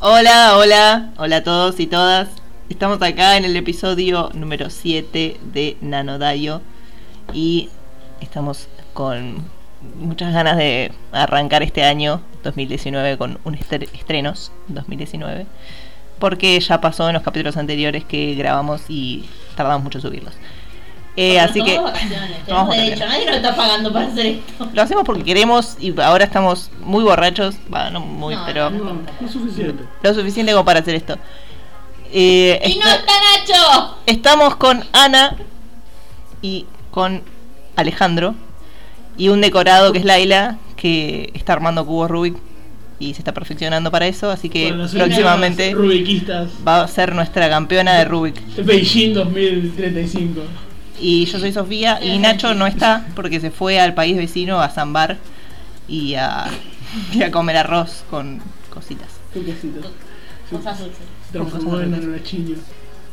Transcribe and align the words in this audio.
Hola, 0.00 0.56
hola, 0.56 1.10
hola 1.16 1.36
a 1.36 1.42
todos 1.42 1.80
y 1.80 1.86
todas. 1.86 2.28
Estamos 2.68 3.00
acá 3.02 3.36
en 3.36 3.44
el 3.44 3.56
episodio 3.56 4.30
número 4.34 4.68
7 4.68 5.38
de 5.52 5.76
Nanodayo 5.80 6.60
y 7.32 7.68
estamos 8.20 8.68
con 8.92 9.44
muchas 9.98 10.32
ganas 10.34 10.56
de 10.58 10.92
arrancar 11.12 11.62
este 11.62 11.82
año 11.84 12.20
2019 12.44 13.16
con 13.16 13.38
un 13.44 13.54
estre- 13.56 13.88
estrenos 13.94 14.52
2019 14.68 15.46
porque 16.18 16.58
ya 16.60 16.80
pasó 16.80 17.08
en 17.08 17.14
los 17.14 17.22
capítulos 17.22 17.56
anteriores 17.56 18.04
que 18.04 18.34
grabamos 18.34 18.82
y 18.88 19.24
tardamos 19.56 19.82
mucho 19.84 19.98
en 19.98 20.02
subirlos. 20.02 20.34
Eh, 21.16 21.34
Bueno, 21.34 21.50
así 21.50 21.62
que 21.64 21.78
vacaciones, 21.78 22.30
derecho, 22.30 22.54
vacaciones. 22.54 22.98
nadie 23.00 23.26
nos 23.26 23.36
está 23.36 23.56
pagando 23.56 23.92
para 23.92 24.06
hacer 24.06 24.26
esto. 24.26 24.68
lo 24.72 24.82
hacemos 24.82 25.04
porque 25.04 25.24
queremos 25.24 25.76
y 25.80 25.98
ahora 26.00 26.24
estamos 26.24 26.70
muy 26.80 27.02
borrachos, 27.02 27.56
bueno, 27.68 27.90
no 27.90 28.00
muy, 28.00 28.34
No, 28.36 28.46
pero 28.46 28.70
no, 28.70 29.00
suficiente. 29.30 29.84
lo 30.02 30.14
suficiente 30.14 30.52
como 30.52 30.64
para 30.64 30.80
hacer 30.80 30.94
esto. 30.94 31.16
Eh, 32.12 32.60
¡Y 32.66 32.78
no 32.78 32.88
está 32.88 33.12
Nacho! 33.12 33.96
Estamos 34.06 34.56
con 34.56 34.84
Ana 34.92 35.36
y 36.42 36.66
con 36.90 37.22
Alejandro 37.76 38.34
y 39.16 39.28
un 39.28 39.40
decorado 39.40 39.92
que 39.92 39.98
es 39.98 40.04
Laila 40.04 40.58
que 40.76 41.30
está 41.34 41.52
armando 41.52 41.84
cubos 41.86 42.10
Rubik 42.10 42.36
y 42.98 43.14
se 43.14 43.20
está 43.20 43.32
perfeccionando 43.32 43.90
para 43.90 44.06
eso, 44.06 44.30
así 44.30 44.48
que 44.48 44.72
próximamente 44.92 45.74
va 46.66 46.82
a 46.82 46.88
ser 46.88 47.14
nuestra 47.14 47.48
campeona 47.48 47.94
de 47.98 48.04
Rubik. 48.04 48.36
de 48.54 48.62
Beijing 48.62 49.14
2035. 49.14 50.40
Y 51.00 51.24
yo 51.26 51.38
soy 51.38 51.52
Sofía 51.52 51.98
y 52.02 52.18
Nacho 52.18 52.54
no 52.54 52.66
está 52.66 53.06
porque 53.14 53.40
se 53.40 53.50
fue 53.50 53.80
al 53.80 53.94
país 53.94 54.16
vecino 54.16 54.60
a 54.60 54.68
zambar 54.68 55.16
y 55.88 56.14
a, 56.14 56.46
y 57.12 57.22
a 57.22 57.30
comer 57.30 57.56
arroz 57.56 58.04
con 58.10 58.40
cositas. 58.72 59.08
Qué 59.32 59.42
cosita. 59.42 59.88
Cosas 60.50 60.78
dulces. 60.78 60.98
Transformó 61.32 61.80
en. 61.80 62.22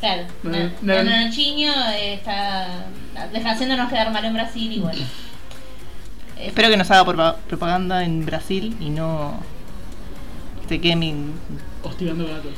Claro, 0.01 0.23
Nachiño 0.83 1.71
eh, 1.91 2.13
está 2.15 2.85
haciéndonos 3.45 3.89
quedar 3.89 4.11
mal 4.11 4.25
en 4.25 4.33
Brasil 4.33 4.71
y 4.71 4.79
bueno. 4.79 5.01
Espero 6.39 6.69
que 6.69 6.77
nos 6.77 6.91
haga 6.91 7.03
propa- 7.03 7.35
propaganda 7.47 8.03
en 8.03 8.25
Brasil 8.25 8.75
y 8.79 8.89
no 8.89 9.39
se 10.69 10.79
quede 10.79 10.95
mi- 10.95 11.15
Hostigando 11.83 12.27
gatos. 12.27 12.51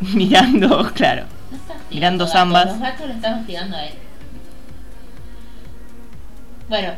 mirando, 0.00 0.90
claro. 0.94 1.24
no 1.50 1.56
está 1.56 1.74
hostigando 1.74 1.94
mirando 1.94 2.26
zambas. 2.26 2.66
Los 2.66 2.80
gatos 2.80 3.06
lo 3.06 3.12
están 3.14 3.40
hostigando 3.40 3.76
a 3.76 3.86
él. 3.86 3.94
Bueno, 6.72 6.92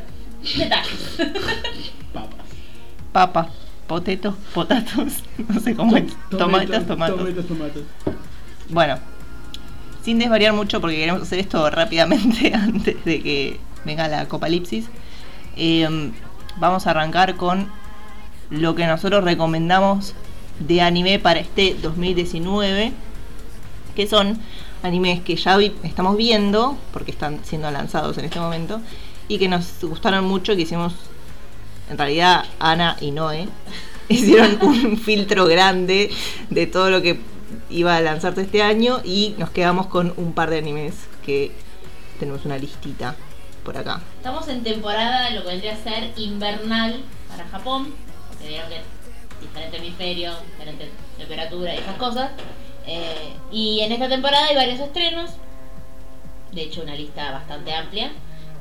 detalles. 0.56 1.16
Papas. 2.12 2.46
papas, 3.10 3.46
potetos, 3.88 4.36
potatos, 4.54 5.24
no 5.48 5.58
sé 5.58 5.74
cómo 5.74 5.96
es, 5.96 6.12
tomates, 6.30 6.86
tomatos. 6.86 7.18
Tomates, 7.18 7.48
tomates. 7.48 7.82
Bueno, 8.68 9.00
sin 10.04 10.20
desvariar 10.20 10.52
mucho 10.52 10.80
porque 10.80 10.94
queremos 10.94 11.22
hacer 11.22 11.40
esto 11.40 11.68
rápidamente 11.70 12.52
antes 12.54 13.04
de 13.04 13.20
que 13.20 13.58
venga 13.84 14.06
la 14.06 14.28
Copalipsis, 14.28 14.86
eh, 15.56 16.12
vamos 16.58 16.86
a 16.86 16.90
arrancar 16.90 17.34
con 17.34 17.66
lo 18.50 18.76
que 18.76 18.86
nosotros 18.86 19.24
recomendamos 19.24 20.14
de 20.60 20.82
anime 20.82 21.18
para 21.18 21.40
este 21.40 21.74
2019, 21.82 22.92
que 23.96 24.06
son 24.06 24.38
animes 24.84 25.18
que 25.22 25.34
ya 25.34 25.56
vi- 25.56 25.74
estamos 25.82 26.16
viendo, 26.16 26.78
porque 26.92 27.10
están 27.10 27.40
siendo 27.44 27.68
lanzados 27.72 28.18
en 28.18 28.26
este 28.26 28.38
momento, 28.38 28.80
y 29.28 29.38
que 29.38 29.48
nos 29.48 29.66
gustaron 29.82 30.24
mucho, 30.24 30.56
que 30.56 30.62
hicimos, 30.62 30.94
en 31.90 31.98
realidad 31.98 32.44
Ana 32.58 32.96
y 33.00 33.10
Noé, 33.10 33.48
hicieron 34.08 34.58
un 34.62 34.98
filtro 34.98 35.46
grande 35.46 36.10
de 36.50 36.66
todo 36.66 36.90
lo 36.90 37.02
que 37.02 37.20
iba 37.70 37.96
a 37.96 38.00
lanzarse 38.00 38.42
este 38.42 38.62
año 38.62 39.00
y 39.04 39.34
nos 39.38 39.50
quedamos 39.50 39.86
con 39.86 40.12
un 40.16 40.32
par 40.32 40.50
de 40.50 40.58
animes 40.58 40.94
que 41.24 41.52
tenemos 42.18 42.44
una 42.44 42.58
listita 42.58 43.16
por 43.64 43.76
acá. 43.76 44.00
Estamos 44.18 44.46
en 44.48 44.62
temporada 44.62 45.30
lo 45.30 45.42
que 45.42 45.48
vendría 45.48 45.74
a 45.74 45.76
ser 45.76 46.12
invernal 46.16 47.00
para 47.28 47.48
Japón, 47.48 47.94
porque 48.28 48.48
vieron 48.48 48.68
que 48.68 48.80
diferente 49.40 49.76
hemisferio, 49.78 50.32
diferente 50.52 50.90
temperatura 51.18 51.74
y 51.74 51.78
esas 51.78 51.96
cosas. 51.96 52.30
Eh, 52.86 53.32
y 53.50 53.80
en 53.80 53.92
esta 53.92 54.08
temporada 54.08 54.46
hay 54.46 54.56
varios 54.56 54.80
estrenos, 54.80 55.30
de 56.52 56.62
hecho 56.62 56.82
una 56.82 56.94
lista 56.94 57.32
bastante 57.32 57.72
amplia, 57.72 58.12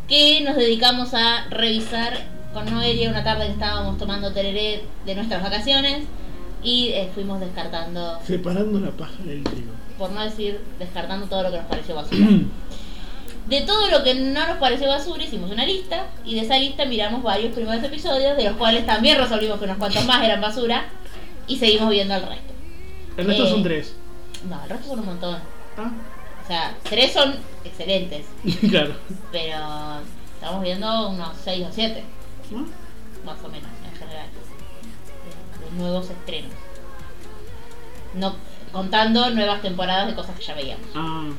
que 0.08 0.42
nos 0.42 0.56
dedicamos 0.56 1.14
a 1.14 1.46
revisar 1.50 2.14
con 2.54 2.66
Noelia 2.72 3.10
una 3.10 3.24
tarde 3.24 3.46
que 3.48 3.54
estábamos 3.54 3.98
tomando 3.98 4.32
tereré 4.32 4.84
de 5.06 5.16
nuestras 5.16 5.42
vacaciones 5.42 6.04
y 6.62 6.90
eh, 6.90 7.10
fuimos 7.14 7.40
descartando, 7.40 8.20
Separando 8.26 8.80
la 8.80 8.92
paja 8.92 9.22
del 9.24 9.44
trigo. 9.44 9.72
por 9.98 10.12
no 10.12 10.24
decir 10.24 10.60
descartando 10.80 11.26
todo 11.28 11.44
lo 11.44 11.52
que 11.52 11.58
nos 11.58 11.66
pareció 11.68 11.96
basura. 11.96 12.28
De 13.48 13.60
todo 13.62 13.90
lo 13.90 14.04
que 14.06 14.14
no 14.16 14.48
nos 14.48 14.58
pareció 14.58 14.88
basura 14.88 15.22
hicimos 15.22 15.52
una 15.52 15.66
lista 15.66 16.06
y 16.24 16.34
de 16.36 16.42
esa 16.42 16.58
lista 16.58 16.86
miramos 16.86 17.22
varios 17.24 17.54
primeros 17.54 17.84
episodios, 17.84 18.38
de 18.38 18.46
los 18.46 18.54
cuales 18.56 18.86
también 18.86 19.18
resolvimos 19.18 19.60
que 19.60 19.66
unos 19.66 19.76
cuantos 19.78 20.06
más 20.06 20.24
eran 20.24 20.40
basura 20.40 20.86
y 21.46 21.58
seguimos 21.58 21.90
viendo 21.90 22.16
el 22.16 22.22
resto. 22.22 22.54
El 23.18 23.26
resto 23.26 23.46
Eh. 23.46 23.50
son 23.50 23.64
tres. 23.64 23.96
No, 24.50 24.64
el 24.64 24.70
resto 24.70 24.88
son 24.88 25.00
un 25.00 25.06
montón. 25.08 25.38
Ah, 25.78 25.92
O 26.44 26.48
sea, 26.48 26.76
tres 26.84 27.14
son 27.14 27.36
excelentes, 27.64 28.26
claro. 28.70 28.96
pero 29.32 30.00
estamos 30.36 30.62
viendo 30.64 31.10
unos 31.10 31.38
seis 31.44 31.66
o 31.68 31.72
siete, 31.72 32.04
¿No? 32.52 32.60
más 33.26 33.42
o 33.44 33.48
menos, 33.48 33.70
en 33.92 33.98
general. 33.98 34.28
De, 34.28 35.66
de 35.66 35.72
nuevos 35.82 36.10
estrenos. 36.10 36.52
No 38.16 38.36
contando 38.72 39.30
nuevas 39.30 39.62
temporadas 39.62 40.08
de 40.08 40.16
cosas 40.16 40.36
que 40.38 40.44
ya 40.44 40.54
veíamos. 40.56 40.86
Ah. 40.96 41.30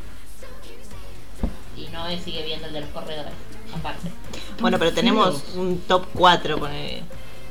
Y 1.76 1.88
no 1.88 2.08
sigue 2.22 2.42
viendo 2.44 2.66
el 2.68 2.72
de 2.72 2.80
los 2.80 2.90
corredores, 2.90 3.32
aparte. 3.76 4.10
Bueno, 4.60 4.78
pero 4.78 4.92
tenemos 4.92 5.42
un 5.56 5.80
top 5.80 6.06
4 6.14 6.58
con 6.58 6.72
el- 6.72 7.02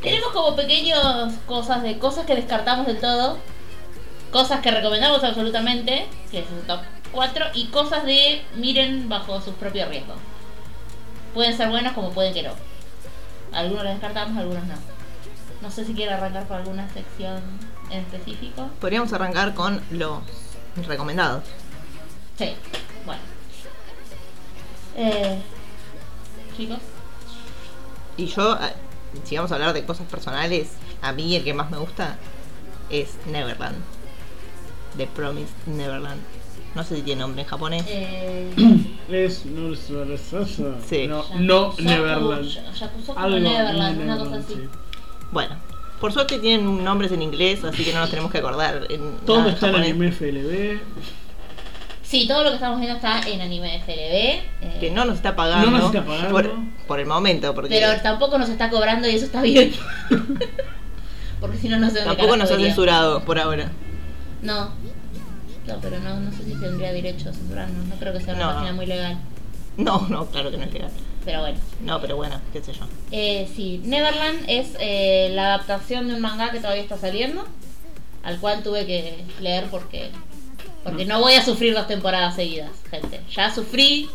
Tenemos 0.01 0.31
como 0.31 0.55
pequeños 0.55 1.33
cosas 1.45 1.83
de 1.83 1.99
cosas 1.99 2.25
que 2.25 2.35
descartamos 2.35 2.87
del 2.87 2.99
todo, 2.99 3.37
cosas 4.31 4.61
que 4.61 4.71
recomendamos 4.71 5.23
absolutamente, 5.23 6.07
que 6.31 6.39
es 6.39 6.45
un 6.49 6.65
top 6.65 6.79
4, 7.13 7.45
y 7.53 7.67
cosas 7.67 8.05
de 8.05 8.43
miren 8.55 9.07
bajo 9.07 9.39
sus 9.39 9.53
propios 9.55 9.87
riesgos. 9.87 10.17
Pueden 11.33 11.55
ser 11.55 11.69
buenos 11.69 11.93
como 11.93 12.11
pueden 12.11 12.33
que 12.33 12.43
no. 12.43 12.51
Algunos 13.53 13.83
los 13.83 13.93
descartamos, 13.93 14.37
algunos 14.37 14.65
no. 14.65 14.75
No 15.61 15.71
sé 15.71 15.85
si 15.85 15.93
quiere 15.93 16.11
arrancar 16.13 16.45
por 16.47 16.57
alguna 16.57 16.89
sección 16.91 17.41
en 17.89 17.99
específico. 17.99 18.69
Podríamos 18.81 19.13
arrancar 19.13 19.53
con 19.53 19.81
los 19.91 20.21
recomendados. 20.87 21.43
Sí, 22.37 22.53
bueno. 23.05 23.21
Eh, 24.95 25.39
chicos, 26.57 26.79
Y 28.17 28.25
yo, 28.27 28.55
eh, 28.55 28.73
si 29.23 29.35
vamos 29.37 29.51
a 29.51 29.55
hablar 29.55 29.73
de 29.73 29.85
cosas 29.85 30.07
personales, 30.07 30.69
a 31.01 31.11
mí 31.11 31.35
el 31.35 31.43
que 31.43 31.53
más 31.53 31.69
me 31.71 31.77
gusta 31.77 32.17
es 32.89 33.15
Neverland. 33.27 33.77
The 34.97 35.07
Promised 35.07 35.67
Neverland. 35.67 36.21
No 36.75 36.83
sé 36.83 36.95
si 36.95 37.01
tiene 37.03 37.21
nombre 37.21 37.41
en 37.43 37.47
japonés. 37.47 37.83
eh, 37.87 38.49
Es 39.09 39.45
no 39.45 39.75
Sasa. 39.75 40.75
Sí. 40.87 41.07
No, 41.07 41.23
no 41.39 41.73
Neverland. 41.79 42.45
Yakusoku 42.47 43.19
Algo 43.19 43.39
Neverland, 43.39 44.01
una 44.01 44.17
cosa 44.17 44.35
así. 44.37 44.53
sí. 44.55 44.61
Bueno, 45.31 45.55
por 45.99 46.11
suerte 46.13 46.39
tienen 46.39 46.83
nombres 46.83 47.11
en 47.11 47.21
inglés, 47.21 47.63
así 47.63 47.83
que 47.83 47.93
no 47.93 47.99
nos 47.99 48.09
tenemos 48.09 48.31
que 48.31 48.39
acordar 48.39 48.87
en 48.89 49.17
Todo 49.25 49.49
está 49.49 49.69
en 49.69 49.75
anime 49.75 50.11
FLB. 50.11 50.79
Sí, 52.01 52.27
todo 52.27 52.43
lo 52.43 52.49
que 52.49 52.55
estamos 52.55 52.79
viendo 52.79 52.95
está 52.97 53.21
en 53.21 53.41
anime 53.41 53.79
FLB. 53.79 53.95
eh, 53.95 54.77
Que 54.79 54.91
no 54.91 55.05
nos 55.05 55.15
está 55.15 55.35
pagando, 55.35 55.71
No 55.71 55.77
nos 55.77 55.85
está 55.85 56.05
pagando. 56.05 56.29
Por, 56.29 56.51
por 56.87 56.99
el 56.99 57.05
momento, 57.07 57.53
porque 57.55 57.69
Pero 57.69 58.01
tampoco 58.01 58.37
nos 58.37 58.49
está 58.49 58.69
cobrando 58.69 59.07
y 59.07 59.15
eso 59.15 59.25
está 59.25 59.41
bien. 59.41 59.73
Porque 61.39 61.57
si 61.57 61.67
no, 61.67 61.77
no 61.77 61.89
sé 61.89 62.01
tampoco 62.03 62.37
nos 62.37 62.49
ha 62.51 62.55
censurado 62.57 63.25
por 63.25 63.37
ahora. 63.37 63.69
No. 64.41 64.69
No, 65.67 65.79
pero 65.81 65.99
no, 65.99 66.19
no 66.19 66.31
sé 66.31 66.43
si 66.43 66.51
tendría 66.59 66.91
derecho 66.91 67.29
a 67.29 67.33
censurarnos. 67.33 67.87
No 67.87 67.95
creo 67.95 68.13
que 68.13 68.19
sea 68.21 68.33
una 68.35 68.45
No. 68.47 68.53
página 68.53 68.73
muy 68.73 68.85
legal. 68.85 69.17
No, 69.77 70.07
no, 70.09 70.25
claro 70.27 70.51
que 70.51 70.57
no 70.57 70.63
es 70.65 70.73
legal. 70.73 70.91
Pero 71.25 71.39
bueno. 71.39 71.57
No, 71.81 72.01
pero 72.01 72.15
bueno, 72.17 72.39
qué 72.51 72.61
sé 72.61 72.73
yo. 72.73 72.85
Eh, 73.11 73.49
sí, 73.55 73.81
Neverland 73.85 74.43
es 74.47 74.71
eh, 74.79 75.29
la 75.33 75.55
adaptación 75.55 76.07
de 76.07 76.15
un 76.15 76.21
manga 76.21 76.51
que 76.51 76.59
todavía 76.59 76.83
está 76.83 76.97
saliendo. 76.97 77.45
Al 78.23 78.39
cual 78.39 78.61
tuve 78.63 78.85
que 78.85 79.23
leer 79.41 79.65
porque. 79.71 80.11
Porque 80.83 81.05
no 81.05 81.19
voy 81.21 81.33
a 81.35 81.43
sufrir 81.43 81.73
dos 81.73 81.87
temporadas 81.87 82.35
seguidas, 82.35 82.71
gente. 82.91 83.21
Ya 83.33 83.53
sufrí 83.53 84.09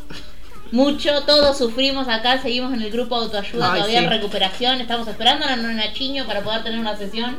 mucho, 0.71 1.23
todos 1.25 1.57
sufrimos 1.57 2.09
acá, 2.09 2.43
seguimos 2.43 2.75
en 2.75 2.83
el 2.83 2.91
grupo 2.91 3.17
autoayuda 3.17 3.73
Ay, 3.73 3.79
todavía 3.81 3.99
sí. 4.01 4.05
en 4.05 4.11
recuperación, 4.11 4.81
estamos 4.83 5.09
esperando 5.09 5.47
a 5.47 5.57
Nachiño 5.57 6.27
para 6.27 6.43
poder 6.43 6.63
tener 6.63 6.79
una 6.79 6.95
sesión 6.95 7.39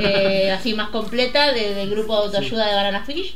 eh, 0.00 0.50
así 0.52 0.74
más 0.74 0.88
completa 0.90 1.52
de- 1.52 1.74
del 1.74 1.90
grupo 1.90 2.14
autoayuda 2.14 2.66
de 2.66 2.74
Banana 2.74 3.04
Fish. 3.04 3.34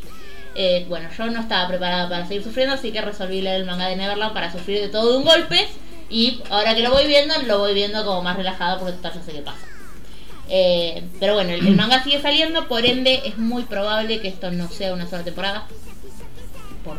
Eh, 0.54 0.87
bueno, 0.88 1.08
yo 1.16 1.26
no 1.26 1.40
estaba 1.40 1.69
preparada 1.69 2.08
para 2.08 2.26
seguir 2.26 2.43
sufriendo, 2.43 2.75
así 2.75 2.90
que 2.93 3.00
resolví 3.02 3.43
leer 3.43 3.56
el 3.60 3.66
manga 3.66 3.88
de 3.88 3.96
Neverland 3.96 4.32
para 4.32 4.50
sufrir 4.50 4.81
de 4.81 4.88
todo 4.88 5.12
de 5.12 5.19
un 5.19 5.25
golpe. 5.25 5.66
Y 6.08 6.40
ahora 6.50 6.75
que 6.75 6.82
lo 6.82 6.90
voy 6.93 7.06
viendo, 7.06 7.34
lo 7.46 7.58
voy 7.58 7.75
viendo 7.75 8.04
como 8.04 8.22
más 8.22 8.37
relajado 8.37 8.78
porque 8.78 8.94
total 8.94 9.12
ya 9.14 9.22
sé 9.22 9.32
qué 9.32 9.43
pasa. 9.43 9.58
Eh, 10.48 11.02
pero 11.19 11.34
bueno, 11.34 11.50
el, 11.50 11.66
el 11.66 11.76
manga 11.76 12.02
sigue 12.04 12.22
saliendo, 12.22 12.69
por 12.69 12.87
ende 12.87 13.20
es 13.25 13.37
muy 13.38 13.64
probable 13.64 14.20
que 14.20 14.28
esto 14.28 14.50
no 14.50 14.69
sea 14.69 14.94
una 14.94 15.06
sola 15.08 15.25
temporada. 15.25 15.66
Por 16.84 16.96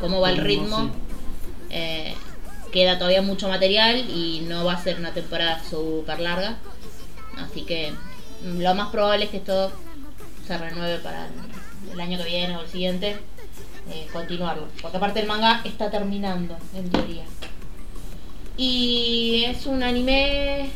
cómo 0.00 0.20
va 0.20 0.30
el 0.30 0.36
ritmo. 0.38 0.90
Eh, 1.70 2.14
queda 2.72 2.98
todavía 2.98 3.22
mucho 3.22 3.48
material 3.48 3.98
y 4.10 4.42
no 4.46 4.64
va 4.64 4.74
a 4.74 4.82
ser 4.82 4.98
una 5.00 5.12
temporada 5.12 5.60
súper 5.68 6.20
larga. 6.20 6.56
Así 7.38 7.62
que 7.62 7.92
lo 8.44 8.74
más 8.74 8.88
probable 8.90 9.24
es 9.24 9.30
que 9.30 9.38
esto 9.38 9.70
se 10.46 10.58
renueve 10.58 10.98
para 10.98 11.28
el, 11.92 12.00
año 12.00 12.18
que 12.18 12.24
viene 12.24 12.56
o 12.56 12.62
el 12.62 12.68
siguiente. 12.68 13.16
eh, 13.90 14.06
continuarlo. 14.12 14.68
Porque 14.80 14.96
aparte 14.96 15.20
el 15.20 15.26
manga 15.26 15.62
está 15.64 15.90
terminando, 15.90 16.56
en 16.74 16.88
teoría. 16.90 17.24
Y 18.56 19.44
es 19.46 19.66
un 19.66 19.82
anime 19.82 20.70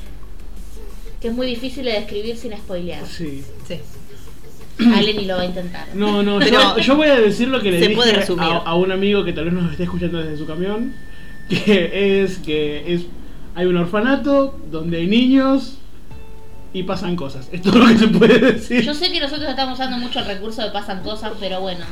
que 1.21 1.29
es 1.29 1.35
muy 1.35 1.47
difícil 1.47 1.85
de 1.85 1.93
describir 1.93 2.37
sin 2.37 2.53
spoilear. 2.53 3.07
Sí. 3.07 3.43
Sí. 3.67 3.81
Ale 4.95 5.15
ni 5.15 5.25
lo 5.27 5.37
va 5.37 5.43
a 5.43 5.47
intentar. 5.47 5.87
No, 5.95 6.23
no, 6.23 6.39
Pero- 6.41 6.77
yo, 6.77 6.79
yo 6.79 6.97
voy 6.97 7.09
a 7.09 7.21
decir 7.21 7.49
lo 7.49 7.61
que 7.61 7.71
le 7.71 7.89
dije 7.89 8.25
a, 8.39 8.57
a 8.57 8.75
un 8.75 8.91
amigo 8.91 9.25
que 9.25 9.33
tal 9.33 9.45
vez 9.45 9.55
nos 9.55 9.71
esté 9.71 9.85
escuchando 9.85 10.19
desde 10.19 10.37
su 10.37 10.47
camión, 10.47 10.95
que 11.49 12.23
es 12.23 12.39
que 12.39 12.95
es 12.95 13.03
hay 13.55 13.67
un 13.67 13.77
orfanato 13.77 14.59
donde 14.71 14.99
hay 14.99 15.07
niños 15.07 15.79
y 16.75 16.83
pasan 16.83 17.15
cosas. 17.15 17.49
Es 17.53 17.63
todo 17.63 17.79
lo 17.79 17.87
que 17.87 17.97
se 17.97 18.09
puede 18.09 18.39
decir. 18.53 18.83
Yo 18.83 18.93
sé 18.93 19.11
que 19.11 19.21
nosotros 19.21 19.49
estamos 19.49 19.75
usando 19.79 19.97
mucho 19.97 20.19
el 20.19 20.27
recurso 20.27 20.61
de 20.61 20.71
pasan 20.73 21.03
cosas, 21.03 21.33
pero 21.39 21.61
bueno, 21.61 21.85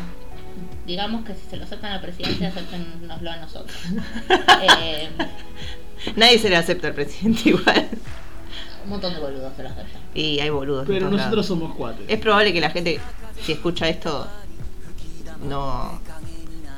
digamos 0.86 1.24
que 1.24 1.34
si 1.34 1.48
se 1.48 1.56
lo 1.56 1.64
aceptan 1.64 1.92
a 1.92 1.96
la 1.96 2.02
presidencia, 2.02 2.48
a 2.52 3.36
nosotros. 3.36 3.76
Eh, 4.84 5.08
Nadie 6.16 6.38
se 6.38 6.50
le 6.50 6.56
acepta 6.56 6.88
al 6.88 6.94
presidente 6.94 7.40
igual. 7.50 7.88
un 8.84 8.90
montón 8.90 9.14
de 9.14 9.20
boludos 9.20 9.52
se 9.56 9.62
lo 9.62 9.68
aceptan. 9.68 10.02
Y 10.14 10.40
hay 10.40 10.50
boludos. 10.50 10.84
Pero 10.86 11.06
nosotros 11.10 11.30
lados. 11.30 11.46
somos 11.46 11.74
cuatro. 11.76 12.04
Es 12.08 12.18
probable 12.18 12.52
que 12.52 12.60
la 12.60 12.70
gente, 12.70 12.98
si 13.40 13.52
escucha 13.52 13.88
esto, 13.88 14.26
no, 15.48 16.00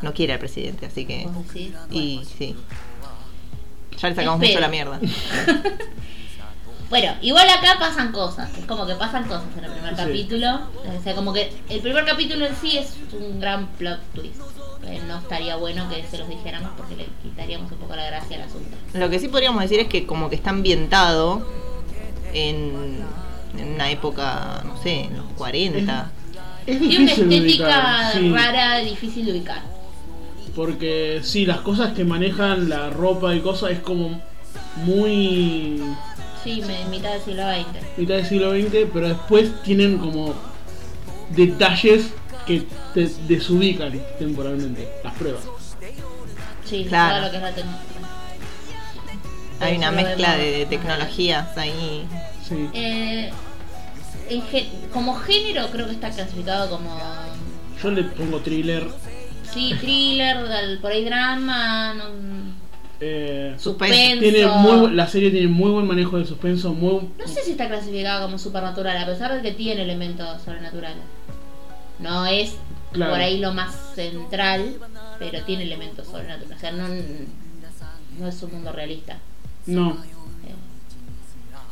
no 0.02 0.12
quiera 0.12 0.34
al 0.34 0.40
presidente, 0.40 0.84
así 0.86 1.06
que. 1.06 1.26
¿Vos 1.26 1.48
decís? 1.48 1.72
Y 1.90 2.22
sí. 2.36 2.54
Ya 3.98 4.10
le 4.10 4.14
sacamos 4.14 4.42
Espero. 4.42 4.52
mucho 4.52 4.60
la 4.60 4.68
mierda. 4.68 5.00
Bueno, 6.94 7.12
igual 7.22 7.48
acá 7.48 7.76
pasan 7.80 8.12
cosas, 8.12 8.48
es 8.56 8.66
como 8.66 8.86
que 8.86 8.94
pasan 8.94 9.24
cosas 9.24 9.42
en 9.58 9.64
el 9.64 9.72
primer 9.72 9.96
Sí. 9.96 10.02
capítulo. 10.04 10.60
O 10.96 11.02
sea, 11.02 11.16
como 11.16 11.32
que 11.32 11.52
el 11.68 11.80
primer 11.80 12.04
capítulo 12.04 12.46
en 12.46 12.54
sí 12.54 12.78
es 12.78 12.94
un 13.12 13.40
gran 13.40 13.66
plot 13.66 13.98
twist. 14.14 14.36
No 15.08 15.18
estaría 15.18 15.56
bueno 15.56 15.88
que 15.88 16.04
se 16.08 16.18
los 16.18 16.28
dijéramos 16.28 16.70
porque 16.76 16.94
le 16.94 17.08
quitaríamos 17.20 17.72
un 17.72 17.78
poco 17.78 17.96
la 17.96 18.06
gracia 18.06 18.36
al 18.36 18.42
asunto. 18.44 18.76
Lo 18.92 19.10
que 19.10 19.18
sí 19.18 19.26
podríamos 19.26 19.60
decir 19.62 19.80
es 19.80 19.88
que 19.88 20.06
como 20.06 20.30
que 20.30 20.36
está 20.36 20.50
ambientado 20.50 21.44
en, 22.32 23.00
en 23.58 23.74
una 23.74 23.90
época, 23.90 24.62
no 24.64 24.80
sé, 24.80 25.00
en 25.06 25.16
los 25.16 25.26
40. 25.36 26.12
Es 26.64 26.78
Tiene 26.78 26.96
una 26.96 27.04
difícil 27.06 27.28
de 27.28 27.36
estética 27.38 27.64
ubicar, 27.64 28.12
sí, 28.12 28.32
rara, 28.32 28.78
difícil 28.78 29.26
de 29.26 29.32
ubicar. 29.32 29.62
Porque 30.54 31.18
sí, 31.24 31.44
las 31.44 31.58
cosas 31.62 31.92
que 31.94 32.04
manejan, 32.04 32.68
la 32.68 32.88
ropa 32.90 33.34
y 33.34 33.40
cosas, 33.40 33.72
es 33.72 33.80
como 33.80 34.20
muy 34.76 35.82
Sí, 36.44 36.62
me- 36.66 36.84
mitad 36.86 37.12
del 37.12 37.22
siglo 37.22 37.42
XX. 37.50 37.98
mitad 37.98 38.14
del 38.16 38.26
siglo 38.26 38.50
XX, 38.52 38.86
pero 38.92 39.08
después 39.08 39.62
tienen 39.62 39.98
como 39.98 40.34
detalles 41.30 42.08
que 42.46 42.66
te 42.92 43.08
desubican 43.26 43.98
temporalmente, 44.18 44.88
las 45.02 45.14
pruebas. 45.14 45.42
Sí, 46.64 46.84
Claro. 46.88 47.14
todo 47.16 47.24
lo 47.26 47.30
que 47.30 47.36
es 47.38 47.42
la 47.42 47.52
tecnología. 47.54 47.90
Hay 49.60 49.76
una 49.78 49.90
mezcla 49.90 50.36
de 50.36 50.66
tecnologías 50.66 51.56
ahí. 51.56 52.06
Sí. 52.46 52.68
Eh, 52.74 53.30
como 54.92 55.14
género 55.16 55.68
creo 55.70 55.86
que 55.86 55.92
está 55.92 56.10
clasificado 56.10 56.68
como 56.70 56.98
Yo 57.82 57.90
le 57.90 58.02
pongo 58.04 58.38
thriller, 58.40 58.86
sí 59.52 59.74
thriller 59.80 60.78
por 60.80 60.90
ahí 60.90 61.04
drama 61.04 61.94
no, 61.94 62.04
eh, 63.06 63.54
suspenso 63.58 64.20
tiene 64.20 64.46
muy, 64.46 64.90
la 64.92 65.06
serie 65.06 65.30
tiene 65.30 65.48
muy 65.48 65.70
buen 65.70 65.86
manejo 65.86 66.16
del 66.16 66.26
suspenso, 66.26 66.72
muy 66.72 67.10
no 67.18 67.26
sé 67.26 67.42
si 67.42 67.50
está 67.52 67.68
clasificado 67.68 68.24
como 68.24 68.38
supernatural 68.38 68.96
a 68.96 69.04
pesar 69.06 69.34
de 69.34 69.42
que 69.42 69.52
tiene 69.52 69.82
elementos 69.82 70.40
sobrenaturales 70.42 71.02
no 71.98 72.26
es 72.26 72.54
Claro. 72.92 73.10
por 73.12 73.20
ahí 73.20 73.38
lo 73.40 73.52
más 73.52 73.74
central 73.96 74.76
pero 75.18 75.42
tiene 75.44 75.64
elementos 75.64 76.06
sobrenaturales 76.06 76.56
o 76.56 76.60
sea 76.60 76.70
no 76.72 76.86
no 78.18 78.28
es 78.28 78.42
un 78.42 78.52
mundo 78.52 78.72
realista 78.72 79.18
no, 79.66 79.90
Eh, 80.46 80.54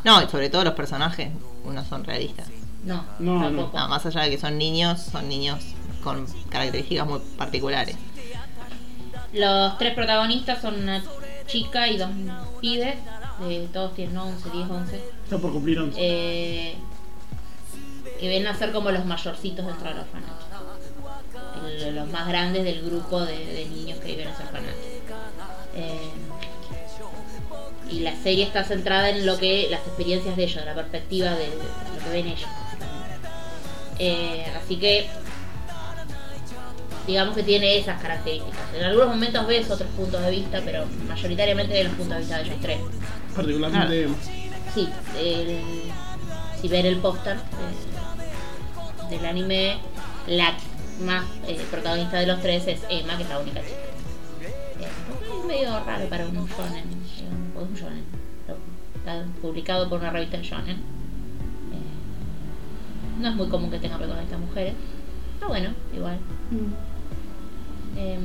No, 0.05 0.21
y 0.23 0.27
sobre 0.29 0.51
todo 0.51 0.65
los 0.65 0.75
personajes 0.75 1.31
no 1.65 1.85
son 1.85 2.05
realistas. 2.05 2.49
no, 2.85 3.05
No, 3.21 3.39
no. 3.39 3.45
tampoco 3.45 3.79
No, 3.79 3.89
más 3.89 4.05
allá 4.07 4.23
de 4.23 4.31
que 4.31 4.39
son 4.39 4.59
niños, 4.59 5.01
son 5.01 5.29
niños 5.29 5.61
con 6.03 6.27
características 6.49 7.07
muy 7.07 7.21
particulares. 7.39 7.97
Los 9.33 9.79
tres 9.79 9.95
protagonistas 9.95 10.61
son 10.61 10.75
una 10.83 11.03
chica 11.47 11.89
y 11.89 11.97
dos 11.99 12.11
pibes. 12.61 12.95
eh, 13.49 13.69
todos 13.73 13.95
tienen 13.95 14.17
11, 14.17 14.51
10, 14.51 14.71
11. 14.71 14.97
está 15.25 15.39
por 15.39 15.53
cumplir 15.53 15.79
11. 15.81 15.97
eh, 16.01 16.75
que 18.21 18.29
vienen 18.29 18.47
a 18.49 18.57
ser 18.57 18.73
como 18.73 18.91
los 18.91 19.05
mayorcitos 19.05 19.67
dentro 19.67 19.89
del 19.89 19.99
orfanato. 20.01 20.33
El- 21.67 21.95
los 21.97 22.09
más 22.09 22.27
grandes 22.29 22.65
del 22.65 22.83
grupo 22.83 23.21
de, 23.21 23.37
de 23.47 23.65
niños 23.67 23.99
que 23.99 24.07
viven 24.09 24.29
en 24.29 24.33
ese 24.35 24.43
orfanato. 24.43 24.77
Eh, 25.75 26.11
y 27.91 28.01
la 28.01 28.15
serie 28.23 28.45
está 28.45 28.65
centrada 28.65 29.11
en 29.11 29.27
lo 29.27 29.39
que 29.39 29.67
las 29.71 29.81
experiencias 29.87 30.37
de 30.37 30.45
ellos, 30.45 30.57
de 30.57 30.65
la 30.65 30.75
perspectiva 30.75 31.31
de, 31.33 31.51
de 31.51 31.57
lo 31.57 32.05
que 32.05 32.11
ven 32.11 32.27
ellos. 32.27 32.49
Eh, 33.99 34.47
así 34.63 34.77
que 34.77 35.09
digamos 37.07 37.35
que 37.35 37.43
tiene 37.43 37.79
esas 37.79 38.01
características. 38.01 38.61
En 38.77 38.85
algunos 38.85 39.09
momentos 39.09 39.47
ves 39.47 39.71
otros 39.71 39.89
puntos 39.91 40.23
de 40.23 40.31
vista, 40.31 40.61
pero 40.65 40.85
mayoritariamente 41.09 41.75
de 41.75 41.85
los 41.85 41.93
puntos 41.95 42.15
de 42.15 42.21
vista 42.21 42.37
de 42.39 42.43
ellos 42.45 42.57
tres. 42.61 42.79
Particularmente 43.35 44.05
Emma. 44.05 44.17
Sí, 44.75 44.89
el- 45.19 45.61
si 46.61 46.69
ven 46.69 46.87
el 46.87 46.97
póster 46.99 47.37
de- 49.09 49.17
del 49.17 49.27
anime, 49.27 49.79
la 50.29 50.55
más 51.05 51.25
eh, 51.49 51.61
protagonista 51.71 52.19
de 52.19 52.27
los 52.27 52.41
tres 52.41 52.67
es 52.69 52.81
Emma, 52.89 53.17
que 53.17 53.25
es 53.25 53.29
la 53.29 53.39
única 53.41 53.61
chica. 53.61 53.77
Eh, 54.81 54.89
es 55.41 55.45
medio 55.47 55.85
raro 55.85 56.07
para 56.09 56.27
un 56.27 56.47
shonen, 56.47 56.85
eh, 56.85 57.61
un 57.61 57.75
shonen. 57.75 58.23
Está 58.97 59.25
publicado 59.41 59.89
por 59.89 59.99
una 60.01 60.11
revista 60.11 60.37
de 60.37 60.45
shonen. 60.45 60.77
Eh, 60.77 60.81
no 63.21 63.29
es 63.29 63.35
muy 63.35 63.49
común 63.49 63.71
que 63.71 63.79
tenga 63.81 63.99
protagonistas 63.99 64.39
mujeres. 64.39 64.75
Pero 65.39 65.49
bueno, 65.49 65.71
igual. 65.93 66.19
Eh, 67.97 68.19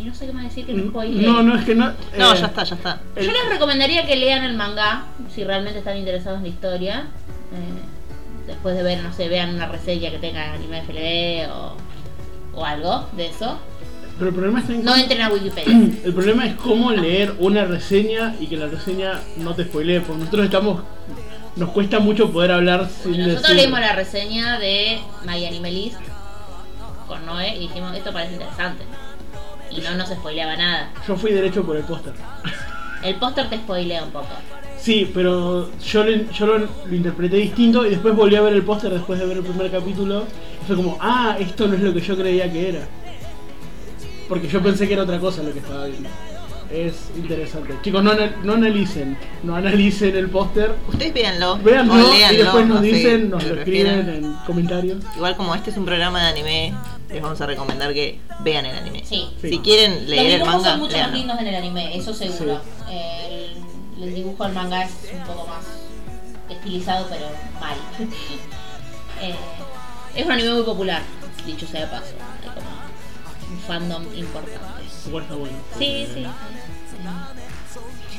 y 0.00 0.04
no 0.04 0.14
sé 0.14 0.26
qué 0.26 0.32
más 0.32 0.44
decir 0.44 0.64
que 0.66 0.72
no 0.74 0.88
spoilee. 0.90 1.26
No, 1.26 1.42
no, 1.42 1.56
es 1.58 1.64
que 1.64 1.74
no. 1.74 1.86
No, 2.18 2.32
eh, 2.34 2.38
ya 2.40 2.46
está, 2.46 2.64
ya 2.64 2.74
está. 2.76 3.00
el- 3.16 3.26
Yo 3.26 3.32
les 3.32 3.48
recomendaría 3.50 4.06
que 4.06 4.16
lean 4.16 4.44
el 4.44 4.54
manga 4.56 5.04
si 5.34 5.44
realmente 5.44 5.78
están 5.80 5.96
interesados 5.98 6.38
en 6.38 6.44
la 6.44 6.48
historia. 6.48 7.06
Eh, 7.52 8.46
después 8.46 8.74
de 8.74 8.82
ver, 8.82 9.02
no 9.02 9.12
sé, 9.12 9.28
vean 9.28 9.54
una 9.54 9.66
reseña 9.66 10.10
que 10.10 10.18
tenga 10.18 10.52
anime 10.54 10.82
FLD 10.82 11.50
o, 11.52 11.76
o 12.54 12.64
algo 12.64 13.06
de 13.16 13.26
eso. 13.26 13.58
Pero 14.18 14.28
el 14.28 14.34
problema 14.34 14.60
está 14.60 14.72
en 14.72 14.84
No 14.84 14.94
entren 14.96 15.20
a 15.22 15.28
Wikipedia. 15.30 15.72
El 16.04 16.14
problema 16.14 16.46
es 16.46 16.54
cómo 16.56 16.90
leer 16.92 17.34
una 17.38 17.64
reseña 17.64 18.34
y 18.40 18.46
que 18.46 18.56
la 18.56 18.66
reseña 18.66 19.20
no 19.38 19.54
te 19.54 19.64
spoilee, 19.64 20.00
porque 20.00 20.20
nosotros 20.20 20.44
estamos. 20.46 20.82
Nos 21.56 21.70
cuesta 21.70 21.98
mucho 21.98 22.30
poder 22.32 22.52
hablar 22.52 22.88
sin 23.02 23.12
Nosotros 23.18 23.42
decir. 23.42 23.56
leímos 23.56 23.80
la 23.80 23.92
reseña 23.94 24.58
de 24.58 25.00
My 25.26 25.44
Anime 25.46 25.70
List 25.70 25.98
con 27.08 27.24
Noé 27.26 27.56
y 27.56 27.60
dijimos, 27.60 27.94
esto 27.96 28.12
parece 28.12 28.34
interesante. 28.34 28.84
Y 29.76 29.80
no 29.80 29.94
nos 29.96 30.08
spoileaba 30.08 30.56
nada. 30.56 30.90
Yo 31.06 31.16
fui 31.16 31.32
derecho 31.32 31.64
por 31.64 31.76
el 31.76 31.84
póster. 31.84 32.12
El 33.02 33.16
póster 33.16 33.48
te 33.50 33.56
spoilea 33.56 34.04
un 34.04 34.10
poco. 34.10 34.28
Sí, 34.78 35.10
pero 35.14 35.70
yo, 35.80 36.04
le- 36.04 36.26
yo 36.32 36.46
lo, 36.46 36.58
lo 36.58 36.94
interpreté 36.94 37.36
distinto 37.36 37.86
y 37.86 37.90
después 37.90 38.14
volví 38.16 38.34
a 38.36 38.40
ver 38.42 38.52
el 38.52 38.62
póster 38.62 38.90
después 38.92 39.18
de 39.18 39.26
ver 39.26 39.36
el 39.38 39.42
primer 39.44 39.70
capítulo. 39.70 40.24
Y 40.62 40.66
fue 40.66 40.76
como, 40.76 40.98
ah, 41.00 41.36
esto 41.38 41.66
no 41.68 41.74
es 41.74 41.80
lo 41.80 41.92
que 41.94 42.00
yo 42.00 42.16
creía 42.16 42.50
que 42.52 42.68
era. 42.70 42.80
Porque 44.28 44.48
yo 44.48 44.62
pensé 44.62 44.86
que 44.86 44.94
era 44.94 45.02
otra 45.02 45.18
cosa 45.18 45.42
lo 45.42 45.52
que 45.52 45.58
estaba 45.60 45.86
viendo. 45.86 46.08
Es 46.72 47.10
interesante. 47.16 47.74
Chicos, 47.82 48.02
no, 48.02 48.12
no 48.44 48.52
analicen, 48.54 49.16
no 49.42 49.54
analicen 49.54 50.16
el 50.16 50.28
póster. 50.30 50.72
Ustedes 50.88 51.12
véanlo, 51.12 51.58
Véanlo 51.58 51.92
o 51.92 52.14
y 52.14 52.36
después 52.36 52.66
nos 52.66 52.76
no 52.76 52.80
sé, 52.82 52.86
dicen, 52.86 53.30
nos 53.30 53.42
lo 53.44 53.54
lo 53.56 53.60
escriben 53.60 54.08
en 54.08 54.32
comentarios. 54.46 55.04
Igual 55.16 55.36
como 55.36 55.54
este 55.54 55.70
es 55.70 55.76
un 55.76 55.84
programa 55.84 56.22
de 56.22 56.28
anime, 56.28 56.74
les 57.12 57.22
vamos 57.22 57.40
a 57.40 57.46
recomendar 57.46 57.92
que 57.92 58.18
vean 58.40 58.66
el 58.66 58.76
anime. 58.76 59.02
Sí. 59.04 59.28
Sí. 59.40 59.48
Si 59.50 59.58
quieren 59.60 60.00
Los 60.00 60.08
leer 60.08 60.26
el 60.26 60.32
dibujos 60.38 60.54
manga, 60.54 60.70
son 60.70 60.78
mucho 60.80 60.92
más 60.92 60.96
léanlo. 61.00 61.16
lindos 61.18 61.38
en 61.40 61.46
el 61.46 61.54
anime, 61.54 61.96
eso 61.96 62.14
seguro. 62.14 62.60
Eh, 62.90 63.52
el, 63.96 64.02
el 64.02 64.14
dibujo 64.14 64.44
del 64.44 64.52
manga 64.54 64.84
es 64.84 64.92
un 65.12 65.20
poco 65.24 65.46
más 65.46 65.64
estilizado, 66.50 67.06
pero 67.10 67.26
mal. 67.60 67.76
Eh, 69.20 69.36
es 70.16 70.26
un 70.26 70.32
anime 70.32 70.52
muy 70.54 70.62
popular, 70.64 71.00
dicho 71.46 71.64
sea 71.64 71.82
de 71.82 71.86
paso. 71.86 72.12
Hay 72.42 72.48
como 72.48 72.66
un 73.52 73.58
fandom 73.60 74.02
importante. 74.16 74.82
Está 74.84 75.34
bueno. 75.36 75.54
Sí, 75.78 76.08
sí. 76.12 76.26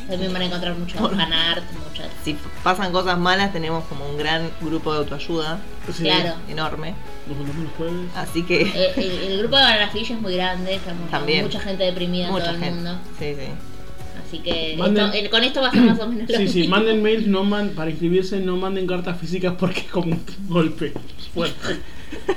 También 0.07 0.33
van 0.33 0.41
a 0.41 0.45
encontrar 0.45 0.75
mucho 0.75 0.97
Por- 0.97 1.11
fanart, 1.15 1.63
mucho. 1.73 2.03
Si 2.23 2.35
pasan 2.63 2.91
cosas 2.91 3.17
malas, 3.17 3.53
tenemos 3.53 3.85
como 3.85 4.07
un 4.09 4.17
gran 4.17 4.49
grupo 4.61 4.91
de 4.91 4.99
autoayuda 4.99 5.59
Sí, 5.91 6.03
Claro. 6.03 6.35
enorme. 6.49 6.93
Los 7.27 7.37
jueves. 7.77 8.09
Así 8.15 8.43
que 8.43 8.61
Eh, 8.63 8.93
El, 8.97 9.11
el 9.31 9.37
grupo 9.43 9.55
de 9.57 9.87
Fish 9.91 10.11
es 10.11 10.19
muy 10.21 10.35
grande, 10.35 10.75
estamos 10.75 11.09
También. 11.09 11.45
mucha 11.45 11.59
gente 11.59 11.83
deprimida 11.83 12.25
en 12.27 12.31
mucha 12.31 12.53
todo 12.53 12.63
el 12.63 12.71
mundo. 12.73 12.97
Sí, 13.19 13.33
sí. 13.35 13.47
Así 14.27 14.39
que 14.39 14.75
Manden- 14.77 15.13
esto- 15.13 15.29
con 15.29 15.43
esto 15.43 15.61
va 15.61 15.67
a 15.67 15.71
ser 15.71 15.81
más 15.81 15.99
o 15.99 16.07
menos 16.07 16.29
lo 16.29 16.37
Sí, 16.37 16.47
sí, 16.47 16.59
mismo. 16.61 16.75
manden 16.75 17.01
mails, 17.03 17.27
no 17.27 17.43
man, 17.43 17.69
para 17.75 17.89
inscribirse 17.91 18.39
no 18.39 18.57
manden 18.57 18.87
cartas 18.87 19.19
físicas 19.19 19.53
porque 19.59 19.81
es 19.81 19.87
como 19.91 20.07
un 20.13 20.23
golpe 20.47 20.93
fuerte. 21.33 21.79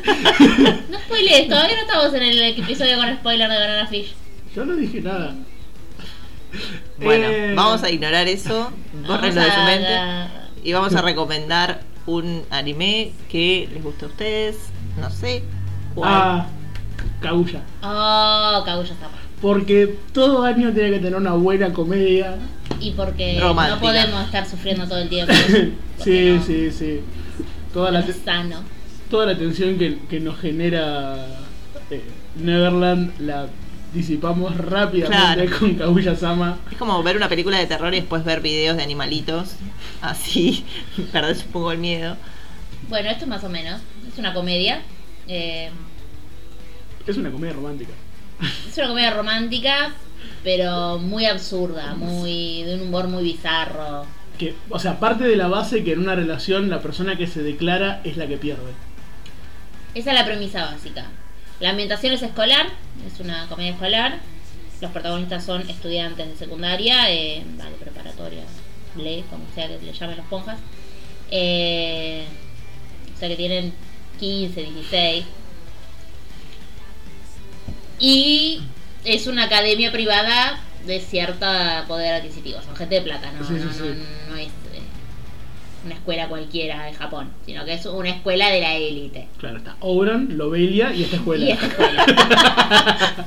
No 0.91 0.99
spoilees, 1.01 1.49
todavía 1.49 1.77
no 1.77 1.83
estamos 1.83 2.15
en 2.15 2.23
el 2.23 2.43
episodio 2.59 2.97
con 2.97 3.15
spoiler 3.17 3.49
de 3.51 3.59
Banana 3.59 3.87
Fish. 3.87 4.15
Yo 4.55 4.65
no 4.65 4.75
dije 4.77 5.01
nada. 5.01 5.35
Bueno, 6.99 7.27
Eh, 7.29 7.53
vamos 7.55 7.83
a 7.83 7.91
ignorar 7.91 8.27
eso, 8.29 8.71
bórrenlo 9.07 9.41
de 9.41 9.51
su 9.51 9.61
mente. 9.61 9.99
Y 10.65 10.73
vamos 10.73 10.95
a 10.95 11.03
recomendar 11.03 11.83
un 12.07 12.43
anime 12.51 13.13
que 13.29 13.69
les 13.73 13.83
guste 13.83 14.07
a 14.07 14.09
ustedes. 14.09 14.57
No 15.01 15.11
sé. 15.11 15.43
cuál. 15.95 16.11
Ah, 16.13 16.47
Kaguya. 17.21 17.61
Oh, 17.83 18.63
Kaguya 18.65 18.95
Sama. 18.95 19.19
Porque 19.43 19.99
todo 20.13 20.43
año 20.43 20.73
tiene 20.73 20.91
que 20.93 20.99
tener 20.99 21.17
una 21.17 21.33
buena 21.35 21.73
comedia. 21.73 22.37
Y 22.81 22.93
porque 22.93 23.39
Romántica. 23.41 23.75
no 23.77 23.81
podemos 23.81 24.25
estar 24.25 24.47
sufriendo 24.49 24.87
todo 24.87 24.99
el 24.99 25.09
tiempo. 25.09 25.33
sí, 26.03 26.37
no, 26.37 26.43
sí, 26.43 26.71
sí. 26.71 27.01
Toda 27.73 27.91
la, 27.91 28.03
sano. 28.03 28.57
toda 29.11 29.27
la 29.27 29.37
tensión 29.39 29.77
que, 29.79 29.99
que 30.09 30.19
nos 30.21 30.39
genera 30.41 31.17
eh, 31.91 32.03
Neverland 32.37 33.13
la 33.21 33.47
disipamos 33.93 34.57
rápidamente 34.57 35.47
Claro. 35.47 35.59
con 35.59 35.75
Kaguya 35.75 36.15
Sama. 36.17 36.59
Es 36.71 36.77
como 36.79 37.03
ver 37.03 37.17
una 37.17 37.29
película 37.29 37.59
de 37.59 37.67
terror 37.67 37.93
y 37.95 37.99
después 38.01 38.25
ver 38.25 38.41
videos 38.41 38.77
de 38.77 38.83
animalitos. 38.83 39.57
Así, 40.01 40.65
perdés 41.13 41.45
un 41.47 41.53
poco 41.53 41.73
el 41.73 41.79
miedo. 41.79 42.17
Bueno, 42.89 43.11
esto 43.11 43.25
es 43.25 43.29
más 43.29 43.43
o 43.45 43.49
menos. 43.49 43.81
Es 44.13 44.19
una 44.19 44.33
comedia. 44.35 44.83
eh, 45.29 45.71
Es 47.07 47.17
una 47.17 47.31
comedia 47.31 47.55
romántica. 47.55 47.93
es 48.69 48.77
una 48.79 48.89
comedia 48.89 49.11
romántica, 49.15 49.93
pero 50.45 50.99
muy 50.99 51.25
absurda, 51.27 51.95
muy 51.95 52.63
de 52.65 52.75
un 52.77 52.83
humor 52.83 53.09
muy 53.09 53.23
bizarro. 53.25 54.05
Que, 54.39 54.55
o 54.69 54.79
sea, 54.79 55.01
parte 55.01 55.25
de 55.25 55.35
la 55.37 55.49
base 55.49 55.83
que 55.83 55.93
en 55.93 56.01
una 56.01 56.15
relación 56.15 56.69
la 56.69 56.81
persona 56.81 57.17
que 57.17 57.27
se 57.27 57.43
declara 57.43 58.03
es 58.05 58.17
la 58.19 58.27
que 58.27 58.37
pierde. 58.37 58.73
Esa 59.95 60.11
es 60.13 60.19
la 60.19 60.27
premisa 60.27 60.67
básica. 60.67 61.07
La 61.61 61.71
ambientación 61.71 62.13
es 62.13 62.23
escolar, 62.23 62.67
es 63.07 63.21
una 63.21 63.47
comedia 63.49 63.73
escolar. 63.73 64.19
Los 64.81 64.91
protagonistas 64.91 65.45
son 65.45 65.69
estudiantes 65.71 66.29
de 66.29 66.37
secundaria, 66.37 67.11
eh, 67.11 67.43
vale, 67.57 67.77
preparatoria, 67.77 68.43
le, 68.97 69.23
como 69.31 69.45
sea 69.55 69.69
que 69.69 69.79
le 69.79 69.93
llamen 69.93 70.17
los 70.19 70.27
ponjas. 70.27 70.59
Eh, 71.31 72.25
o 73.15 73.19
sea 73.19 73.29
que 73.29 73.37
tienen 73.37 73.73
15, 74.21 74.61
16. 74.63 75.25
Y 77.99 78.61
es 79.05 79.27
una 79.27 79.45
academia 79.45 79.91
privada 79.91 80.61
de 80.85 81.01
cierto 81.01 81.47
poder 81.89 82.15
adquisitivo. 82.15 82.61
Son 82.63 82.77
gente 82.77 82.97
de 82.97 83.01
plata, 83.03 83.33
no, 83.33 83.47
Sí, 83.47 83.55
sí, 83.59 83.65
no, 83.81 83.87
no- 83.87 84.31
no 84.31 84.37
es 84.37 84.49
una 85.87 85.95
escuela 85.95 86.29
cualquiera 86.29 86.85
de 86.85 86.93
Japón, 86.95 87.31
sino 87.47 87.65
que 87.65 87.75
es 87.75 87.87
una 87.87 88.11
escuela 88.11 88.49
de 88.51 88.61
la 88.61 88.75
élite. 88.75 89.29
Claro, 89.39 89.59
está 89.59 89.77
Obran, 89.81 90.37
Lobelia 90.37 90.93
y 90.93 91.05
esta 91.05 91.17
escuela. 91.17 91.45
Y 91.45 91.51
esta 91.53 91.67
escuela. 91.67 92.07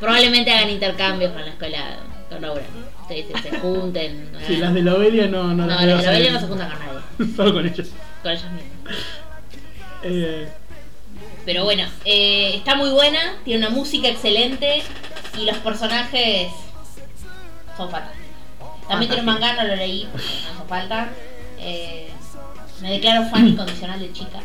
Probablemente 0.00 0.50
hagan 0.50 0.70
intercambios 0.70 1.32
con 1.32 1.42
la 1.42 1.48
escuela, 1.48 1.96
con 2.30 2.44
Aura. 2.44 2.62
Se, 3.08 3.26
se, 3.26 3.42
se 3.50 3.58
junten. 3.58 4.30
Sí, 4.46 4.56
las 4.56 4.72
de 4.72 4.82
Lobelia 4.82 5.26
no, 5.26 5.44
no, 5.48 5.66
No, 5.66 5.66
las 5.66 5.84
de 5.98 6.02
salir. 6.04 6.32
no 6.32 6.40
se 6.40 6.46
juntan 6.46 6.70
con 6.70 6.78
nadie, 6.78 7.34
Solo 7.36 7.52
con 7.54 7.66
ellos. 7.66 7.88
con 8.22 8.32
ellas 8.32 8.44
mismas. 8.52 8.96
Eh, 10.02 10.48
Pero 11.44 11.64
bueno, 11.64 11.84
eh, 12.04 12.52
está 12.56 12.76
muy 12.76 12.90
buena, 12.90 13.18
tiene 13.44 13.66
una 13.66 13.74
música 13.74 14.08
excelente 14.08 14.82
y 15.38 15.44
los 15.44 15.56
personajes 15.58 16.48
son 17.76 17.90
fantásticos. 17.90 18.20
También 18.88 19.10
tiene 19.10 19.20
un 19.20 19.26
manga, 19.26 19.52
no 19.54 19.68
lo 19.68 19.76
leí, 19.76 20.08
porque 20.10 20.26
no 20.26 20.58
hace 20.60 20.68
falta. 20.68 21.08
Eh, 21.62 22.08
me 22.82 22.92
declaro 22.92 23.28
fan 23.28 23.46
incondicional 23.48 24.00
de 24.00 24.12
chicas. 24.12 24.42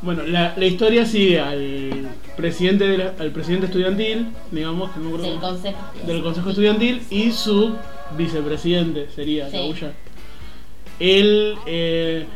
bueno, 0.00 0.22
la, 0.22 0.54
la 0.56 0.64
historia 0.66 1.04
sigue 1.04 1.38
al 1.40 2.08
presidente 2.36 2.86
de 2.86 2.96
la- 2.98 3.12
al 3.18 3.30
presidente 3.32 3.66
estudiantil, 3.66 4.28
digamos, 4.50 4.90
que 4.92 5.00
no 5.00 5.06
acuerdo 5.08 5.26
Del 5.30 5.38
consejo. 5.40 5.78
del 6.06 6.22
consejo 6.22 6.48
estudiantil 6.50 7.02
y 7.10 7.32
su 7.32 7.74
vicepresidente 8.16 9.08
sería 9.14 9.46
Sí. 9.50 9.56
Kaguya. 9.56 9.92
Él 11.00 11.56
eh, 11.66 12.26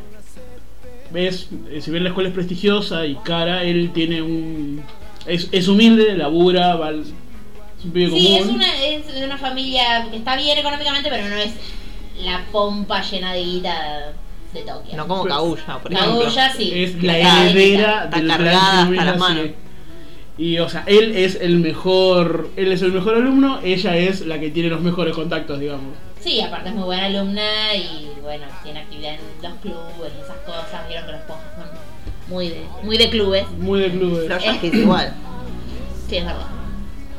es, 1.15 1.49
eh, 1.71 1.81
si 1.81 1.91
bien 1.91 2.03
la 2.05 2.11
escuela 2.11 2.29
es 2.29 2.35
prestigiosa 2.35 3.07
y 3.07 3.15
cara, 3.17 3.63
él 3.65 3.91
tiene 3.95 4.21
un 4.23 4.83
es, 5.27 5.49
es 5.53 5.69
humilde, 5.69 6.17
labura, 6.17 6.75
va 6.77 6.89
al- 6.89 7.03
es 7.03 7.85
un 7.85 7.91
pibe 7.93 8.11
Sí, 8.11 8.35
es 8.37 8.41
común. 8.43 8.57
una, 8.57 8.85
es 8.85 9.15
de 9.15 9.25
una 9.25 9.39
familia 9.39 10.09
que 10.11 10.17
está 10.17 10.37
bien 10.37 10.59
económicamente, 10.59 11.09
pero 11.11 11.29
no 11.29 11.37
es 11.37 11.53
la 12.21 12.45
pompa 12.53 13.03
llena 13.03 13.33
de 13.33 13.43
guita 13.45 14.13
de 14.53 14.63
Tokio. 14.63 14.97
No 14.97 15.07
como 15.09 15.25
Kaguya, 15.25 15.79
por 15.79 15.93
ejemplo. 15.93 16.19
Kaguya 16.21 16.53
sí. 16.53 16.71
es 16.75 17.03
la 17.03 17.19
Está 17.19 17.45
heredera 17.51 18.05
está 18.05 18.17
del 18.19 18.29
cargada 18.29 18.83
hasta 18.83 19.05
las 19.05 19.19
manos. 19.19 19.45
sí. 19.47 19.55
Y 20.39 20.59
o 20.61 20.69
sea, 20.69 20.85
él 20.87 21.17
es 21.17 21.35
el 21.41 21.59
mejor, 21.59 22.51
él 22.57 22.71
es 22.71 22.83
el 22.83 22.93
mejor 22.93 23.17
alumno, 23.17 23.59
ella 23.65 23.97
es 23.97 24.25
la 24.25 24.39
que 24.39 24.51
tiene 24.51 24.69
los 24.69 24.81
mejores 24.81 25.13
contactos, 25.15 25.59
digamos. 25.59 25.97
Sí, 26.21 26.41
aparte 26.41 26.69
es 26.69 26.75
muy 26.77 26.85
buena 26.85 27.07
alumna 27.07 27.75
y 27.75 28.09
bueno, 28.23 28.47
tiene 28.63 28.81
actividad 28.81 29.15
en 29.15 29.21
los 29.43 29.59
clubes 29.61 30.13
y 30.17 30.23
esas 30.23 30.37
cosas. 30.39 30.87
Vieron 30.87 31.07
que 31.07 31.13
los 31.13 31.21
ponjas 31.23 31.45
son 31.57 31.67
muy 32.29 32.51
de, 32.51 32.65
muy 32.85 32.97
de 32.99 33.11
clubes. 33.11 33.51
Muy 33.59 33.81
de 33.81 33.91
clubes. 33.91 34.29
Los 34.29 34.45
yankees 34.45 34.75
igual. 34.75 35.13
Sí, 36.09 36.17
es 36.19 36.25
verdad. 36.25 36.47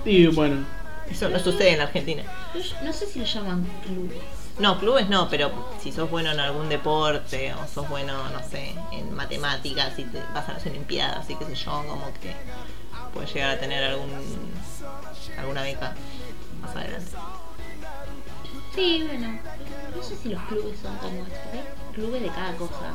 Y 0.06 0.28
bueno, 0.28 0.66
Eso 1.12 1.28
no 1.30 1.40
sucede 1.40 1.74
en 1.74 1.82
Argentina. 1.82 2.24
Yo 2.56 2.62
No 2.86 2.94
sé 2.94 3.06
si 3.06 3.20
lo 3.20 3.26
llaman 3.26 3.68
clubes. 3.86 4.18
No, 4.60 4.78
clubes 4.80 5.08
no, 5.10 5.30
pero 5.30 5.52
si 5.82 5.92
sos 5.92 6.10
bueno 6.12 6.32
en 6.32 6.40
algún 6.40 6.68
deporte 6.70 7.54
o 7.54 7.66
sos 7.68 7.88
bueno, 7.90 8.14
no 8.30 8.40
sé, 8.50 8.76
en 8.92 9.14
matemáticas 9.16 9.98
y 9.98 10.04
te 10.04 10.20
vas 10.34 10.50
a 10.50 10.54
las 10.54 10.66
olimpiadas 10.66 11.30
y 11.30 11.36
qué 11.36 11.46
sé 11.46 11.56
yo, 11.56 11.72
como 11.88 12.12
que 12.22 12.36
puedes 13.14 13.34
llegar 13.34 13.52
a 13.52 13.60
tener 13.60 13.84
algún 13.84 14.10
alguna 15.38 15.62
beca 15.64 15.96
más 16.62 16.76
adelante. 16.76 17.12
Sí, 18.76 19.04
bueno. 19.08 19.40
No 19.96 20.04
sé 20.04 20.16
si 20.16 20.30
los 20.30 20.42
clubes 20.44 20.80
son 20.82 20.96
como 20.98 21.24
esto. 21.24 21.34
¿eh? 21.54 21.64
Clubes 21.94 22.22
de 22.22 22.28
cada 22.30 22.54
cosa. 22.56 22.94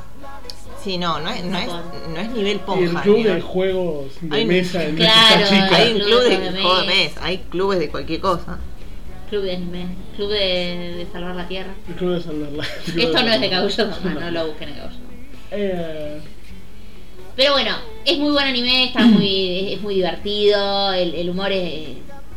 Sí, 0.82 0.96
no, 0.98 1.18
no 1.20 1.28
es, 1.30 1.44
no 1.44 1.58
es, 1.58 1.66
no 1.66 2.20
es 2.20 2.28
nivel 2.30 2.46
y 2.46 2.50
el 2.52 2.60
ponja. 2.60 3.02
club 3.02 3.16
nivel- 3.16 3.34
de 3.34 3.40
juegos 3.42 4.06
de 4.20 4.36
Hay- 4.36 4.44
mesa 4.46 4.84
en 4.84 4.96
claro, 4.96 5.40
esta 5.44 5.48
chica. 5.66 5.76
Hay 5.76 5.92
un 5.94 6.00
club 6.00 6.22
de 6.22 6.38
de 6.38 6.50
juego 6.62 6.76
de 6.80 6.86
mesa. 6.86 7.04
mesa, 7.10 7.20
hay 7.24 7.38
clubes 7.38 7.78
de 7.80 7.90
cualquier 7.90 8.20
cosa. 8.20 8.58
Club 9.34 9.46
de 9.46 9.56
anime. 9.56 9.86
Club 10.14 10.28
de, 10.30 10.94
de 10.98 11.06
salvar 11.12 11.34
la 11.34 11.48
tierra. 11.48 11.74
El 11.88 11.94
club 11.96 12.14
de 12.14 12.20
salvarla. 12.20 12.62
Esto 12.86 13.22
no 13.24 13.32
es 13.32 13.40
de 13.40 13.50
Kaguya-sama, 13.50 13.98
no 14.20 14.30
lo 14.30 14.46
busquen 14.46 14.68
en 14.68 14.74
Kaguya. 14.76 14.96
Eh, 15.50 16.20
Pero 17.34 17.52
bueno, 17.54 17.72
es 18.04 18.16
muy 18.18 18.30
buen 18.30 18.44
anime, 18.46 18.84
está 18.84 19.00
muy, 19.06 19.72
es 19.72 19.80
muy 19.82 19.96
divertido, 19.96 20.92
el, 20.92 21.16
el 21.16 21.30
humor 21.30 21.50
es, 21.50 21.96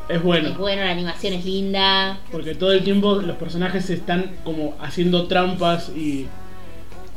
es 0.10 0.24
bueno. 0.24 0.50
es 0.50 0.58
bueno, 0.58 0.84
la 0.84 0.90
animación 0.92 1.34
es 1.34 1.46
linda. 1.46 2.18
Porque 2.32 2.56
todo 2.56 2.72
el 2.72 2.84
tiempo 2.84 3.14
los 3.16 3.36
personajes 3.38 3.92
están 3.92 4.32
como 4.44 4.74
haciendo 4.82 5.28
trampas 5.28 5.90
y 5.96 6.26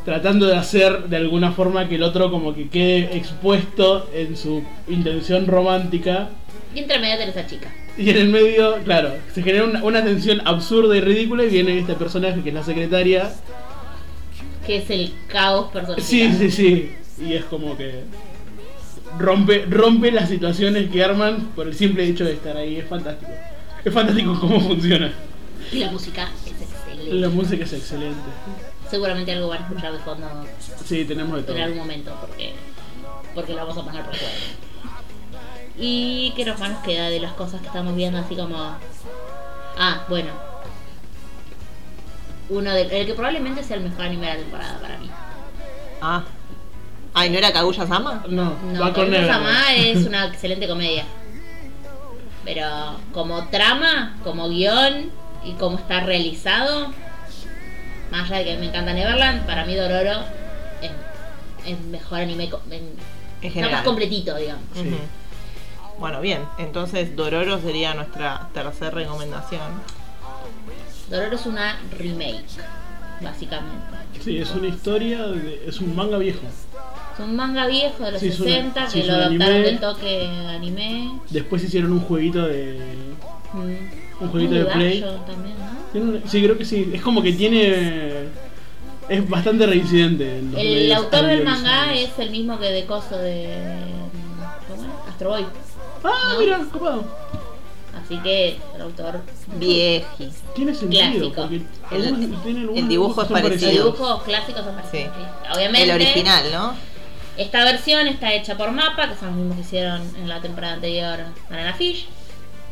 tratando 0.05 0.47
de 0.47 0.57
hacer 0.57 1.05
de 1.05 1.17
alguna 1.17 1.53
forma 1.53 1.89
que 1.89 1.95
el 1.95 2.03
otro 2.03 2.31
como 2.31 2.55
que 2.55 2.69
quede 2.69 3.17
expuesto 3.17 4.09
en 4.15 4.37
su 4.37 4.63
intención 4.89 5.47
romántica. 5.47 6.29
Y 6.75 6.79
entre 6.81 6.99
medio 6.99 7.19
tenés 7.19 7.37
a 7.37 7.47
chica. 7.47 7.69
Y 7.99 8.11
en 8.11 8.17
el 8.17 8.29
medio, 8.29 8.77
claro, 8.85 9.13
se 9.35 9.43
genera 9.43 9.65
una, 9.65 9.83
una 9.83 10.05
tensión 10.05 10.41
absurda 10.47 10.97
y 10.97 11.01
ridícula 11.01 11.45
y 11.45 11.49
viene 11.49 11.79
este 11.79 11.95
personaje 11.95 12.43
que 12.43 12.51
es 12.51 12.55
la 12.55 12.63
secretaria. 12.63 13.31
Que 14.67 14.77
es 14.79 14.91
el 14.91 15.13
caos 15.29 15.71
personificado. 15.73 16.07
Sí, 16.09 16.33
sí, 16.39 16.51
sí. 16.51 16.93
Y 17.25 17.35
es 17.35 17.45
como 17.47 17.77
que 17.77 18.05
rompe, 19.19 19.65
rompe 19.69 20.13
las 20.13 20.29
situaciones 20.29 20.91
que 20.91 21.03
arman 21.03 21.49
por 21.57 21.67
el 21.67 21.75
simple 21.75 22.05
hecho 22.07 22.25
de 22.25 22.33
estar 22.35 22.57
ahí. 22.57 22.77
Es 22.77 22.87
fantástico. 22.87 23.33
Es 23.85 23.93
fantástico 23.93 24.39
cómo 24.41 24.61
funciona. 24.61 25.13
Y 25.73 25.79
la 25.79 25.91
música 25.91 26.29
es 26.47 26.53
excelente. 26.63 27.15
La 27.15 27.29
música 27.29 27.65
es 27.65 27.73
excelente. 27.73 28.17
Seguramente 28.89 29.33
algo 29.33 29.49
van 29.49 29.63
a 29.63 29.67
escuchar 29.67 29.93
de 29.93 29.99
fondo 30.01 30.27
Sí, 30.85 31.05
tenemos 31.05 31.37
de 31.37 31.43
todo. 31.43 31.57
en 31.57 31.63
algún 31.63 31.79
momento 31.79 32.17
porque, 32.21 32.53
porque 33.35 33.53
lo 33.53 33.59
vamos 33.59 33.79
a 33.79 33.85
poner 33.85 34.03
por 34.05 34.17
juego. 34.17 34.35
Y 35.81 36.33
qué 36.37 36.45
nos 36.45 36.59
más 36.59 36.71
nos 36.71 36.83
queda 36.83 37.09
de 37.09 37.21
las 37.21 37.33
cosas 37.33 37.61
que 37.61 37.67
estamos 37.69 37.97
viendo 37.97 38.19
así 38.19 38.37
como... 38.37 38.57
Ah, 39.79 40.05
bueno. 40.09 40.29
Uno 42.51 42.73
del 42.75 42.91
el 42.91 43.07
que 43.07 43.15
probablemente 43.15 43.63
sea 43.65 43.77
el 43.77 43.85
mejor 43.85 44.03
anime 44.07 44.27
de 44.27 44.33
la 44.35 44.39
temporada 44.41 44.79
para 44.81 44.99
mí. 44.99 45.11
Ah. 46.03 46.23
Ay, 47.15 47.31
¿no 47.31 47.39
era 47.39 47.53
Kaguya 47.53 47.87
Sama? 47.87 48.25
No, 48.29 48.57
No, 48.73 48.93
Kaguya. 48.93 49.27
Sama 49.27 49.75
es 49.75 50.07
una 50.07 50.27
excelente 50.27 50.69
comedia. 50.69 51.05
Pero 52.45 52.67
como 53.13 53.45
trama, 53.49 54.17
como 54.23 54.49
guion, 54.49 55.11
y 55.45 55.53
cómo 55.53 55.79
está 55.79 56.01
realizado, 56.01 56.89
más 58.11 58.31
allá 58.31 58.39
de 58.39 58.45
que 58.45 58.59
me 58.59 58.67
encanta 58.67 58.93
Neverland, 58.93 59.47
para 59.47 59.65
mí 59.65 59.75
Dororo 59.75 60.21
es, 60.83 60.91
es 61.67 61.81
mejor 61.87 62.21
anime, 62.21 62.45
En 62.45 62.51
está 62.51 63.47
más 63.47 63.53
general. 63.55 63.85
completito, 63.85 64.37
digamos. 64.37 64.65
Sí. 64.75 64.95
Bueno, 66.01 66.21
bien. 66.21 66.41
Entonces 66.59 67.15
Dororo 67.15 67.61
sería 67.61 67.95
nuestra 67.95 68.49
tercera 68.55 68.91
recomendación. 68.91 69.61
Dororo 71.11 71.37
es 71.37 71.47
una 71.47 71.79
remake, 71.99 72.45
básicamente. 73.21 73.85
Sí, 74.21 74.39
es 74.39 74.51
una 74.53 74.69
historia, 74.69 75.27
de- 75.27 75.65
es 75.67 75.81
un 75.81 75.95
manga 75.95 76.19
viejo. 76.19 76.41
Es 77.15 77.21
un 77.21 77.37
manga 77.37 77.67
viejo 77.67 78.05
de 78.05 78.13
los 78.13 78.21
Sí, 78.21 78.29
es 78.29 78.41
una- 78.41 78.51
60 78.51 78.91
sí, 78.91 79.01
que 79.03 79.07
lo 79.07 79.13
un 79.15 79.21
adaptaron 79.21 79.43
anime. 79.55 79.67
del 79.67 79.81
toque 79.81 80.27
anime. 80.49 81.21
Después 81.31 81.65
hicieron 81.65 81.93
un 81.93 82.01
jueguito 82.01 82.47
de. 82.47 82.79
Mm. 83.53 84.23
Un 84.25 84.29
jueguito 84.31 84.55
de 84.55 84.65
Play. 84.67 85.01
gallo 85.01 85.15
también, 85.21 85.55
¿no? 85.59 85.67
Tiene 85.93 86.11
un- 86.19 86.23
Sí, 86.29 86.43
creo 86.43 86.57
que 86.57 86.65
sí. 86.65 86.91
Es 86.95 87.03
como 87.03 87.23
que 87.23 87.33
tiene. 87.33 88.29
Es 89.09 89.29
bastante 89.29 89.67
reincidente. 89.67 90.39
en 90.39 90.53
los 90.53 90.61
El 90.61 90.69
medios 90.69 90.97
autor 90.99 91.27
del 91.27 91.43
manga 91.45 91.81
audiovisuales. 91.83 92.11
es 92.13 92.19
el 92.21 92.31
mismo 92.31 92.59
que 92.61 92.67
de 92.71 92.85
coso 92.87 93.19
de. 93.19 93.59
¿Cómo 94.69 94.83
es? 94.85 94.89
Astro 95.11 95.31
Boy. 95.31 95.47
Ah, 96.05 96.31
¿no? 96.35 96.39
mira, 96.41 96.59
copado. 96.73 97.05
Así 98.03 98.17
que 98.19 98.59
el 98.75 98.81
autor. 98.83 99.21
Tiene 99.59 100.75
sentido. 100.75 101.33
Clásico. 101.33 101.49
El- 101.91 102.05
algunos 102.07 102.77
el 102.77 102.89
dibujo 102.89 103.23
es 103.23 103.29
parecido. 103.29 103.73
Los 103.85 103.99
dibujos 103.99 104.23
clásicos 104.23 104.65
son 104.65 104.75
parecidos. 104.77 105.15
Sí. 105.17 105.23
sí. 105.23 105.55
Obviamente. 105.57 105.83
El 105.83 105.91
original, 105.91 106.45
¿no? 106.53 106.75
Esta 107.37 107.65
versión 107.65 108.07
está 108.07 108.33
hecha 108.35 108.57
por 108.57 108.71
Mapa, 108.71 109.09
que 109.09 109.17
son 109.17 109.29
los 109.29 109.37
mismos 109.37 109.57
que 109.57 109.63
hicieron 109.63 110.03
en 110.17 110.29
la 110.29 110.41
temporada 110.41 110.75
anterior 110.75 111.19
Banana 111.49 111.75
Fish. 111.75 112.07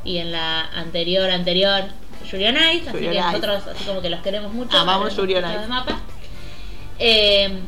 Y 0.04 0.18
en 0.18 0.30
la 0.32 0.62
anterior, 0.66 1.28
anterior, 1.30 1.84
Yuri 2.30 2.46
on 2.46 2.56
Ice. 2.74 2.88
Así 2.88 2.98
que 2.98 3.06
Ice. 3.12 3.20
nosotros, 3.20 3.62
así 3.74 3.84
como 3.84 4.00
que 4.00 4.10
los 4.10 4.20
queremos 4.20 4.52
mucho. 4.52 4.76
Amamos 4.78 5.16
Yuri 5.16 5.34
on 5.36 5.42
de 5.42 5.54
Ice. 5.54 5.66
Mapa. 5.66 6.00
Eh, 6.98 7.58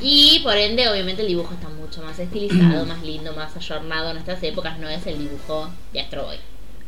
y 0.00 0.40
por 0.42 0.56
ende, 0.56 0.88
obviamente, 0.88 1.22
el 1.22 1.28
dibujo 1.28 1.52
está 1.54 1.68
mucho 1.90 2.02
más 2.02 2.18
estilizado, 2.20 2.86
más 2.86 3.02
lindo, 3.02 3.32
más 3.34 3.56
ayornado 3.56 4.12
en 4.12 4.18
estas 4.18 4.40
épocas. 4.44 4.78
No 4.78 4.88
es 4.88 5.04
el 5.08 5.18
dibujo 5.18 5.68
de 5.92 6.00
Astro 6.00 6.22
Boy. 6.24 6.36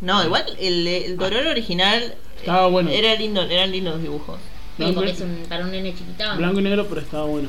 No, 0.01 0.23
igual 0.25 0.45
el, 0.61 0.87
el 0.87 1.17
Dororo 1.17 1.51
original 1.51 2.15
Estaba 2.39 2.69
bueno. 2.69 2.89
era 2.91 3.15
lindo, 3.17 3.43
eran 3.43 3.73
lindos 3.73 4.01
dibujos. 4.01 4.39
Sí, 4.77 4.85
Blanco, 4.85 4.95
porque 4.95 5.11
es 5.11 5.21
un, 5.21 5.45
para 5.49 5.65
un 5.65 5.73
nene 5.73 5.91
chiquito. 5.93 6.25
blanco 6.37 6.61
y 6.61 6.63
negro, 6.63 6.87
pero 6.89 7.01
estaba 7.01 7.25
bueno. 7.25 7.49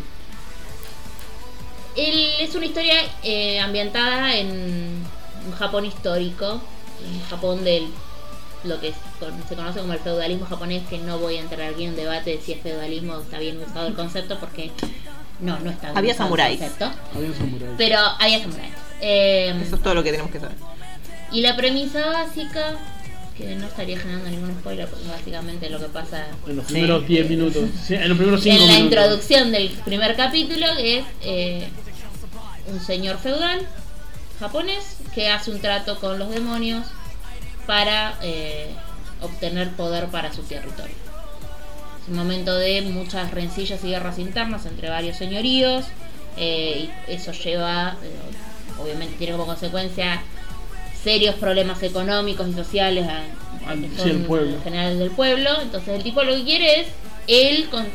El- 1.96 2.30
es 2.40 2.56
una 2.56 2.66
historia 2.66 2.96
eh, 3.24 3.60
ambientada 3.60 4.36
en 4.36 4.50
un 5.46 5.52
Japón 5.58 5.86
histórico, 5.86 6.60
en 7.06 7.22
Japón 7.30 7.64
del 7.64 7.86
lo 8.64 8.80
que 8.80 8.90
es- 8.90 8.96
con- 9.20 9.48
se 9.48 9.56
conoce 9.56 9.80
como 9.80 9.94
el 9.94 10.00
feudalismo 10.00 10.46
japonés, 10.48 10.82
que 10.90 10.98
no 10.98 11.20
voy 11.20 11.36
a 11.38 11.42
entrar 11.42 11.62
aquí 11.72 11.84
en 11.84 11.92
un 11.92 11.96
debate 11.98 12.32
de 12.38 12.42
si 12.42 12.54
es 12.54 12.62
feudalismo 12.62 13.14
o 13.14 13.22
está 13.22 13.38
bien 13.40 13.62
usado 13.62 13.88
el 13.88 13.94
concepto, 13.94 14.40
porque 14.40 14.72
no, 15.40 15.60
no 15.60 15.70
está 15.72 15.92
Había 15.96 16.14
samuráis. 16.14 16.62
Había 16.62 17.30
un 17.30 17.36
samurái. 17.36 17.70
Pero 17.78 17.98
había 18.20 18.40
samuráis. 18.42 18.72
Eh, 19.02 19.54
Eso 19.66 19.76
es 19.76 19.82
todo 19.84 19.96
lo 19.96 20.04
que 20.04 20.12
tenemos 20.12 20.32
que 20.32 20.40
saber. 20.40 20.56
y 21.32 21.42
la 21.42 21.56
premisa 21.56 22.06
básica, 22.06 22.76
que 23.38 23.56
no 23.56 23.66
estaría 23.66 23.98
generando 24.00 24.30
ningún 24.30 24.52
spoiler, 24.60 24.88
porque 24.88 25.08
básicamente 25.08 25.70
lo 25.70 25.80
que 25.80 25.88
pasa 25.88 26.28
En 26.48 26.56
los 26.56 26.66
primeros 26.66 27.08
10 27.08 27.30
minutos. 27.30 27.64
Sí, 27.86 27.96
en 27.96 28.08
los 28.10 28.18
primeros 28.18 28.42
5 28.44 28.56
en 28.56 28.62
minutos. 28.62 28.78
la 28.80 28.86
introducción 28.86 29.52
del 29.52 29.70
primer 29.84 30.16
capítulo 30.16 30.66
es 30.80 31.04
eh, 31.22 31.68
un 32.68 32.80
señor 32.80 33.18
feudal 33.18 33.68
japonés 34.40 34.98
que 35.16 35.30
hace 35.30 35.52
un 35.52 35.60
trato 35.60 36.00
con 36.00 36.18
los 36.20 36.30
demonios 36.30 36.86
para 37.66 38.16
eh, 38.22 38.68
obtener 39.22 39.72
poder 39.72 40.08
para 40.08 40.32
su 40.34 40.44
territorio. 40.44 40.96
Es 42.04 42.10
un 42.10 42.16
momento 42.18 42.54
de 42.56 42.82
muchas 42.82 43.32
rencillas 43.32 43.84
y 43.84 43.88
guerras 43.90 44.20
internas 44.20 44.66
entre 44.66 44.90
varios 44.90 45.18
señoríos 45.18 45.86
eh, 46.38 46.90
y 47.08 47.12
eso 47.12 47.32
lleva, 47.32 47.96
eh, 48.04 48.82
obviamente 48.82 49.16
tiene 49.18 49.34
como 49.34 49.46
consecuencia 49.46 50.22
serios 51.02 51.36
problemas 51.36 51.82
económicos 51.84 52.48
y 52.48 52.54
sociales 52.54 53.08
a, 53.08 53.20
a 53.70 53.74
que 53.76 53.88
Sí, 53.90 53.96
son 53.98 54.10
el 54.10 54.18
pueblo. 54.24 54.58
generales 54.64 55.00
del 55.00 55.12
pueblo. 55.12 55.50
Entonces 55.62 55.96
el 55.96 56.04
tipo 56.04 56.24
lo 56.24 56.36
que 56.36 56.44
quiere 56.44 56.82
es 56.82 56.88
él 57.28 57.70
con- 57.70 57.88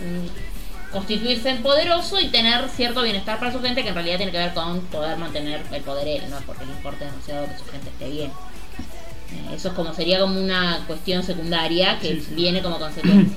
constituirse 0.92 1.50
en 1.50 1.62
poderoso 1.62 2.18
y 2.18 2.28
tener 2.28 2.66
cierto 2.70 3.02
bienestar 3.02 3.38
para 3.38 3.52
su 3.52 3.60
gente 3.60 3.82
que 3.82 3.88
en 3.90 3.94
realidad 3.94 4.16
tiene 4.16 4.32
que 4.32 4.38
ver 4.38 4.54
con 4.54 4.80
poder 4.86 5.18
mantener 5.18 5.60
el 5.70 5.82
poder 5.82 6.08
él, 6.08 6.22
no 6.30 6.38
porque 6.46 6.64
le 6.64 6.72
importa 6.72 7.04
demasiado 7.04 7.46
que 7.46 7.58
su 7.58 7.64
gente 7.70 7.90
esté 7.90 8.08
bien. 8.08 8.30
Eh, 8.30 9.54
Eso 9.54 9.68
es 9.68 9.74
como 9.74 9.92
sería 9.92 10.18
como 10.20 10.40
una 10.40 10.82
cuestión 10.86 11.22
secundaria 11.22 11.98
que 12.00 12.14
Sí, 12.14 12.24
sí. 12.28 12.34
viene 12.34 12.62
como 12.62 12.78
consecuencia. 12.78 13.36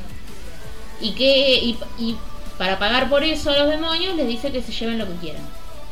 Y 1.02 1.12
que 1.12 1.60
y, 1.60 1.78
y 2.00 2.18
para 2.58 2.78
pagar 2.80 3.10
por 3.10 3.24
eso 3.24 3.50
a 3.50 3.58
los 3.58 3.70
demonios 3.70 4.16
les 4.16 4.28
dice 4.28 4.52
que 4.52 4.62
se 4.62 4.72
lleven 4.72 4.98
lo 4.98 5.08
que 5.08 5.16
quieran, 5.16 5.44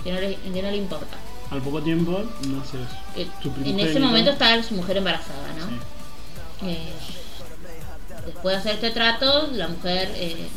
que 0.03 0.11
no, 0.11 0.19
les, 0.19 0.37
que 0.37 0.61
no 0.61 0.71
le 0.71 0.77
importa. 0.77 1.17
Al 1.51 1.61
poco 1.61 1.81
tiempo, 1.81 2.23
no 2.47 2.63
sé. 2.63 2.77
Que 3.15 3.27
Su 3.41 3.51
en 3.67 3.79
ese 3.79 3.99
momento 3.99 4.31
está 4.31 4.61
su 4.61 4.75
mujer 4.75 4.97
embarazada, 4.97 5.47
¿no? 5.59 5.67
Sí. 5.67 6.67
Eh, 6.67 6.93
después 8.25 8.53
de 8.55 8.59
hacer 8.59 8.75
este 8.75 8.91
trato, 8.91 9.49
la 9.53 9.67
mujer 9.67 10.11
eh, 10.15 10.47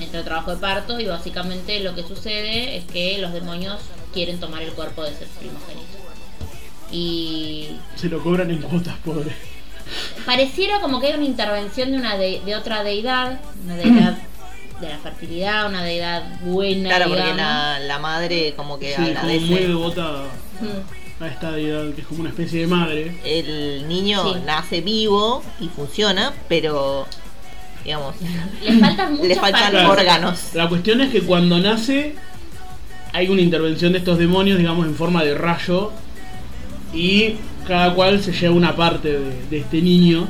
entra 0.00 0.18
al 0.20 0.24
trabajo 0.24 0.50
de 0.50 0.56
parto 0.56 0.98
y 0.98 1.06
básicamente 1.06 1.78
lo 1.80 1.94
que 1.94 2.02
sucede 2.02 2.76
es 2.76 2.84
que 2.84 3.18
los 3.18 3.32
demonios 3.32 3.80
quieren 4.12 4.40
tomar 4.40 4.62
el 4.62 4.72
cuerpo 4.72 5.04
de 5.04 5.10
ese 5.10 5.26
primogénito. 5.38 5.98
Y 6.90 7.76
Se 7.96 8.08
lo 8.08 8.22
cobran 8.22 8.50
en 8.50 8.60
cuotas, 8.60 8.96
pobre. 9.04 9.32
Pareciera 10.36 10.80
como 10.80 10.98
que 11.00 11.08
era 11.08 11.16
una 11.18 11.26
intervención 11.26 11.90
de 11.92 11.96
una 11.98 12.16
de, 12.16 12.40
de 12.44 12.56
otra 12.56 12.82
deidad, 12.82 13.40
una 13.64 13.76
deidad 13.76 14.16
de 14.80 14.88
la 14.88 14.98
fertilidad, 14.98 15.68
una 15.68 15.82
deidad 15.82 16.40
buena. 16.40 16.88
Claro, 16.88 17.08
porque 17.10 17.34
la, 17.34 17.78
la 17.80 17.98
madre 17.98 18.54
como 18.56 18.78
que 18.78 18.88
Sí, 18.90 18.94
como 18.96 19.06
muy 19.08 19.16
agradece. 19.16 19.68
devota 19.68 20.22
a 21.20 21.26
esta 21.28 21.52
deidad 21.52 21.92
que 21.94 22.00
es 22.00 22.06
como 22.06 22.20
una 22.20 22.30
especie 22.30 22.60
de 22.62 22.66
madre. 22.66 23.16
El 23.24 23.86
niño 23.88 24.32
Sí. 24.32 24.40
nace 24.46 24.80
vivo 24.80 25.42
y 25.60 25.68
funciona, 25.68 26.32
pero 26.48 27.06
digamos, 27.84 28.14
Le 28.62 28.78
faltan 28.80 29.12
muchas 29.16 29.28
le 29.28 29.34
faltan 29.36 29.72
partes. 29.72 29.88
Órganos. 29.90 30.40
La 30.54 30.68
cuestión 30.68 31.00
es 31.02 31.10
que 31.10 31.20
cuando 31.22 31.58
nace 31.58 32.14
hay 33.12 33.28
una 33.28 33.42
intervención 33.42 33.92
de 33.92 33.98
estos 33.98 34.16
demonios, 34.18 34.56
digamos, 34.58 34.86
en 34.86 34.94
forma 34.96 35.22
de 35.22 35.34
rayo. 35.34 35.92
Y 36.94 37.36
cada 37.66 37.94
cual 37.94 38.22
se 38.22 38.32
lleva 38.32 38.54
una 38.54 38.76
parte 38.76 39.18
de, 39.50 39.58
este 39.58 39.80
niño. 39.82 40.28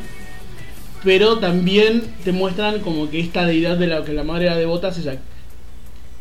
Pero 1.04 1.38
también 1.38 2.02
te 2.24 2.30
muestran 2.32 2.80
como 2.80 3.10
que 3.10 3.18
esta 3.20 3.44
deidad 3.44 3.76
de 3.76 3.88
la 3.88 4.04
que 4.04 4.12
la 4.12 4.22
madre 4.22 4.46
era 4.46 4.56
devota 4.56 4.92
se, 4.92 5.18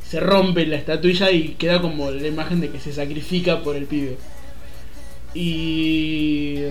se 0.08 0.20
rompe 0.20 0.66
la 0.66 0.78
estatuilla 0.78 1.30
y 1.32 1.50
queda 1.50 1.82
como 1.82 2.10
la 2.10 2.28
imagen 2.28 2.62
de 2.62 2.72
que 2.72 2.80
se 2.80 2.92
sacrifica 2.92 3.60
por 3.62 3.76
el 3.76 3.86
pibe. 3.86 4.18
Y 5.34 6.64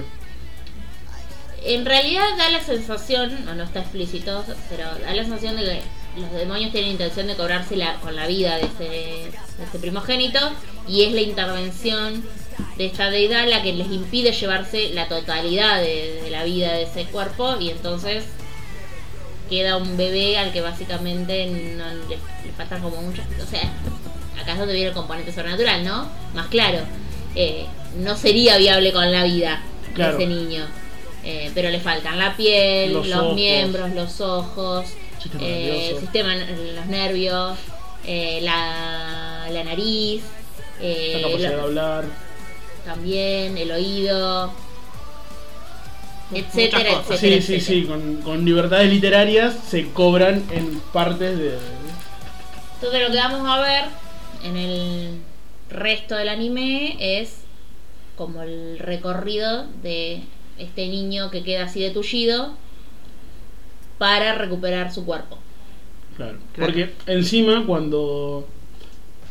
En 1.64 1.85
realidad 1.85 2.24
da 2.37 2.50
la 2.50 2.61
sensación, 2.62 3.44
no, 3.44 3.55
no 3.55 3.64
está 3.64 3.81
explícito, 3.81 4.44
pero 4.68 4.85
da 5.05 5.14
la 5.14 5.22
sensación 5.22 5.57
de 5.57 5.62
que 5.62 6.20
los 6.20 6.33
demonios 6.33 6.72
tienen 6.72 6.92
intención 6.92 7.26
de 7.29 7.37
cobrarse 7.37 7.76
la- 7.76 7.94
con 8.00 8.16
la 8.16 8.26
vida 8.26 8.57
de 8.57 8.64
ese 9.62 9.79
primogénito 9.79 10.38
y 10.88 11.03
es 11.05 11.12
la 11.12 11.20
intervención 11.20 12.24
de 12.77 12.87
esta 12.87 13.11
deidad 13.11 13.49
la 13.49 13.62
que 13.62 13.73
les 13.73 13.87
impide 13.88 14.33
llevarse 14.33 14.90
la 14.94 15.09
totalidad 15.09 15.81
de, 15.81 16.20
de 16.25 16.31
la 16.31 16.44
vida 16.44 16.73
de 16.73 16.83
ese 16.85 17.05
cuerpo 17.05 17.57
y 17.61 17.70
entonces 17.70 18.25
queda 19.49 19.77
un 19.77 19.96
bebé 19.96 20.38
al 20.38 20.53
que 20.53 20.61
básicamente 20.61 21.46
no 21.77 21.85
le, 22.09 22.16
le 22.16 22.53
faltan 22.57 22.81
como 22.83 23.03
muchas... 23.03 23.27
O 23.42 23.46
sea, 23.51 23.62
acá 24.40 24.53
es 24.53 24.59
donde 24.59 24.75
viene 24.75 24.88
el 24.90 24.94
componente 24.94 25.33
sobrenatural, 25.33 25.85
¿no? 25.85 26.09
Más 26.35 26.46
claro, 26.49 26.79
eh, 27.35 27.66
no 27.99 28.16
sería 28.16 28.57
viable 28.59 28.92
con 28.92 29.11
la 29.11 29.25
vida 29.25 29.62
Claro. 29.94 30.16
de 30.16 30.23
ese 30.25 30.33
niño. 30.33 30.64
Eh, 31.25 31.51
pero 31.55 31.68
le 31.68 31.81
faltan 31.81 32.16
la 32.18 32.37
piel, 32.37 32.92
Los 32.92 33.09
los, 33.09 33.18
ojos. 33.18 33.35
miembros, 33.35 33.90
los 33.92 34.20
ojos, 34.20 34.87
Sistema 35.20 35.44
eh, 35.44 35.90
el 35.90 35.99
sistema, 36.01 36.35
los 36.35 36.87
nervios, 36.87 37.59
eh, 38.07 38.38
la, 38.42 39.49
la 39.51 39.64
nariz, 39.64 40.23
eh, 40.81 41.12
la 41.16 41.23
capacidad 41.29 41.51
lo- 41.51 41.57
de 41.57 41.62
hablar. 41.62 42.05
También 42.85 43.57
el 43.59 43.71
oído, 43.71 44.53
etcétera, 46.33 47.01
etcétera. 47.01 47.19
Sí, 47.19 47.43
sí, 47.43 47.61
sí, 47.61 47.85
con, 47.85 48.19
con 48.19 48.45
libertades 48.45 48.90
literarias 48.90 49.57
se 49.69 49.90
cobran 49.93 50.45
en 50.51 50.81
partes 50.93 51.38
de... 51.38 51.59
Entonces 52.75 53.03
lo 53.03 53.12
que 53.12 53.19
vamos 53.19 53.49
a 53.49 53.61
ver 53.61 53.85
en 54.45 54.57
el 54.57 55.21
resto 55.71 56.16
del 56.16 56.29
anime 56.29 56.97
es 56.99 57.40
como 58.16 58.43
el 58.43 58.79
recorrido 58.79 59.66
de 59.83 60.23
este 60.59 60.88
niño 60.88 61.31
que 61.31 61.43
queda 61.43 61.64
así 61.64 61.81
de 61.81 61.90
tullido 61.90 62.55
para 63.99 64.35
recuperar 64.35 64.93
su 64.93 65.05
cuerpo. 65.05 65.38
Claro. 66.16 66.38
Claro. 66.55 66.73
Porque 66.73 66.95
encima 67.07 67.64
cuando 67.66 68.47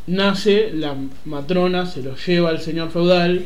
nace, 0.09 0.71
la 0.73 0.95
matrona 1.25 1.85
se 1.85 2.01
lo 2.01 2.15
lleva 2.15 2.49
al 2.49 2.61
señor 2.61 2.91
feudal, 2.91 3.45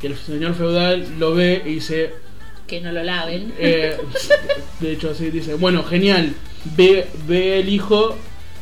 que 0.00 0.06
el 0.08 0.16
señor 0.16 0.54
feudal 0.54 1.06
lo 1.18 1.34
ve 1.34 1.62
y 1.64 1.74
dice, 1.74 2.12
que 2.66 2.80
no 2.80 2.92
lo 2.92 3.02
laven. 3.02 3.52
Eh, 3.58 3.96
de 4.80 4.92
hecho, 4.92 5.10
así 5.10 5.30
dice, 5.30 5.54
bueno, 5.54 5.82
genial. 5.84 6.34
Ve, 6.76 7.06
ve 7.26 7.60
el 7.60 7.68
hijo, 7.68 8.16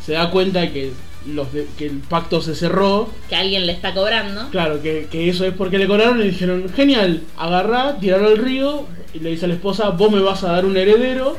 se 0.04 0.12
da 0.12 0.30
cuenta 0.30 0.70
que, 0.72 0.92
los 1.26 1.52
de- 1.52 1.66
que 1.76 1.86
el 1.86 1.98
pacto 1.98 2.40
se 2.40 2.54
cerró. 2.54 3.10
que 3.28 3.34
alguien 3.36 3.66
le 3.66 3.72
está 3.72 3.92
cobrando. 3.94 4.48
Claro, 4.50 4.80
que, 4.80 5.08
que 5.10 5.28
eso 5.28 5.44
es 5.44 5.52
porque 5.54 5.78
le 5.78 5.86
cobraron 5.88 6.20
y 6.20 6.28
dijeron, 6.28 6.68
genial, 6.74 7.22
agarrá, 7.36 7.98
tirarlo 7.98 8.28
al 8.28 8.38
río 8.38 8.86
y 9.12 9.18
le 9.18 9.30
dice 9.30 9.46
a 9.46 9.48
la 9.48 9.54
esposa, 9.54 9.90
vos 9.90 10.10
me 10.12 10.20
vas 10.20 10.44
a 10.44 10.52
dar 10.52 10.64
un 10.64 10.76
heredero 10.76 11.36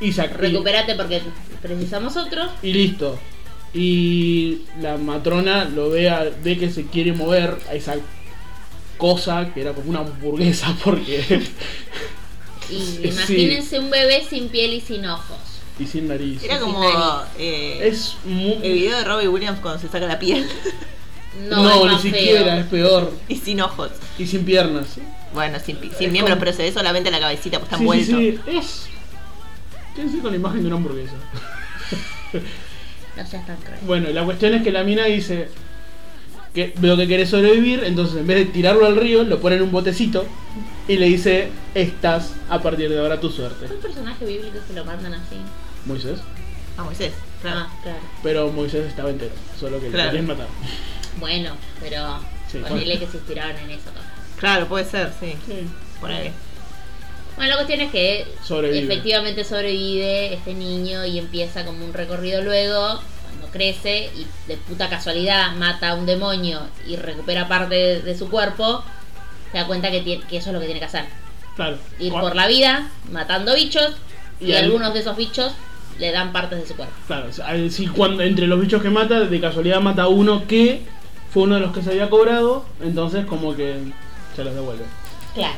y 0.00 0.08
y- 0.08 0.12
Recuperate 0.12 0.94
porque 0.94 1.20
precisamos 1.60 2.16
otro. 2.16 2.42
y 2.62 2.72
listo. 2.72 3.18
Y 3.74 4.62
la 4.80 4.96
matrona 4.96 5.64
lo 5.64 5.90
ve, 5.90 6.08
a- 6.08 6.30
ve 6.42 6.56
que 6.58 6.70
se 6.70 6.86
quiere 6.86 7.12
mover 7.12 7.56
a 7.68 7.74
esa 7.74 7.96
cosa 8.98 9.52
que 9.52 9.60
era 9.62 9.72
como 9.72 9.90
una 9.90 10.00
hamburguesa 10.00 10.76
porque... 10.84 11.42
Y 12.70 12.74
Sí. 12.80 13.00
imagínense 13.04 13.78
un 13.78 13.90
bebé 13.90 14.24
sin 14.28 14.48
piel 14.48 14.72
y 14.74 14.80
sin 14.80 15.04
ojos. 15.06 15.36
y 15.78 15.86
sin 15.86 16.08
nariz. 16.08 16.42
Era 16.44 16.60
como 16.60 16.82
eh, 17.38 17.80
Es 17.88 18.16
muy... 18.24 18.54
el 18.62 18.72
video 18.72 18.96
de 18.98 19.04
Robbie 19.04 19.28
Williams 19.28 19.60
cuando 19.60 19.80
se 19.80 19.88
saca 19.88 20.06
la 20.06 20.18
piel 20.18 20.46
No, 21.50 21.86
ni 21.90 21.98
siquiera, 21.98 22.44
feo. 22.54 22.60
es 22.60 22.66
peor. 22.66 23.12
y 23.28 23.36
sin 23.36 23.60
ojos. 23.60 23.90
Y 24.18 24.26
sin 24.26 24.44
piernas. 24.44 24.86
Bueno, 25.34 25.58
sin, 25.58 25.76
sin 25.98 26.12
miembros, 26.12 26.36
como- 26.36 26.44
pero 26.44 26.52
se 26.56 26.62
ve 26.62 26.72
solamente 26.72 27.10
la 27.10 27.18
cabecita, 27.18 27.58
pues 27.58 27.70
está 27.72 27.76
sí, 27.78 28.04
sí, 28.04 28.12
envuelto. 28.12 28.50
sí, 28.50 28.56
es... 28.56 28.86
Quédense 29.96 30.18
con 30.20 30.30
la 30.30 30.36
imagen 30.36 30.60
de 30.62 30.66
una 30.68 30.76
hamburguesa. 30.76 31.14
No 33.16 33.26
seas 33.26 33.46
tan 33.46 33.56
cruel. 33.56 33.78
Bueno, 33.86 34.08
la 34.10 34.24
cuestión 34.24 34.54
es 34.54 34.62
que 34.62 34.72
la 34.72 34.82
mina 34.84 35.04
dice 35.04 35.48
que 36.54 36.72
lo 36.80 36.96
que 36.96 37.06
quiere 37.06 37.26
sobrevivir, 37.26 37.82
entonces 37.84 38.16
en 38.18 38.26
vez 38.26 38.38
de 38.38 38.44
tirarlo 38.46 38.86
al 38.86 38.96
río, 38.96 39.24
lo 39.24 39.40
pone 39.40 39.56
en 39.56 39.62
un 39.62 39.72
botecito 39.72 40.24
y 40.88 40.96
le 40.96 41.06
dice, 41.06 41.48
estás 41.74 42.32
a 42.48 42.60
partir 42.62 42.88
de 42.90 42.98
ahora 42.98 43.20
tu 43.20 43.30
suerte. 43.30 43.66
Un 43.72 43.80
personaje 43.80 44.24
bíblico 44.24 44.58
que 44.66 44.72
lo 44.74 44.84
mandan 44.84 45.14
así. 45.14 45.36
Moisés. 45.86 46.20
Ah, 46.76 46.82
Moisés, 46.84 47.12
claro. 47.42 47.60
Ah, 47.60 47.72
claro. 47.82 47.98
Pero 48.22 48.50
Moisés 48.52 48.86
estaba 48.86 49.10
entero, 49.10 49.32
solo 49.58 49.80
que 49.80 49.88
Claro. 49.88 50.04
lo 50.06 50.10
querían 50.10 50.26
matar. 50.26 50.46
Bueno, 51.18 51.56
pero 51.80 52.18
Sí, 52.50 52.58
ponele 52.58 52.84
bueno. 52.84 53.00
que 53.00 53.06
se 53.06 53.16
inspiraron 53.18 53.56
en 53.58 53.70
eso. 53.70 53.84
también. 53.86 54.04
Claro, 54.38 54.66
puede 54.66 54.84
ser, 54.84 55.12
sí. 55.20 55.34
Sí. 55.46 55.66
Ponele. 56.00 56.32
Bueno, 57.36 57.50
la 57.50 57.56
cuestión 57.56 57.80
es 57.80 57.90
que 57.90 58.26
Sobrevive. 58.44 58.84
efectivamente 58.84 59.44
sobrevive 59.44 60.34
este 60.34 60.54
niño 60.54 61.04
y 61.04 61.18
empieza 61.18 61.64
como 61.64 61.84
un 61.84 61.92
recorrido 61.92 62.42
luego, 62.42 63.00
cuando 63.28 63.48
crece 63.52 64.10
y 64.16 64.26
de 64.46 64.56
puta 64.56 64.88
casualidad 64.88 65.52
mata 65.56 65.90
a 65.90 65.94
un 65.94 66.06
demonio 66.06 66.60
y 66.86 66.96
recupera 66.96 67.48
parte 67.48 67.74
de, 67.74 68.02
de 68.02 68.16
su 68.16 68.28
cuerpo, 68.30 68.84
se 69.52 69.58
da 69.58 69.66
cuenta 69.66 69.90
que, 69.90 70.00
tiene- 70.02 70.24
que 70.26 70.36
eso 70.36 70.50
es 70.50 70.54
lo 70.54 70.60
que 70.60 70.66
tiene 70.66 70.80
que 70.80 70.86
hacer. 70.86 71.04
Claro. 71.56 71.78
Ir 71.98 72.12
por 72.12 72.34
la 72.36 72.46
vida 72.46 72.88
matando 73.10 73.54
bichos 73.54 73.92
y, 74.40 74.46
Y 74.46 74.52
al- 74.54 74.64
algunos 74.64 74.92
de 74.94 75.00
esos 75.00 75.16
bichos 75.16 75.52
le 75.98 76.10
dan 76.12 76.32
partes 76.32 76.58
de 76.60 76.66
su 76.66 76.74
cuerpo. 76.74 76.94
Claro, 77.06 77.28
si 77.70 77.86
cuando 77.86 78.22
entre 78.22 78.46
los 78.48 78.60
bichos 78.60 78.82
que 78.82 78.90
mata, 78.90 79.20
de 79.20 79.40
casualidad 79.40 79.80
mata 79.80 80.02
a 80.04 80.08
uno 80.08 80.46
que 80.48 80.82
fue 81.32 81.44
uno 81.44 81.56
de 81.56 81.60
los 81.60 81.72
que 81.72 81.82
se 81.82 81.90
había 81.90 82.10
cobrado, 82.10 82.64
entonces 82.82 83.26
como 83.26 83.54
que 83.56 83.76
se 84.36 84.44
los 84.44 84.54
devuelve. 84.54 84.84
Claro. 85.34 85.54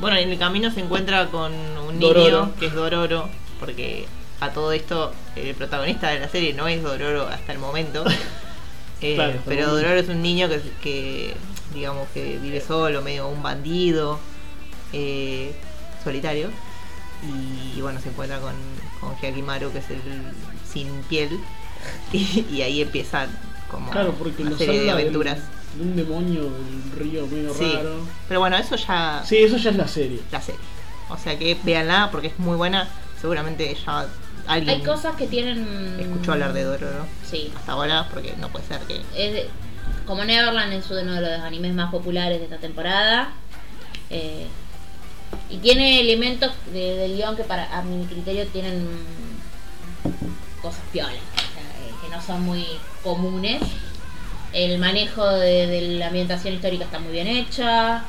Bueno, 0.00 0.16
en 0.16 0.30
el 0.30 0.38
camino 0.38 0.70
se 0.70 0.80
encuentra 0.80 1.26
con 1.28 1.52
un 1.52 1.98
niño 1.98 2.14
Dororo. 2.14 2.54
que 2.58 2.66
es 2.66 2.74
Dororo, 2.74 3.28
porque 3.58 4.06
a 4.40 4.50
todo 4.50 4.72
esto 4.72 5.12
el 5.36 5.54
protagonista 5.54 6.08
de 6.08 6.20
la 6.20 6.28
serie 6.28 6.54
no 6.54 6.66
es 6.68 6.82
Dororo 6.82 7.26
hasta 7.28 7.52
el 7.52 7.58
momento. 7.58 8.04
Eh, 9.02 9.14
Claro, 9.14 9.38
pero. 9.46 9.68
Dororo 9.68 9.94
es 9.98 10.10
un 10.10 10.20
niño 10.20 10.46
que, 10.50 10.60
que, 10.82 11.34
digamos 11.72 12.06
que 12.12 12.36
vive 12.36 12.60
solo, 12.60 13.00
medio 13.00 13.28
un 13.28 13.42
bandido, 13.42 14.20
eh, 14.92 15.54
solitario. 16.04 16.50
Y, 17.74 17.80
bueno, 17.80 17.98
se 18.00 18.10
encuentra 18.10 18.40
con, 18.40 18.52
con 19.00 19.16
Hyakimaru, 19.16 19.72
que 19.72 19.78
es 19.78 19.88
el 19.88 20.02
sin 20.70 20.88
piel. 21.04 21.30
Y, 22.12 22.44
y 22.52 22.60
ahí 22.60 22.82
empiezan 22.82 23.30
como 23.70 23.90
Claro, 23.90 24.12
porque 24.18 24.42
una 24.42 24.58
serie 24.58 24.74
de 24.74 24.80
del- 24.80 24.90
aventuras. 24.90 25.38
De 25.76 25.82
un 25.82 25.96
demonio 25.96 26.42
del 26.44 26.92
río 26.96 27.26
medio 27.26 27.54
Sí. 27.54 27.72
raro. 27.74 28.00
Pero 28.28 28.40
bueno, 28.40 28.56
eso 28.56 28.76
ya 28.76 29.22
Sí, 29.24 29.36
eso 29.38 29.56
ya 29.56 29.70
es 29.70 29.76
la 29.76 29.88
serie. 29.88 30.20
la 30.32 30.40
serie. 30.40 30.60
O 31.08 31.16
sea 31.16 31.38
que 31.38 31.56
véanla 31.64 32.08
porque 32.10 32.28
es 32.28 32.38
muy 32.38 32.56
buena. 32.56 32.88
Seguramente 33.20 33.76
ya 33.86 34.06
alguien 34.46 34.78
Hay 34.80 34.84
cosas 34.84 35.14
que 35.16 35.26
tienen... 35.26 35.96
escuchó 36.00 36.32
hablar 36.32 36.52
de 36.52 36.64
Dororo 36.64 37.06
Sí. 37.28 37.52
hasta 37.56 37.72
ahora 37.72 38.08
porque 38.12 38.34
no 38.38 38.48
puede 38.48 38.66
ser 38.66 38.80
que... 38.80 38.96
Es 39.16 39.32
de- 39.32 39.48
como 40.06 40.24
Neverland 40.24 40.72
es 40.72 40.90
uno 40.90 41.12
de 41.14 41.20
los 41.20 41.40
animes 41.40 41.74
más 41.74 41.90
populares 41.90 42.38
de 42.38 42.44
esta 42.44 42.58
temporada. 42.58 43.32
eh, 44.12 44.46
y 45.48 45.58
tiene 45.58 46.00
elementos 46.00 46.50
de- 46.72 46.96
del 46.96 47.16
guion 47.16 47.36
que 47.36 47.44
para 47.44 47.76
a 47.78 47.82
mi 47.82 48.04
criterio 48.06 48.44
tienen 48.48 48.88
cosas 50.60 50.80
piolas, 50.92 51.12
o 51.14 51.54
sea, 51.54 51.62
eh, 51.62 51.92
que 52.02 52.08
no 52.14 52.20
son 52.20 52.42
muy 52.42 52.66
comunes. 53.04 53.62
El 54.52 54.78
manejo 54.78 55.26
de, 55.28 55.66
de 55.66 55.80
la 55.98 56.08
ambientación 56.08 56.54
histórica 56.54 56.84
está 56.84 56.98
muy 56.98 57.12
bien 57.12 57.26
hecha, 57.28 58.02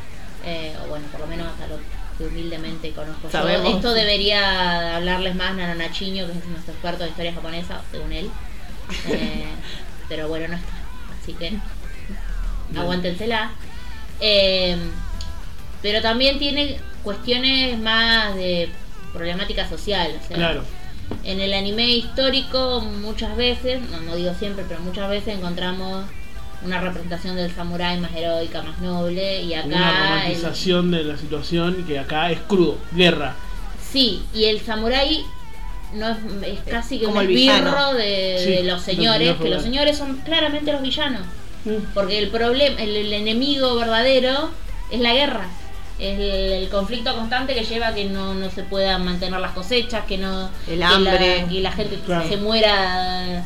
eh, 0.46 0.74
o 0.84 0.88
bueno, 0.90 1.06
por 1.12 1.22
lo 1.22 1.28
menos 1.28 1.48
hasta 1.48 1.68
lo 1.68 1.78
que 2.18 2.26
humildemente 2.26 2.92
conozco 2.92 3.30
yo. 3.30 3.48
Esto 3.76 3.94
debería 3.94 4.96
hablarles 4.98 5.36
más 5.36 5.56
Nano 5.56 5.76
Nachiño, 5.76 6.26
que 6.26 6.32
es 6.34 6.46
nuestro 6.46 6.74
experto 6.74 7.04
de 7.04 7.10
historia 7.12 7.34
japonesa, 7.34 7.82
según 7.92 8.12
él. 8.14 8.30
Eh, 9.08 9.46
pero 10.10 10.28
bueno, 10.28 10.48
no 10.50 10.56
está. 10.56 10.74
Así 11.22 11.34
que 11.34 11.54
aguántensela. 12.78 13.52
Eh, 14.20 14.76
pero 15.82 16.02
también 16.02 16.40
tiene 16.40 16.78
cuestiones 17.04 17.80
más 17.80 18.36
de 18.36 18.70
problemática 19.14 19.68
social. 19.68 20.20
O 20.24 20.28
sea, 20.28 20.38
Claro. 20.38 20.64
En 21.24 21.42
el 21.42 21.54
anime 21.54 21.88
histórico 21.90 22.80
muchas 22.82 23.36
veces, 23.36 23.82
no, 23.90 24.00
no 24.02 24.16
digo 24.16 24.34
siempre, 24.34 24.64
pero 24.68 24.80
muchas 24.80 25.10
veces 25.10 25.36
encontramos 25.38 26.06
una 26.66 26.80
representación 26.82 27.36
del 27.36 27.52
samurái 27.54 28.00
más 28.00 28.12
heroica, 28.16 28.62
más 28.62 28.80
noble. 28.80 29.42
Y 29.44 29.54
Una 29.54 29.60
acá... 29.90 30.00
el- 30.02 30.10
romantización 30.34 30.92
de 30.92 31.04
la 31.04 31.18
situación 31.18 31.84
que 31.88 32.00
acá 32.00 32.32
es 32.32 32.40
crudo, 32.42 32.78
guerra. 32.92 33.36
Sí, 33.92 34.24
y 34.34 34.46
el 34.46 34.60
samurái 34.62 35.26
no 35.96 36.10
es, 36.10 36.18
es 36.48 36.60
casi 36.62 37.00
que 37.00 37.06
Como 37.06 37.18
un 37.18 37.24
el 37.24 37.28
villano. 37.28 37.68
esbirro 37.68 37.94
de, 37.96 38.42
Sí, 38.44 38.52
de 38.52 38.64
los 38.64 38.82
señores, 38.82 39.20
señor 39.28 39.44
que 39.44 39.50
los 39.50 39.64
señores 39.64 39.98
son 39.98 40.18
claramente 40.18 40.72
los 40.72 40.82
villanos. 40.82 41.22
Porque 41.94 42.18
el 42.18 42.30
problema, 42.30 42.82
el, 42.82 42.96
el 42.96 43.14
enemigo 43.14 43.76
verdadero 43.76 44.50
es 44.90 45.00
la 45.00 45.14
guerra. 45.14 45.48
Es 46.00 46.18
el, 46.18 46.52
el 46.64 46.70
conflicto 46.70 47.14
constante 47.16 47.54
que 47.54 47.64
lleva 47.64 47.90
a 47.90 47.94
que 47.94 48.06
no, 48.06 48.34
no 48.34 48.50
se 48.50 48.64
puedan 48.64 49.06
mantener 49.06 49.40
las 49.40 49.52
cosechas, 49.52 50.06
que 50.06 50.18
no 50.18 50.46
El 50.68 50.74
que 50.74 50.76
la- 50.78 50.90
hambre. 50.90 51.46
que 51.50 51.60
la 51.62 51.72
gente 51.72 52.00
Claro. 52.06 52.28
se 52.28 52.38
muera 52.38 53.44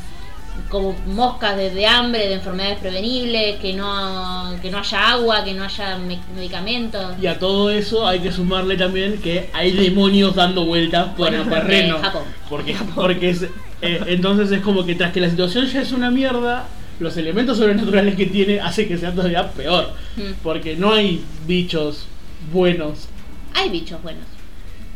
como 0.70 0.96
moscas 1.08 1.56
de, 1.58 1.70
de 1.70 1.86
hambre, 1.86 2.28
de 2.28 2.34
enfermedades 2.36 2.80
prevenibles, 2.80 3.58
que 3.60 3.74
no, 3.74 4.56
que 4.62 4.70
no 4.72 4.80
haya 4.80 5.12
agua, 5.12 5.44
que 5.44 5.54
no 5.54 5.64
haya 5.64 5.98
me- 5.98 6.20
medicamentos. 6.36 7.16
Y 7.22 7.28
a 7.28 7.38
todo 7.40 7.70
eso 7.70 8.08
hay 8.08 8.20
que 8.20 8.32
sumarle 8.32 8.78
también 8.78 9.18
que 9.22 9.50
hay 9.54 9.72
demonios 9.72 10.36
dando 10.36 10.66
vueltas 10.66 11.08
por 11.10 11.18
Bueno, 11.30 11.38
el 11.38 11.44
porque 11.50 11.56
terreno. 11.62 12.00
Japón. 12.00 12.24
Porque, 12.50 12.76
porque 12.96 13.30
es, 13.30 13.44
eh, 13.82 14.02
entonces 14.08 14.52
es 14.52 14.62
como 14.62 14.86
que 14.86 14.96
tras 14.96 15.12
que 15.12 15.22
la 15.22 15.30
situación 15.30 15.66
ya 15.68 15.82
es 15.82 15.92
una 15.92 16.10
mierda, 16.12 16.68
los 17.00 17.16
elementos 17.18 17.58
sobrenaturales 17.58 18.16
que 18.16 18.26
tiene 18.26 18.60
hace 18.60 18.88
que 18.88 18.98
sea 18.98 19.12
todavía 19.14 19.52
peor. 19.52 19.92
Mm. 20.16 20.34
Porque 20.44 20.76
no 20.76 20.94
hay 20.94 21.24
bichos 21.46 22.06
buenos. 22.52 23.08
Hay 23.54 23.70
bichos 23.70 24.02
buenos. 24.02 24.26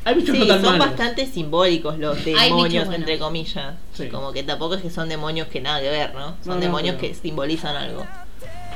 Hay 0.10 0.15
bichos 0.15 0.36
Sí, 0.36 0.39
no 0.41 0.48
tan 0.48 0.62
son 0.62 0.78
malos. 0.78 0.88
bastante 0.88 1.26
simbólicos 1.28 1.98
los 2.00 2.24
demonios, 2.26 2.93
entre 2.93 3.19
comillas. 3.19 3.74
Sí. 3.93 4.08
Como 4.10 4.32
que 4.32 4.43
tampoco 4.43 4.76
es 4.76 4.82
que 4.82 4.89
son 4.89 5.08
demonios 5.10 5.48
que 5.48 5.62
nada 5.62 5.80
que 5.82 5.89
ver, 5.89 6.13
¿no? 6.15 6.28
Son 6.28 6.38
No, 6.45 6.56
no, 6.56 6.60
demonios 6.62 6.95
pero- 7.00 7.08
que 7.13 7.19
simbolizan 7.19 7.76
algo. 7.76 8.06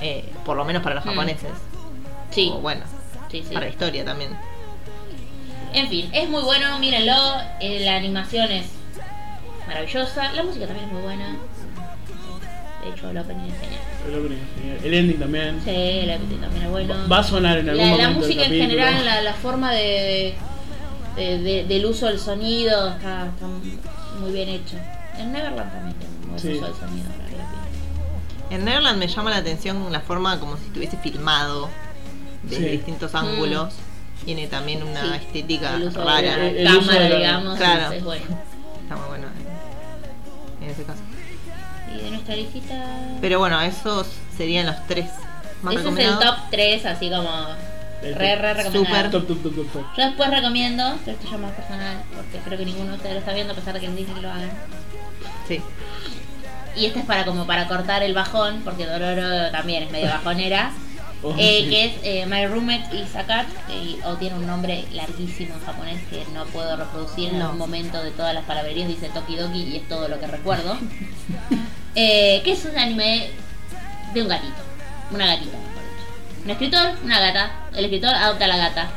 Eh, 0.01 0.25
por 0.45 0.57
lo 0.57 0.65
menos 0.65 0.83
para 0.83 0.95
los 0.95 1.05
Mm. 1.05 1.09
japoneses. 1.09 1.49
Sí, 2.31 2.51
O 2.53 2.59
bueno, 2.59 2.81
sí, 3.31 3.43
sí. 3.47 3.53
para 3.53 3.65
la 3.67 3.71
historia 3.71 4.03
también. 4.05 4.31
En 5.73 5.87
fin, 5.89 6.09
es 6.13 6.29
muy 6.29 6.43
bueno, 6.43 6.77
mírenlo. 6.79 7.15
eh, 7.59 7.79
la 7.83 7.95
animación 7.95 8.51
es 8.51 8.65
maravillosa. 9.67 10.31
La 10.33 10.43
música 10.43 10.67
también 10.67 10.87
es 10.87 10.93
muy 10.93 11.01
buena. 11.01 11.35
De 12.83 12.89
hecho, 12.89 13.09
el 13.09 13.17
opening 13.17 13.49
es 13.49 13.59
genial. 13.59 13.81
El 14.07 14.15
opening 14.19 14.37
es 14.37 14.61
genial. 14.61 14.77
El 14.83 14.93
ending 14.93 15.19
también. 15.19 15.61
Sí, 15.63 15.69
el 15.71 16.09
opening 16.11 16.37
también 16.41 16.63
es 16.65 16.69
bueno. 16.69 16.95
Va 17.09 17.19
a 17.19 17.23
sonar 17.23 17.57
en 17.59 17.69
algún 17.69 17.85
la, 17.89 17.91
la 17.97 18.09
momento. 18.09 18.09
del 18.27 18.35
música 18.35 18.43
en 18.45 18.61
general, 18.61 19.05
la, 19.05 19.21
la 19.21 19.33
forma 19.33 19.71
de, 19.71 19.77
de- 19.83 20.35
de- 21.15 21.63
del 21.65 21.85
uso 21.85 22.07
del 22.07 22.19
sonido 22.19 22.89
está, 22.89 23.27
está 23.27 23.45
muy 24.19 24.31
bien 24.31 24.49
hecho. 24.49 24.75
En 25.17 25.31
Neverland 25.31 25.71
también 25.71 25.95
tiene 25.97 26.13
buen 26.27 26.39
Sí. 26.39 26.53
uso 26.53 26.65
del 26.65 26.75
sonido. 26.75 27.09
la 27.09 27.25
verdad 27.25 27.45
En 28.49 28.65
Neverland 28.65 28.99
me 28.99 29.07
llama 29.07 29.29
la 29.31 29.37
atención 29.37 29.91
la 29.91 29.99
forma 30.01 30.39
como 30.39 30.57
si 30.57 30.65
estuviese 30.65 30.97
filmado 30.97 31.69
desde 32.43 32.63
Sí. 32.65 32.69
distintos 32.77 33.13
Mm. 33.13 33.17
ángulos. 33.17 33.73
Tiene 34.25 34.47
también 34.47 34.83
una 34.83 35.01
Sí. 35.01 35.25
estética 35.25 35.75
El 35.75 35.83
uso 35.87 35.99
de 35.99 36.05
rara. 36.05 36.21
la 36.21 36.47
El- 36.47 36.57
el 36.57 36.67
uso 36.67 36.79
cámara, 36.87 36.99
de 37.03 37.09
la- 37.09 37.15
digamos, 37.17 37.57
Claro. 37.57 37.91
es, 37.93 38.03
bueno. 38.03 38.25
Está 38.83 38.95
muy 38.95 39.07
bueno 39.07 39.27
en, 40.59 40.63
en 40.65 40.69
ese 40.69 40.83
caso. 40.83 40.99
Y 41.93 41.97
de 42.03 42.11
nuestra 42.11 42.35
listita... 42.35 42.85
Pero 43.21 43.39
bueno, 43.39 43.59
esos 43.61 44.07
serían 44.37 44.65
los 44.67 44.75
tres 44.87 45.09
más 45.61 45.75
Ese 45.75 45.89
es 45.89 45.97
el 45.97 46.19
top 46.19 46.35
3, 46.51 46.85
así 46.85 47.09
como 47.09 47.29
Re, 48.03 48.35
re 48.35 48.53
recomendado. 48.53 49.09
Top, 49.11 49.27
top, 49.27 49.43
top, 49.43 49.55
top, 49.55 49.71
top. 49.71 49.85
Yo 49.97 50.05
después 50.05 50.29
recomiendo, 50.29 50.97
pero 51.05 51.17
esto 51.17 51.31
ya 51.31 51.37
más 51.37 51.51
personal, 51.53 52.03
porque 52.13 52.37
creo 52.39 52.57
que 52.57 52.65
ninguno 52.65 52.91
de 52.91 52.97
ustedes 52.97 53.13
lo 53.13 53.19
está 53.19 53.33
viendo 53.33 53.53
a 53.53 53.55
pesar 53.55 53.73
de 53.73 53.79
que 53.79 53.89
dije 53.89 54.13
que 54.13 54.21
lo 54.21 54.29
hagan. 54.29 54.51
Sí. 55.47 55.61
Y 56.75 56.85
este 56.85 56.99
es 56.99 57.05
para 57.05 57.23
como 57.25 57.45
para 57.45 57.67
cortar 57.67 58.03
el 58.03 58.13
bajón, 58.13 58.61
porque 58.63 58.85
Dororo 58.85 59.51
también 59.51 59.83
es 59.83 59.91
medio 59.91 60.07
bajonera. 60.07 60.71
Oh, 61.25 61.33
eh, 61.37 61.61
sí. 61.63 61.69
que 61.69 61.85
es 61.85 61.93
eh, 62.03 62.25
My 62.25 62.45
Roommate 62.47 62.97
is 62.97 63.15
a 63.15 63.23
Cat, 63.23 63.47
eh, 63.69 63.97
o 64.03 64.15
tiene 64.15 64.35
un 64.35 64.45
nombre 64.45 64.83
larguísimo 64.91 65.53
en 65.53 65.65
japonés 65.65 66.01
que 66.09 66.21
no 66.33 66.43
puedo 66.47 66.75
reproducir 66.75 67.33
en 67.33 67.41
un 67.41 67.57
momento 67.57 68.03
de 68.03 68.11
todas 68.11 68.33
las 68.33 68.43
palabrerías, 68.43 68.89
dice 68.89 69.07
Toki 69.07 69.37
Doki 69.37 69.63
y 69.63 69.77
es 69.77 69.87
todo 69.87 70.09
lo 70.09 70.19
que 70.19 70.27
recuerdo. 70.27 70.77
Eh, 71.95 72.41
que 72.43 72.53
es 72.53 72.65
un 72.65 72.75
anime 72.75 73.29
de 74.15 74.21
un 74.23 74.27
gatito, 74.27 74.55
una 75.11 75.27
gatita. 75.27 75.57
Un 76.43 76.49
escritor, 76.51 76.89
una 77.03 77.19
gata, 77.19 77.51
el 77.75 77.85
escritor 77.85 78.13
adopta 78.13 78.45
a 78.45 78.47
la 78.47 78.57
gata. 78.57 78.87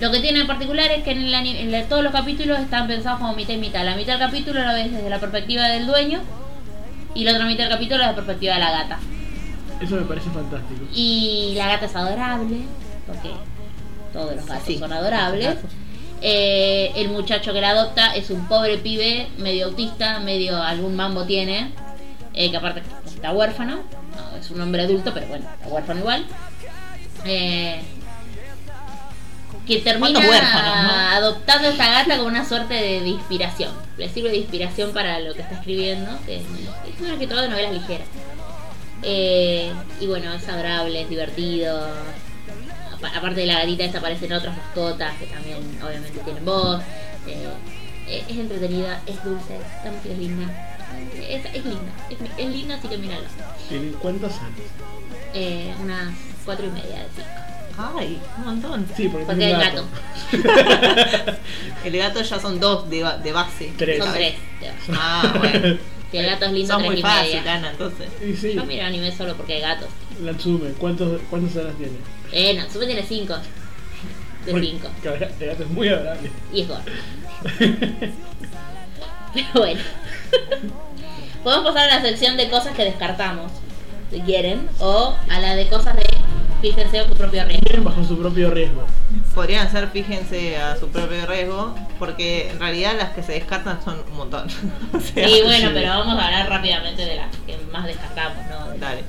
Lo 0.00 0.10
que 0.10 0.20
tiene 0.20 0.40
en 0.40 0.46
particular 0.46 0.90
es 0.90 1.02
que 1.02 1.12
en, 1.12 1.22
el 1.22 1.34
ani- 1.34 1.56
en 1.58 1.72
la- 1.72 1.84
todos 1.84 2.02
los 2.04 2.12
capítulos 2.12 2.58
están 2.60 2.86
pensados 2.86 3.18
como 3.18 3.34
mitad 3.34 3.54
y 3.54 3.58
mitad. 3.58 3.84
La 3.84 3.96
mitad 3.96 4.18
del 4.18 4.28
capítulo 4.28 4.62
lo 4.62 4.72
ves 4.74 4.92
desde 4.92 5.08
la 5.10 5.18
perspectiva 5.18 5.66
del 5.68 5.86
dueño 5.86 6.20
y 7.14 7.24
la 7.24 7.32
otra 7.32 7.46
mitad 7.46 7.64
del 7.64 7.72
capítulo 7.72 7.98
desde 7.98 8.10
la 8.10 8.14
perspectiva 8.16 8.54
de 8.54 8.60
la 8.60 8.70
gata. 8.72 8.98
Eso 9.80 9.96
me 9.96 10.02
parece 10.02 10.30
fantástico. 10.30 10.80
Y 10.94 11.54
la 11.56 11.66
gata 11.68 11.86
es 11.86 11.96
adorable, 11.96 12.58
porque 13.06 13.30
todos 14.12 14.36
los 14.36 14.46
gatos 14.46 14.64
Sí, 14.66 14.78
son 14.78 14.92
adorables. 14.92 15.46
gatos. 15.46 15.70
Eh, 16.22 16.92
el 16.96 17.08
muchacho 17.08 17.52
que 17.52 17.60
la 17.60 17.70
adopta 17.70 18.14
es 18.14 18.30
un 18.30 18.46
pobre 18.48 18.78
pibe, 18.78 19.28
medio 19.38 19.66
autista, 19.66 20.18
medio 20.20 20.62
algún 20.62 20.94
mambo 20.96 21.24
tiene, 21.24 21.72
eh, 22.32 22.50
que 22.50 22.56
aparte 22.56 22.82
está 23.06 23.32
huérfano, 23.32 23.76
no, 24.14 24.38
es 24.38 24.50
un 24.50 24.60
hombre 24.60 24.82
adulto, 24.82 25.12
pero 25.12 25.26
bueno, 25.26 25.44
está 25.54 25.68
huérfano 25.68 26.00
igual. 26.00 26.24
Eh, 27.26 27.80
que 29.66 29.78
termina 29.80 30.20
adoptando 31.16 31.68
esta 31.68 31.90
gata 31.90 32.16
como 32.18 32.28
una 32.28 32.44
suerte 32.48 32.74
de, 32.74 33.00
de 33.00 33.08
inspiración. 33.08 33.72
Le 33.96 34.08
sirve 34.08 34.30
de 34.30 34.36
inspiración 34.36 34.92
para 34.92 35.18
lo 35.18 35.34
que 35.34 35.42
está 35.42 35.56
escribiendo, 35.56 36.10
que 36.24 36.36
es, 36.36 36.42
es 36.42 37.00
un 37.00 37.10
escritor 37.10 37.40
de 37.40 37.48
novelas 37.48 37.72
ligeras. 37.72 38.06
Eh, 39.02 39.72
y 40.00 40.06
bueno, 40.06 40.32
es 40.34 40.48
adorable, 40.48 41.02
es 41.02 41.08
divertido. 41.10 41.84
Apa- 42.94 43.16
Aparte 43.16 43.40
de 43.40 43.46
la 43.46 43.58
gatita 43.60 43.84
esta 43.84 43.98
aparecen 43.98 44.32
otras 44.32 44.56
mascotas 44.56 45.14
que 45.16 45.26
también 45.26 45.58
obviamente 45.84 46.18
tienen 46.20 46.44
voz. 46.44 46.80
Eh, 47.26 47.48
eh, 48.06 48.24
es 48.28 48.36
entretenida, 48.38 49.00
es 49.06 49.22
dulce, 49.24 49.58
la 49.84 49.90
música 49.90 50.12
es 50.14 50.18
linda. 50.18 50.72
Es, 51.28 51.44
es 51.44 51.64
linda, 51.64 51.92
es, 52.08 52.18
es 52.38 52.48
linda 52.50 52.76
así 52.76 52.86
que 52.88 52.98
míralo. 52.98 53.24
¿Tienen 53.68 53.92
cuántos 53.94 54.32
años? 54.34 54.60
Eh, 55.34 55.74
unas 55.82 56.14
cuatro 56.46 56.64
y 56.66 56.70
media 56.70 57.00
de 57.00 57.06
cinco. 57.14 57.28
Ay, 57.98 58.18
un 58.38 58.44
montón. 58.44 58.86
Sí, 58.96 59.08
porque, 59.10 59.26
Porque 59.26 59.44
hay 59.44 59.52
gato. 59.52 59.84
El 61.84 61.96
gato 61.98 62.22
ya 62.22 62.40
son 62.40 62.58
dos 62.58 62.88
de, 62.88 63.02
ba- 63.02 63.18
de 63.18 63.32
base. 63.32 63.72
Tres. 63.76 64.02
Son 64.02 64.12
tres. 64.14 64.34
te 64.60 64.68
vas. 64.68 64.98
Ah, 64.98 65.34
bueno. 65.38 65.76
Si 66.08 66.18
el 66.18 66.26
gato 66.26 66.44
es 66.46 66.52
lindo, 66.52 66.68
Son 66.72 66.78
tres 66.82 66.90
muy 66.92 67.00
y 67.00 67.02
fácil, 67.02 67.34
media. 67.38 67.54
Ana, 67.56 67.70
entonces. 67.72 68.08
Y 68.24 68.36
sí, 68.36 68.54
Yo 68.54 68.64
miro 68.64 68.86
anime 68.86 69.10
solo 69.10 69.34
porque 69.36 69.54
hay 69.54 69.60
gatos. 69.60 69.88
Natsume, 70.20 70.70
¿cuántos, 70.78 71.20
¿cuántas 71.28 71.56
horas 71.56 71.74
tiene? 71.76 71.94
Eh, 72.30 72.54
no, 72.54 72.62
Natsume 72.62 72.86
tiene 72.86 73.02
cinco. 73.02 73.34
De 74.46 74.60
cinco. 74.60 74.86
El 75.02 75.18
gato 75.48 75.62
es 75.64 75.68
muy 75.68 75.88
adorable. 75.88 76.30
Y 76.52 76.60
es 76.60 76.68
gordo. 76.68 76.84
Pero 79.34 79.46
bueno. 79.54 79.80
Podemos 81.42 81.72
pasar 81.74 81.90
a 81.90 81.96
la 81.96 82.02
sección 82.02 82.36
de 82.36 82.48
cosas 82.50 82.74
que 82.76 82.84
descartamos, 82.84 83.50
si 84.12 84.20
quieren, 84.20 84.68
o 84.78 85.16
a 85.28 85.40
la 85.40 85.56
de 85.56 85.66
cosas 85.68 85.96
de 85.96 86.04
fíjense 86.72 86.96
en 86.98 87.08
su 87.08 87.14
propio 87.14 87.44
riesgo. 87.44 87.64
Vienen 87.64 87.84
bajo 87.84 88.04
su 88.04 88.18
propio 88.18 88.50
riesgo. 88.50 88.84
Podrían 89.34 89.70
ser, 89.70 89.88
fíjense, 89.88 90.56
a 90.56 90.76
su 90.76 90.88
propio 90.88 91.24
riesgo, 91.26 91.74
porque 91.98 92.50
en 92.50 92.58
realidad 92.58 92.94
las 92.98 93.10
que 93.10 93.22
se 93.22 93.32
descartan 93.32 93.82
son 93.84 94.02
un 94.10 94.16
montón. 94.16 94.46
o 94.92 95.00
sea, 95.00 95.28
Y 95.28 95.42
bueno, 95.42 95.68
sí. 95.68 95.74
pero 95.74 95.88
vamos 95.90 96.18
a 96.18 96.26
hablar 96.26 96.48
rápidamente 96.48 97.04
de 97.04 97.16
las 97.16 97.28
que 97.46 97.56
más 97.72 97.86
descartamos, 97.86 98.38
¿no? 98.50 98.78
Dale. 98.78 99.02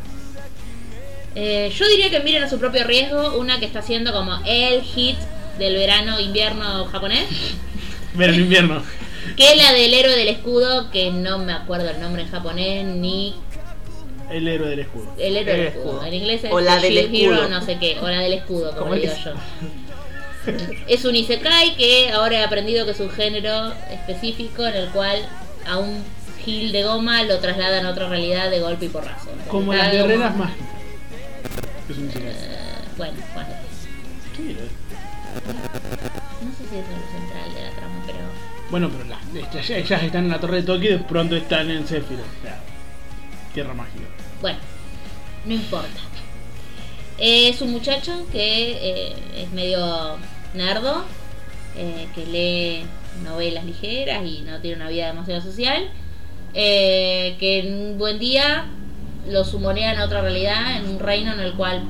Eh, 1.35 1.71
yo 1.75 1.87
diría 1.87 2.09
que 2.09 2.19
miren 2.21 2.43
a 2.43 2.49
su 2.49 2.57
propio 2.59 2.83
riesgo, 2.83 3.37
una 3.37 3.59
que 3.59 3.65
está 3.65 3.79
haciendo 3.79 4.11
como 4.11 4.39
el 4.45 4.81
hit 4.81 5.17
del 5.59 5.75
verano-invierno 5.75 6.85
japonés, 6.85 7.25
Ver 8.13 8.29
el 8.31 8.39
invierno. 8.39 8.81
que 9.35 9.51
es 9.51 9.57
la 9.57 9.71
del 9.73 9.93
héroe 9.93 10.15
del 10.15 10.29
escudo, 10.29 10.89
que 10.89 11.11
no 11.11 11.37
me 11.37 11.53
acuerdo 11.53 11.89
el 11.89 11.99
nombre 11.99 12.23
en 12.23 12.31
japonés, 12.31 12.85
ni 12.85 13.35
El 14.29 14.47
héroe 14.47 14.69
del 14.69 14.79
escudo. 14.79 15.13
el 15.17 15.37
héroe 15.37 15.51
El 15.53 15.57
del 15.59 15.67
escudo. 15.67 15.85
escudo. 15.93 16.05
En 16.05 16.13
inglés 16.13 16.43
es 16.43 16.51
O 16.51 16.59
la 16.59 16.79
del 16.79 16.93
Shield 16.93 17.15
Hero, 17.15 17.33
escudo. 17.35 17.49
no 17.49 17.61
sé 17.65 17.77
qué, 17.79 17.97
o 18.01 18.07
la 18.09 18.19
del 18.19 18.33
escudo, 18.33 18.69
como 18.71 18.81
¿Cómo 18.81 18.93
digo 18.95 19.11
es? 19.13 19.23
yo. 19.23 19.31
Es 20.87 21.03
un 21.03 21.13
isekai 21.15 21.75
que 21.75 22.09
ahora 22.11 22.39
he 22.39 22.43
aprendido 22.43 22.85
que 22.85 22.91
es 22.91 22.99
un 23.01 23.09
género 23.09 23.73
específico 23.91 24.65
en 24.65 24.75
el 24.75 24.87
cual 24.91 25.19
a 25.67 25.77
un 25.77 26.01
gil 26.45 26.71
de 26.71 26.83
goma 26.83 27.23
lo 27.23 27.39
trasladan 27.39 27.85
a 27.85 27.89
otra 27.89 28.07
realidad 28.07 28.49
de 28.49 28.61
golpe 28.61 28.85
y 28.85 28.89
porrazo. 28.89 29.29
Como 29.49 29.73
las 29.73 29.89
como- 29.89 29.93
guerreras 30.07 30.35
mágicas. 30.37 30.67
Es 31.89 31.97
un 31.97 32.11
secreto. 32.11 32.37
Eh, 32.39 32.57
bueno, 32.97 33.13
bueno. 33.33 33.49
No 36.41 36.51
sé 36.51 36.63
si 36.69 36.77
es 36.77 36.85
lo 36.87 37.19
central 37.19 37.53
de 37.53 37.61
la 37.63 37.71
trama, 37.71 38.03
pero. 38.05 38.17
Bueno, 38.69 38.89
pero 38.89 39.03
las, 39.09 39.19
ellas, 39.53 39.69
ellas 39.69 40.03
están 40.03 40.25
en 40.25 40.29
la 40.31 40.39
torre 40.39 40.57
de 40.57 40.63
Tokio 40.63 40.89
y 40.89 40.93
de 40.93 40.99
pronto 40.99 41.35
están 41.35 41.69
en 41.71 41.87
Sephiroth. 41.87 42.25
O 42.39 42.41
sea, 42.43 42.59
tierra 43.53 43.73
mágica. 43.73 44.05
Bueno, 44.41 44.59
no 45.45 45.53
importa. 45.53 46.01
Es 47.17 47.61
un 47.61 47.71
muchacho 47.71 48.11
que 48.31 48.71
eh, 48.71 49.15
es 49.35 49.51
medio 49.51 50.17
nerdo, 50.53 51.03
eh, 51.75 52.07
que 52.13 52.25
lee 52.25 52.85
novelas 53.23 53.65
ligeras 53.65 54.23
y 54.25 54.41
no 54.41 54.59
tiene 54.59 54.77
una 54.77 54.89
vida 54.89 55.07
demasiado 55.07 55.41
social, 55.41 55.89
eh, 56.53 57.35
que 57.39 57.59
en 57.59 57.73
un 57.73 57.97
buen 57.97 58.19
día 58.19 58.65
lo 59.27 59.43
sumonean 59.43 59.97
a 59.97 60.05
otra 60.05 60.21
realidad, 60.21 60.77
en 60.77 60.89
un 60.89 60.99
reino 60.99 61.33
en 61.33 61.39
el 61.39 61.53
cual 61.53 61.83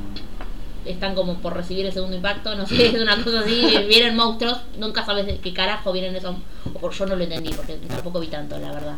están 0.86 1.16
como 1.16 1.36
por 1.40 1.56
recibir 1.56 1.86
el 1.86 1.92
segundo 1.92 2.16
impacto, 2.16 2.56
no 2.56 2.66
sé, 2.66 2.88
es 2.96 3.02
una 3.02 3.22
cosa 3.22 3.42
así, 3.42 3.86
vienen 3.88 4.16
monstruos, 4.16 4.60
nunca 4.78 5.06
sabes 5.06 5.26
de 5.26 5.40
qué 5.40 5.54
carajo 5.54 5.92
vienen 5.92 6.16
esos, 6.16 6.36
o 6.82 6.90
yo 6.90 7.06
no 7.06 7.16
lo 7.16 7.24
entendí, 7.24 7.50
porque 7.50 7.74
tampoco 7.88 8.22
vi 8.22 8.28
tanto, 8.28 8.58
la 8.58 8.72
verdad. 8.72 8.96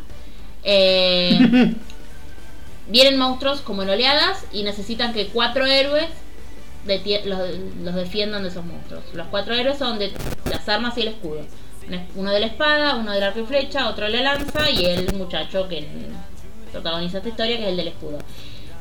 Eh, 0.64 1.74
vienen 2.90 3.18
monstruos 3.18 3.62
como 3.62 3.84
en 3.84 3.90
oleadas 3.90 4.46
y 4.52 4.64
necesitan 4.64 5.14
que 5.14 5.28
cuatro 5.28 5.66
héroes 5.66 6.08
los, 7.26 7.96
defiendan 7.96 8.44
de 8.44 8.50
esos 8.50 8.66
monstruos. 8.66 9.04
Los 9.14 9.28
cuatro 9.28 9.54
héroes 9.54 9.78
son 9.78 10.00
de 10.00 10.12
las 10.50 10.68
armas 10.68 10.98
y 10.98 11.02
el 11.02 11.10
escudo. 11.10 11.42
Uno 12.16 12.32
de 12.32 12.40
la 12.40 12.46
espada, 12.46 12.96
uno 12.96 13.12
del 13.12 13.24
arco 13.24 13.40
y 13.40 13.46
flecha, 13.46 13.90
otro 13.90 14.06
de 14.06 14.12
la 14.12 14.22
lanza 14.22 14.70
y 14.70 14.86
el 14.86 15.14
muchacho 15.16 15.68
que 15.68 15.88
protagoniza 16.72 17.18
esta 17.18 17.30
historia, 17.30 17.58
que 17.58 17.64
es 17.64 17.70
el 17.70 17.78
del 17.78 17.88
escudo. 17.88 18.20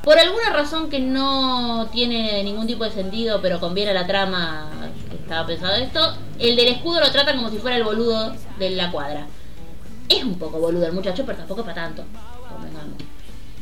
Por 0.02 0.18
alguna 0.18 0.50
razón 0.50 0.90
que 0.90 1.00
no 1.00 1.88
tiene 1.90 2.42
ningún 2.44 2.66
tipo 2.66 2.84
de 2.84 2.90
sentido, 2.90 3.40
pero 3.42 3.60
conviene 3.60 3.90
a 3.90 3.94
la 3.94 4.06
trama 4.06 4.70
que 5.10 5.16
estaba 5.16 5.46
pensado 5.46 5.74
esto, 5.76 6.14
el 6.38 6.56
del 6.56 6.68
escudo 6.68 7.00
lo 7.00 7.10
trata 7.10 7.34
como 7.34 7.50
si 7.50 7.58
fuera 7.58 7.76
el 7.76 7.84
boludo 7.84 8.34
de 8.58 8.70
la 8.70 8.90
cuadra. 8.90 9.26
Es 10.08 10.22
un 10.22 10.38
poco 10.38 10.58
boludo 10.58 10.86
el 10.86 10.92
muchacho, 10.92 11.24
pero 11.26 11.38
tampoco 11.38 11.62
para 11.62 11.74
tanto. 11.74 12.04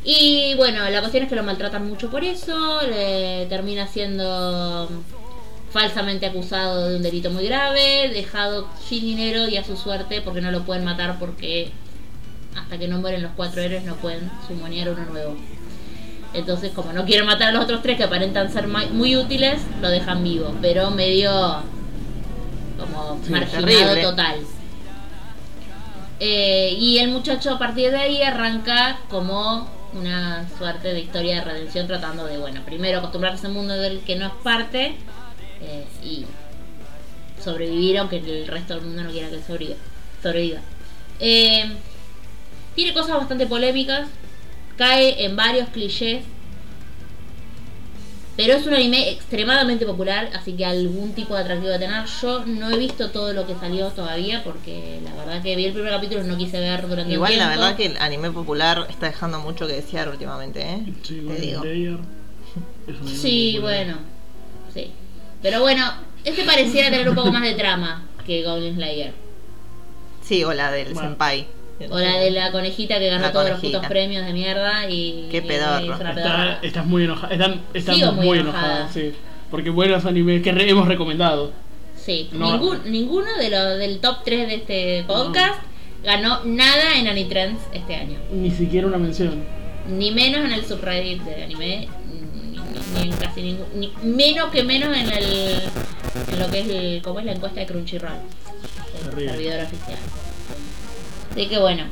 Y 0.09 0.55
bueno, 0.55 0.89
la 0.89 1.01
cuestión 1.01 1.25
es 1.25 1.29
que 1.29 1.35
lo 1.35 1.43
maltratan 1.43 1.89
mucho 1.89 2.09
por 2.11 2.23
eso, 2.23 2.81
le 2.83 3.47
termina 3.47 3.89
siendo 3.89 4.89
falsamente 5.73 6.27
acusado 6.27 6.89
de 6.89 6.97
un 6.97 7.03
delito 7.03 7.29
muy 7.31 7.45
grave, 7.47 8.09
dejado 8.15 8.69
sin 8.89 9.01
dinero 9.03 9.49
y 9.49 9.57
a 9.57 9.65
su 9.65 9.77
suerte 9.77 10.21
porque 10.23 10.41
no 10.41 10.53
lo 10.53 10.63
pueden 10.63 10.85
matar 10.85 11.19
porque 11.19 11.73
hasta 12.57 12.79
que 12.79 12.87
no 12.87 12.99
mueren 13.01 13.21
los 13.25 13.33
cuatro 13.35 13.61
héroes 13.61 13.83
no 13.83 13.97
pueden 13.97 14.31
sumonear 14.47 14.91
uno 14.91 15.05
nuevo. 15.07 15.37
Entonces, 16.35 16.71
como 16.73 16.93
no 16.93 17.05
quieren 17.05 17.27
matar 17.27 17.49
a 17.49 17.53
los 17.53 17.65
otros 17.65 17.83
tres 17.83 17.97
que 17.97 18.05
aparentan 18.05 18.53
ser 18.53 18.69
muy 18.69 19.17
útiles, 19.17 19.61
lo 19.83 19.89
dejan 19.91 20.23
vivo, 20.23 20.55
pero 20.63 20.93
medio 20.93 21.31
como 22.79 23.19
Sí, 23.25 23.33
marginado 23.33 23.67
terrible. 23.67 24.03
total. 24.03 24.37
Eh, 26.21 26.77
y 26.79 26.99
el 26.99 27.09
muchacho 27.11 27.55
a 27.55 27.59
partir 27.59 27.91
de 27.91 27.97
ahí 27.99 28.23
arranca 28.23 28.99
como 29.11 29.69
una 29.99 30.49
suerte 30.59 30.93
de 30.93 31.01
historia 31.01 31.37
de 31.37 31.41
redención 31.43 31.87
tratando 31.87 32.27
de, 32.27 32.39
bueno, 32.39 32.63
primero 32.65 32.99
acostumbrarse 32.99 33.47
a 33.47 33.49
ese 33.49 33.57
mundo 33.57 33.75
del 33.75 34.01
que 34.01 34.17
no 34.17 34.27
es 34.27 34.33
parte 34.43 34.97
eh, 35.61 35.85
y 36.05 36.27
sobrevivir 37.43 37.99
aunque 37.99 38.19
el 38.19 38.47
resto 38.47 38.75
del 38.75 38.85
mundo 38.85 39.03
no 39.03 39.11
quiera 39.11 39.29
que 39.31 39.43
sobreviva. 39.43 39.77
sobreviva. 40.23 40.61
Eh, 41.21 41.65
tiene 42.75 42.93
cosas 42.93 43.17
bastante 43.17 43.47
polémicas, 43.47 44.09
cae 44.77 45.25
en 45.25 45.35
varios 45.35 45.69
clichés, 45.71 46.23
pero 48.37 48.53
es 48.55 48.67
un 48.67 48.75
anime 48.75 49.11
extremadamente 49.11 49.87
popular, 49.87 50.31
así 50.35 50.53
que 50.53 50.65
algún 50.67 51.13
tipo 51.15 51.35
de 51.35 51.41
atractivo 51.41 51.71
de 51.73 51.79
tener. 51.79 52.05
Yo 52.21 52.45
no 52.45 52.71
he 52.71 52.77
visto 52.79 53.11
todo 53.11 53.33
lo 53.33 53.47
que 53.47 53.55
salió 53.55 53.89
todavía, 53.89 54.45
porque 54.45 55.01
la 55.05 55.15
verdad 55.15 55.43
que 55.43 55.57
vi 55.57 55.65
el 55.67 55.73
primer 55.73 55.93
capítulo 55.93 56.23
y 56.23 56.27
no 56.27 56.37
quise 56.37 56.61
ver 56.61 56.87
durante 56.87 57.13
Igual 57.15 57.33
la 57.39 57.47
tiempo. 57.49 57.61
verdad 57.63 57.77
que 57.77 57.87
el 57.87 57.97
anime 57.99 58.31
popular 58.31 58.87
está 58.91 59.07
dejando 59.07 59.41
mucho 59.41 59.67
que 59.67 59.73
desear 59.75 60.09
últimamente, 60.09 60.61
¿eh? 60.63 60.81
Sí, 61.03 61.25
Te 61.27 61.41
digo. 61.41 61.63
Sí, 63.07 63.55
popular. 63.57 63.63
bueno, 63.87 63.99
sí. 64.73 64.91
Pero 65.43 65.61
bueno, 65.61 65.93
este 66.25 66.45
pareciera 66.45 66.91
tener 66.91 67.09
un 67.09 67.15
poco 67.15 67.33
más 67.33 67.43
de 67.43 67.55
trama 67.55 68.05
que 68.27 68.43
Goblin 68.43 68.75
Slayer. 68.75 69.13
Sí, 70.23 70.43
o 70.45 70.53
la 70.53 70.71
del 70.73 70.93
Bueno. 70.93 71.09
senpai. 71.11 71.47
O 71.91 71.99
la 71.99 72.19
de 72.19 72.31
la 72.31 72.51
conejita 72.53 72.99
que 72.99 73.09
ganó 73.11 73.23
La 73.27 73.33
todos 73.33 73.51
los 73.51 73.61
putos 73.61 73.87
premios 73.87 74.25
de 74.25 74.33
mierda 74.33 74.89
y. 74.89 75.29
Qué 75.31 75.43
pedorro. 75.43 75.85
es 75.95 76.01
Está- 76.01 76.15
pedorra. 76.15 76.59
estás 76.63 76.87
muy 76.87 77.05
enojada. 77.05 77.33
Están, 77.35 77.61
están 77.75 77.95
Sigo 77.97 78.13
muy 78.13 78.27
muy, 78.27 78.39
enojada. 78.39 78.67
enojadas, 78.67 78.93
sí. 78.95 79.13
Porque 79.51 79.71
buenos 79.71 80.05
animes 80.07 80.43
que 80.43 80.53
re- 80.53 80.69
hemos 80.71 80.89
recomendado. 80.89 81.53
Sí, 81.97 82.29
No. 82.33 82.53
Ningún- 82.53 82.91
ninguno 82.91 83.27
de 83.39 83.51
los 83.51 83.79
del 83.79 83.99
top 84.01 84.19
3 84.25 84.49
de 84.49 84.55
este 84.55 85.05
podcast 85.07 85.61
ganó 86.05 86.41
nada 86.45 86.97
en 86.99 87.09
Anitrends 87.09 87.61
este 87.73 87.95
año. 87.95 88.19
Ni 88.33 88.51
siquiera 88.51 88.87
una 88.87 88.99
mención. 88.99 89.45
Ni 89.89 90.11
menos 90.13 90.45
en 90.45 90.53
el 90.53 90.65
subreddit 90.65 91.21
de 91.23 91.45
anime, 91.45 91.89
ni, 92.11 92.59
ni- 92.59 93.03
ni 93.05 93.11
en 93.11 93.17
casi 93.19 93.43
ningún. 93.43 93.67
Ni, 93.75 93.93
menos 94.03 94.51
que 94.51 94.63
menos 94.65 94.97
en 94.97 95.11
el. 95.13 95.25
en 96.33 96.39
lo 96.41 96.51
que 96.51 96.61
es 96.61 96.69
el. 96.69 97.03
¿Cómo 97.03 97.21
es 97.21 97.27
la 97.27 97.33
encuesta 97.33 97.61
de 97.61 97.67
Crunchyroll? 97.67 98.13
El 98.15 99.11
Terrible. 99.11 99.31
servidor 99.31 99.61
oficial. 99.65 99.99
Así 101.37 101.49
que 101.49 101.59
bueno, 101.59 101.85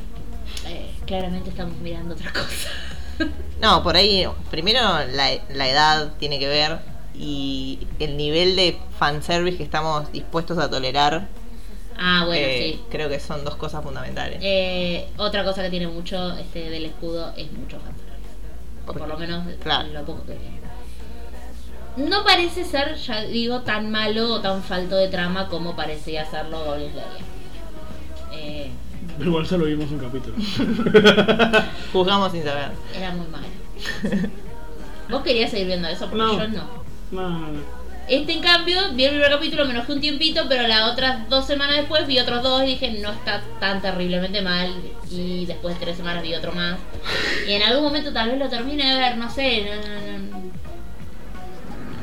eh, 0.66 0.90
claramente 1.06 1.50
estamos 1.50 1.76
mirando 1.78 2.14
otra 2.14 2.32
cosa. 2.32 2.70
No, 3.60 3.82
por 3.84 3.96
ahí, 3.96 4.26
primero 4.50 4.80
la, 4.80 5.30
la 5.50 5.68
edad 5.68 6.12
tiene 6.18 6.40
que 6.40 6.48
ver 6.48 6.80
y 7.14 7.86
el 8.00 8.16
nivel 8.16 8.56
de 8.56 8.76
fanservice 8.98 9.56
que 9.56 9.62
estamos 9.62 10.10
dispuestos 10.10 10.58
a 10.58 10.68
tolerar. 10.68 11.28
ah, 11.96 12.24
bueno, 12.26 12.44
eh, 12.44 12.72
sí. 12.74 12.82
Creo 12.90 13.08
que 13.08 13.20
son 13.20 13.44
dos 13.44 13.54
cosas 13.54 13.84
fundamentales. 13.84 14.40
Eh, 14.42 15.06
otra 15.16 15.44
cosa 15.44 15.62
que 15.62 15.70
tiene 15.70 15.86
mucho 15.86 16.36
este 16.36 16.68
del 16.70 16.86
escudo 16.86 17.32
es 17.36 17.52
mucho 17.52 17.78
fanservice. 17.78 18.34
O 18.88 18.92
por 18.92 19.06
lo 19.06 19.16
menos 19.16 19.44
Claro. 19.62 19.88
lo 19.92 20.04
poco 20.04 20.24
que 20.26 20.34
tiene. 20.34 20.58
No 22.10 22.24
parece 22.24 22.64
ser, 22.64 22.96
ya 22.96 23.20
digo, 23.22 23.60
tan 23.60 23.92
malo 23.92 24.34
o 24.34 24.40
tan 24.40 24.60
falto 24.64 24.96
de 24.96 25.06
trama 25.06 25.48
como 25.48 25.76
parecía 25.76 26.28
serlo 26.28 26.64
Goblin 26.64 26.90
Slayer. 26.90 27.22
Eh, 28.32 28.70
Pero 29.18 29.30
igual 29.30 29.46
solo 29.46 29.64
vimos 29.66 29.90
un 29.90 29.98
capítulo. 29.98 30.34
Juzgamos 31.92 32.32
sin 32.32 32.42
saber. 32.44 32.70
era 32.94 33.10
muy 33.12 33.26
malo. 33.28 33.46
Vos 35.10 35.22
querías 35.22 35.50
seguir 35.50 35.66
viendo 35.68 35.88
eso, 35.88 36.08
porque 36.08 36.16
No. 36.24 36.38
yo 36.38 36.48
no. 36.48 36.84
No, 37.12 37.28
no, 37.30 37.38
no. 37.52 37.84
Este, 38.08 38.32
en 38.34 38.42
cambio, 38.42 38.78
vi 38.92 39.04
el 39.04 39.10
primer 39.12 39.30
capítulo, 39.30 39.64
me 39.64 39.70
enojé 39.70 39.92
un 39.92 40.00
tiempito, 40.00 40.42
pero 40.48 40.66
las 40.68 40.90
otras 40.92 41.26
dos 41.30 41.46
semanas 41.46 41.76
después 41.76 42.06
vi 42.06 42.18
otros 42.18 42.42
dos 42.42 42.62
y 42.62 42.66
dije, 42.66 42.90
no 43.00 43.10
está 43.10 43.40
tan 43.60 43.80
terriblemente 43.80 44.42
mal. 44.42 44.74
Y 45.10 45.46
después 45.46 45.78
de 45.78 45.84
tres 45.86 45.96
semanas 45.96 46.22
vi 46.22 46.34
otro 46.34 46.52
más. 46.52 46.76
Y 47.48 47.52
en 47.52 47.62
algún 47.62 47.84
momento 47.84 48.12
tal 48.12 48.30
vez 48.30 48.38
lo 48.38 48.48
termine 48.50 48.92
de 48.94 49.00
ver, 49.00 49.16
no 49.16 49.30
sé. 49.30 49.64
No, 49.64 49.76
no, 49.76 50.38
no. 50.40 50.44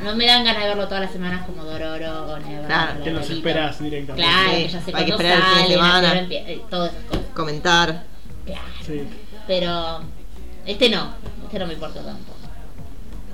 No 0.04 0.16
me 0.16 0.26
dan 0.26 0.44
ganas 0.44 0.64
de 0.64 0.70
verlo 0.70 0.86
todas 0.88 1.02
las 1.04 1.12
semanas 1.12 1.46
como 1.46 1.64
Dororo 1.64 2.34
o 2.34 2.40
Never. 2.40 2.66
Claro, 2.66 2.94
los 3.00 3.06
Lolita. 3.08 3.34
esperas 3.34 3.80
directamente. 3.84 4.24
Claro, 4.28 4.50
Sí, 4.52 4.64
que 4.64 4.70
ya 4.70 4.82
sé 4.82 4.92
hay 4.96 5.06
que 5.06 5.12
esperar 5.12 5.38
el 5.38 5.44
fin 5.44 5.68
de 5.68 5.74
semana. 5.74 6.14
empie- 6.22 6.44
eh, 6.48 6.62
todas 6.70 6.92
esas 6.92 7.04
cosas. 7.06 7.24
Comentar. 7.36 8.04
Claro. 8.46 8.62
Sí. 8.86 9.02
Pero 9.48 10.00
este 10.66 10.90
no, 10.90 11.10
este 11.46 11.60
no 11.60 11.68
me 11.68 11.74
importa 11.74 12.02
tanto. 12.04 12.34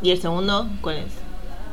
¿Y 0.02 0.12
el 0.12 0.22
segundo? 0.22 0.68
¿Cuál 0.82 0.98
es? 0.98 1.06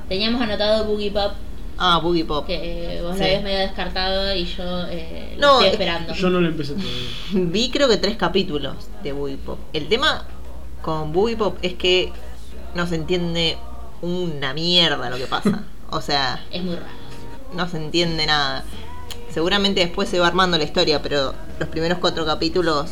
Teníamos 0.08 0.40
anotado 0.40 0.84
Boogie 0.84 1.10
Pop, 1.10 1.32
Ah, 1.76 1.98
Boogie 2.00 2.24
Pop. 2.24 2.46
que 2.46 2.98
eh, 2.98 3.02
vos 3.02 3.14
Sí. 3.14 3.18
lo 3.20 3.24
habías 3.26 3.42
medio 3.42 3.58
descartado 3.58 4.34
y 4.34 4.44
yo 4.44 4.86
eh, 4.88 5.34
lo 5.38 5.40
No, 5.40 5.52
estoy 5.54 5.66
es- 5.66 5.72
esperando. 5.72 6.14
Yo 6.14 6.30
no 6.30 6.40
lo 6.40 6.46
empecé 6.48 6.74
todavía. 6.74 6.92
Vi 7.32 7.70
creo 7.70 7.88
que 7.88 7.96
tres 7.96 8.16
capítulos 8.16 8.76
de 9.02 9.12
Boogie 9.12 9.36
Pop. 9.38 9.58
El 9.72 9.88
tema 9.88 10.24
con 10.82 11.12
Boogie 11.12 11.36
Pop 11.36 11.58
es 11.62 11.74
que 11.74 12.12
no 12.74 12.86
se 12.86 12.94
entiende 12.94 13.56
una 14.04 14.52
mierda 14.54 15.10
lo 15.10 15.16
que 15.16 15.26
pasa. 15.26 15.62
O 15.90 16.00
sea, 16.00 16.44
Es 16.50 16.62
muy 16.62 16.74
raro. 16.74 16.86
no 17.54 17.68
se 17.68 17.76
entiende 17.76 18.26
nada. 18.26 18.64
Seguramente 19.32 19.80
después 19.80 20.08
se 20.08 20.18
va 20.20 20.26
armando 20.28 20.58
la 20.58 20.64
historia, 20.64 21.02
pero 21.02 21.34
los 21.58 21.68
primeros 21.68 21.98
cuatro 21.98 22.24
capítulos 22.24 22.90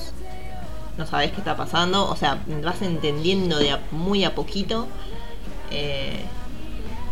no 0.99 1.07
sabes 1.07 1.31
qué 1.33 1.39
está 1.39 1.57
pasando. 1.57 2.09
O 2.09 2.17
sea, 2.17 2.39
vas 2.63 2.83
entendiendo 2.83 3.59
de 3.59 3.73
a- 3.73 3.81
muy 3.91 4.25
a 4.25 4.35
poquito. 4.35 4.87
Eh, 5.71 6.21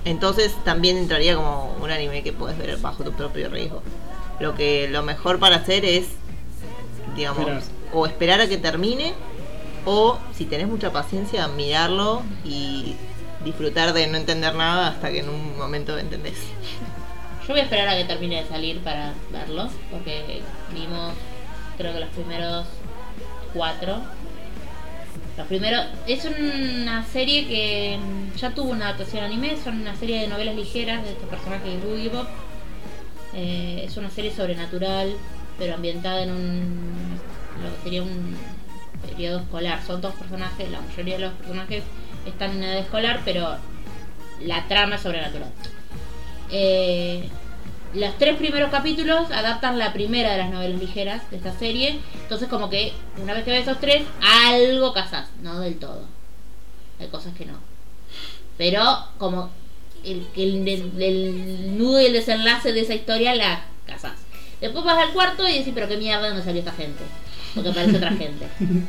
entonces 0.05 0.55
también 0.65 0.97
entraría 0.97 1.37
como 1.37 1.75
un 1.83 1.91
anime 1.91 2.23
que 2.23 2.33
puedes 2.33 2.57
ver 2.59 2.77
bajo 2.79 3.05
tu 3.05 3.13
propio 3.13 3.49
riesgo. 3.49 3.83
Lo 4.39 4.55
que 4.55 4.89
lo 4.89 5.03
mejor 5.03 5.39
para 5.39 5.57
hacer 5.57 5.85
es, 5.85 6.07
digamos, 7.17 7.41
Esperar. 7.41 7.63
o 7.93 8.07
esperar 8.07 8.41
a 8.41 8.49
que 8.49 8.57
termine, 8.59 9.13
o 9.85 10.19
si 10.37 10.45
tenés 10.47 10.67
mucha 10.69 10.93
paciencia, 10.93 11.47
mirarlo 11.49 12.23
y 12.45 12.95
disfrutar 13.45 13.93
de 13.93 14.07
no 14.07 14.17
entender 14.17 14.55
nada 14.55 14.89
hasta 14.89 15.11
que 15.11 15.21
en 15.21 15.29
un 15.29 15.57
momento 15.57 15.99
entendés. 15.99 16.39
Yo 17.47 17.55
voy 17.55 17.61
a 17.61 17.65
esperar 17.65 17.89
a 17.89 17.97
que 17.97 18.05
termine 18.05 18.43
de 18.43 18.49
salir 18.49 18.81
para 18.81 19.15
verlo, 19.33 19.69
porque 19.91 20.43
vimos 20.73 21.15
creo 21.77 21.95
que 21.95 22.01
los 22.01 22.11
primeros 22.11 22.67
cuatro. 23.55 24.01
Los 25.37 25.47
primeros 25.47 25.87
es 26.07 26.27
una 26.27 27.05
serie 27.07 27.49
que 27.49 27.99
ya 28.37 28.51
tuvo 28.51 28.71
una 28.71 28.89
adaptación 28.89 29.25
anime, 29.25 29.57
son 29.63 29.81
una 29.81 29.97
serie 29.97 30.21
de 30.21 30.29
novelas 30.29 30.55
ligeras 30.55 31.03
de 31.03 31.13
estos 31.13 31.29
personajes 31.29 31.83
de. 31.83 32.27
Eh, 33.33 33.85
es 33.87 33.97
una 33.97 34.11
serie 34.11 34.35
sobrenatural, 34.35 35.15
pero 35.59 35.75
ambientada 35.75 36.23
en 36.23 36.31
un 36.31 37.19
lo 37.63 37.77
que 37.77 37.83
sería 37.83 38.03
un 38.03 38.37
periodo 39.09 39.41
escolar. 39.41 39.81
Son 39.87 40.01
dos 40.01 40.15
personajes, 40.15 40.71
la 40.71 40.81
mayoría 40.81 41.15
de 41.15 41.21
los 41.21 41.33
personajes 41.35 41.83
están 42.31 42.53
en 42.53 42.65
edad 42.65 42.79
escolar, 42.79 43.21
pero 43.25 43.57
la 44.43 44.67
trama 44.69 44.97
es 44.97 45.03
sobrenatural. 45.03 45.51
Eh, 46.51 47.29
los 47.95 48.17
tres 48.19 48.37
primeros 48.37 48.71
capítulos 48.71 49.31
adaptan 49.33 49.79
la 49.79 49.93
primera 49.93 50.33
de 50.33 50.39
las 50.39 50.51
novelas 50.51 50.81
ligeras 50.81 51.29
de 51.31 51.37
esta 51.37 51.53
serie. 51.59 51.99
Entonces 52.23 52.49
como 52.49 52.71
que 52.71 52.93
una 53.21 53.35
vez 53.35 53.45
que 53.45 53.51
ves 53.51 53.63
esos 53.63 53.81
tres, 53.81 54.03
algo 54.23 54.93
casas, 54.93 55.29
no 55.43 55.61
del 55.61 55.79
todo. 55.79 56.05
Hay 57.01 57.09
cosas 57.09 57.35
que 57.35 57.47
no. 57.47 57.55
Pero 58.59 58.83
como 59.19 59.51
el, 60.05 60.27
el, 60.37 60.69
el- 60.69 61.03
el 61.03 61.79
nudo 61.79 62.01
y 62.01 62.07
el 62.07 62.13
desenlace 62.13 62.73
de 62.73 62.81
esa 62.81 62.95
historia 62.95 63.35
la 63.35 63.65
casas. 63.87 64.13
Después 64.61 64.85
vas 64.85 64.99
al 64.99 65.13
cuarto 65.13 65.49
y 65.49 65.59
decís, 65.59 65.73
pero 65.75 65.89
qué 65.89 65.97
mierda, 65.97 66.29
¿dónde 66.29 66.45
salió 66.45 66.61
esta 66.61 66.73
gente? 66.73 67.03
Porque 67.55 67.71
aparece 67.71 67.97
otra 67.97 68.11
gente. 68.13 68.47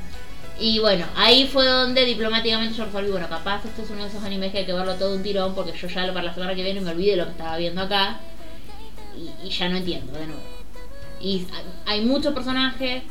Y 0.61 0.77
bueno, 0.79 1.05
ahí 1.15 1.47
fue 1.51 1.65
donde 1.65 2.05
diplomáticamente 2.05 2.75
yo 2.77 2.85
resolví, 2.85 3.09
bueno, 3.09 3.27
capaz 3.27 3.65
este 3.65 3.81
es 3.81 3.89
uno 3.89 4.03
de 4.03 4.09
esos 4.09 4.23
animes 4.23 4.51
que 4.51 4.59
hay 4.59 4.65
que 4.65 4.73
verlo 4.73 4.93
todo 4.93 5.15
un 5.15 5.23
tirón, 5.23 5.55
porque 5.55 5.73
yo 5.75 5.87
ya 5.87 6.05
para 6.13 6.21
la 6.21 6.33
semana 6.35 6.53
que 6.53 6.61
viene 6.63 6.81
me 6.81 6.91
olvidé 6.91 7.15
lo 7.15 7.25
que 7.25 7.31
estaba 7.31 7.57
viendo 7.57 7.81
acá 7.81 8.19
y, 9.17 9.47
y 9.47 9.49
ya 9.49 9.69
no 9.69 9.77
entiendo 9.77 10.11
de 10.13 10.27
nuevo. 10.27 10.41
Y 11.19 11.47
hay- 11.87 12.01
muchos 12.05 12.33
personajes 12.35 13.01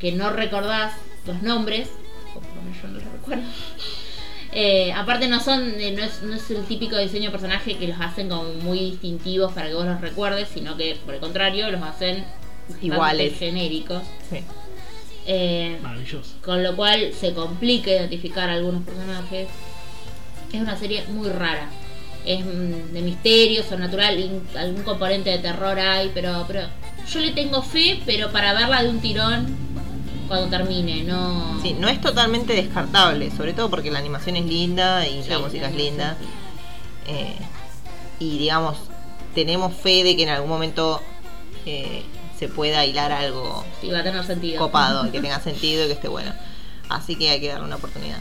que 0.00 0.10
no 0.12 0.30
recordás 0.30 0.94
los 1.26 1.42
nombres, 1.42 1.88
o 2.34 2.40
por 2.40 2.56
lo 2.56 2.62
menos 2.62 2.82
yo 2.82 2.88
no 2.88 2.94
los 2.94 3.04
recuerdo. 3.04 3.44
Eh, 4.54 4.92
aparte 4.92 5.28
no 5.28 5.40
son, 5.40 5.80
eh, 5.80 5.92
no 5.92 6.04
es, 6.04 6.22
no 6.22 6.34
es 6.34 6.50
el 6.50 6.62
típico 6.66 6.98
diseño 6.98 7.26
de 7.26 7.30
personaje 7.30 7.78
que 7.78 7.88
los 7.88 7.98
hacen 7.98 8.28
como 8.28 8.44
muy 8.52 8.80
distintivos 8.80 9.50
para 9.54 9.68
que 9.68 9.72
vos 9.72 9.86
los 9.86 9.98
recuerdes, 9.98 10.46
sino 10.52 10.76
que 10.76 10.98
por 11.06 11.14
el 11.14 11.20
contrario 11.20 11.70
los 11.70 11.80
hacen 11.80 12.22
Iguales. 12.82 13.38
genéricos. 13.38 14.02
Sí. 14.28 14.40
Eh, 15.26 15.78
Maravilloso. 15.82 16.34
con 16.44 16.62
lo 16.62 16.74
cual 16.74 17.12
se 17.12 17.32
complica 17.32 17.90
identificar 17.90 18.50
a 18.50 18.54
algunos 18.54 18.82
personajes. 18.82 19.48
Es 20.52 20.60
una 20.60 20.76
serie 20.76 21.04
muy 21.08 21.28
rara. 21.28 21.70
Es 22.26 22.44
mm, 22.44 22.92
de 22.92 23.02
misterio, 23.02 23.62
sobrenatural, 23.62 24.18
in- 24.18 24.42
algún 24.56 24.82
componente 24.82 25.30
de 25.30 25.38
terror 25.38 25.78
hay, 25.78 26.10
pero, 26.14 26.44
pero 26.46 26.62
yo 27.10 27.20
le 27.20 27.30
tengo 27.32 27.62
fe, 27.62 28.00
pero 28.04 28.30
para 28.32 28.52
verla 28.52 28.82
de 28.82 28.90
un 28.90 29.00
tirón 29.00 29.46
cuando 30.28 30.48
termine, 30.48 31.02
no. 31.04 31.60
Sí, 31.62 31.74
no 31.78 31.88
es 31.88 32.00
totalmente 32.00 32.54
descartable, 32.54 33.30
sobre 33.30 33.52
todo 33.52 33.70
porque 33.70 33.90
la 33.90 33.98
animación 33.98 34.36
es 34.36 34.44
linda 34.46 35.06
y 35.06 35.22
Sí, 35.22 35.28
la 35.30 35.38
música 35.38 35.68
es 35.68 35.74
linda. 35.74 36.16
Eh, 37.06 37.34
y 38.18 38.38
digamos, 38.38 38.76
tenemos 39.34 39.74
fe 39.74 40.04
de 40.04 40.16
que 40.16 40.22
en 40.22 40.28
algún 40.30 40.48
momento 40.50 41.00
eh, 41.66 42.02
se 42.42 42.48
pueda 42.48 42.84
hilar 42.84 43.12
algo 43.12 43.64
Sí, 43.80 43.88
va 43.90 44.00
a 44.00 44.02
tener 44.02 44.24
sentido. 44.24 44.58
copado, 44.58 45.10
que 45.12 45.20
tenga 45.22 45.38
sentido 45.38 45.84
y 45.84 45.86
que 45.86 45.92
esté 45.92 46.08
bueno. 46.08 46.32
Así 46.88 47.14
que 47.14 47.30
hay 47.30 47.40
que 47.40 47.46
darle 47.48 47.66
una 47.66 47.76
oportunidad. 47.76 48.18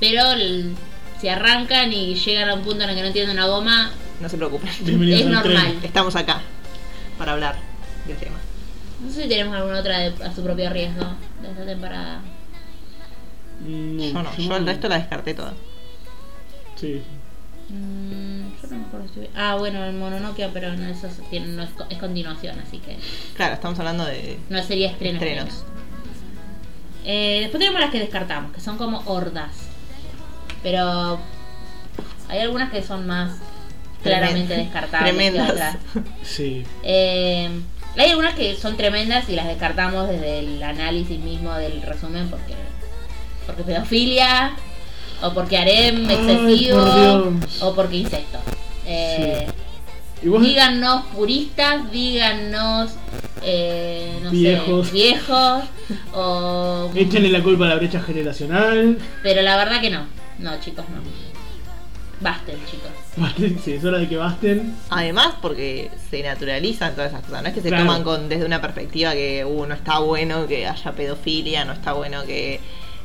Pero 0.00 0.32
el- 0.32 0.74
si 1.20 1.28
arrancan 1.28 1.92
y 1.92 2.16
llegan 2.16 2.48
a 2.48 2.54
un 2.54 2.62
punto 2.62 2.82
en 2.82 2.90
el 2.90 2.96
que 2.96 3.02
no 3.02 3.06
entienden 3.08 3.36
una 3.36 3.46
goma, 3.46 3.92
No 4.20 4.28
se 4.28 4.36
preocupen. 4.36 4.68
Bienvenidos 4.80 5.20
es 5.20 5.26
al 5.26 5.32
normal. 5.34 5.62
tren. 5.66 5.84
Estamos 5.84 6.16
acá 6.16 6.40
para 7.16 7.32
hablar 7.34 7.54
del 8.08 8.16
tema. 8.16 8.38
No 9.00 9.12
sé 9.12 9.22
si 9.22 9.28
tenemos 9.28 9.54
alguna 9.54 9.78
otra 9.78 9.98
de- 10.00 10.24
a 10.24 10.34
su 10.34 10.42
propio 10.42 10.68
riesgo 10.70 11.04
de 11.42 11.50
esta 11.52 11.64
temporada. 11.64 12.22
Mm, 13.64 13.98
Yo 14.00 14.22
no, 14.22 14.36
yo 14.36 14.56
el 14.56 14.66
resto 14.66 14.88
la 14.88 14.96
descarté 14.98 15.34
toda. 15.34 15.52
Sí. 16.74 17.02
Mm, 17.68 18.49
yo 18.62 18.68
no 18.70 18.78
me 18.78 18.84
acuerdo 18.86 19.06
si... 19.14 19.20
Ah, 19.36 19.56
bueno, 19.58 19.84
el 19.84 19.94
Mononoke, 19.94 20.48
pero 20.52 20.74
no, 20.76 20.86
eso 20.88 21.08
tiene- 21.30 21.48
no 21.48 21.62
es, 21.62 21.70
co- 21.70 21.86
es 21.90 21.98
continuación, 21.98 22.58
así 22.60 22.78
que 22.78 22.96
Claro, 23.36 23.54
estamos 23.54 23.78
hablando 23.78 24.04
de 24.04 24.38
no 24.48 24.62
sería 24.62 24.90
estreno. 24.90 25.14
estrenos. 25.18 25.48
estreno. 25.48 25.70
Eh, 27.04 27.38
después 27.42 27.58
tenemos 27.60 27.80
las 27.80 27.90
que 27.90 27.98
descartamos, 28.00 28.52
que 28.52 28.60
son 28.60 28.76
como 28.76 29.02
hordas. 29.06 29.52
Pero 30.62 31.18
hay 32.28 32.38
algunas 32.40 32.70
que 32.70 32.82
son 32.82 33.06
más 33.06 33.32
claramente 34.02 34.54
descartables. 34.56 35.10
tremendas. 35.10 35.50
otras. 35.50 35.76
Sí. 36.22 36.64
Eh, 36.82 37.48
hay 37.96 38.10
algunas 38.10 38.34
que 38.34 38.54
son 38.56 38.76
tremendas 38.76 39.28
y 39.28 39.34
las 39.36 39.46
descartamos 39.46 40.08
desde 40.08 40.38
el 40.40 40.62
análisis 40.62 41.18
mismo 41.18 41.52
del 41.54 41.82
resumen 41.82 42.28
porque 42.28 42.54
porque 43.46 43.62
pedofilia 43.64 44.52
o 45.22 45.32
porque 45.34 45.56
harem 45.58 46.06
Ay, 46.08 46.14
excesivo 46.14 47.32
o 47.62 47.74
porque 47.74 47.96
incesto. 47.96 48.38
Eh, 48.86 49.46
¿Y 50.22 50.28
vos? 50.28 50.42
Díganos 50.42 51.04
puristas, 51.14 51.90
díganos 51.90 52.90
eh, 53.42 54.18
no 54.22 54.30
Viejos. 54.30 54.86
sé, 54.88 54.92
viejos 54.92 55.62
o 56.12 56.90
Échenle 56.94 57.30
la 57.30 57.42
culpa 57.42 57.64
a 57.64 57.68
la 57.70 57.74
brecha 57.76 58.00
generacional. 58.02 58.98
pero 59.22 59.40
la 59.42 59.56
verdad 59.56 59.80
que 59.80 59.90
no. 59.90 60.06
No, 60.38 60.58
chicos, 60.60 60.84
no. 60.88 61.00
Basten, 62.20 62.56
chicos. 62.70 62.90
Vale, 63.16 63.56
sí, 63.64 63.72
es 63.72 63.84
hora 63.84 63.96
de 63.98 64.06
que 64.06 64.16
basten. 64.18 64.74
Además, 64.90 65.34
porque 65.40 65.90
se 66.10 66.22
naturalizan 66.22 66.94
todas 66.94 67.12
esas 67.12 67.24
cosas. 67.24 67.42
No 67.42 67.48
es 67.48 67.54
que 67.54 67.62
se 67.62 67.68
Claro. 67.68 67.84
toman 67.84 68.04
con 68.04 68.28
desde 68.28 68.44
una 68.44 68.60
perspectiva 68.60 69.12
que 69.12 69.42
uh, 69.44 69.66
no 69.66 69.74
está 69.74 70.00
bueno 70.00 70.46
que 70.46 70.66
haya 70.66 70.92
pedofilia, 70.92 71.64
no 71.64 71.72
está 71.72 71.94
bueno 71.94 72.24
que 72.26 72.60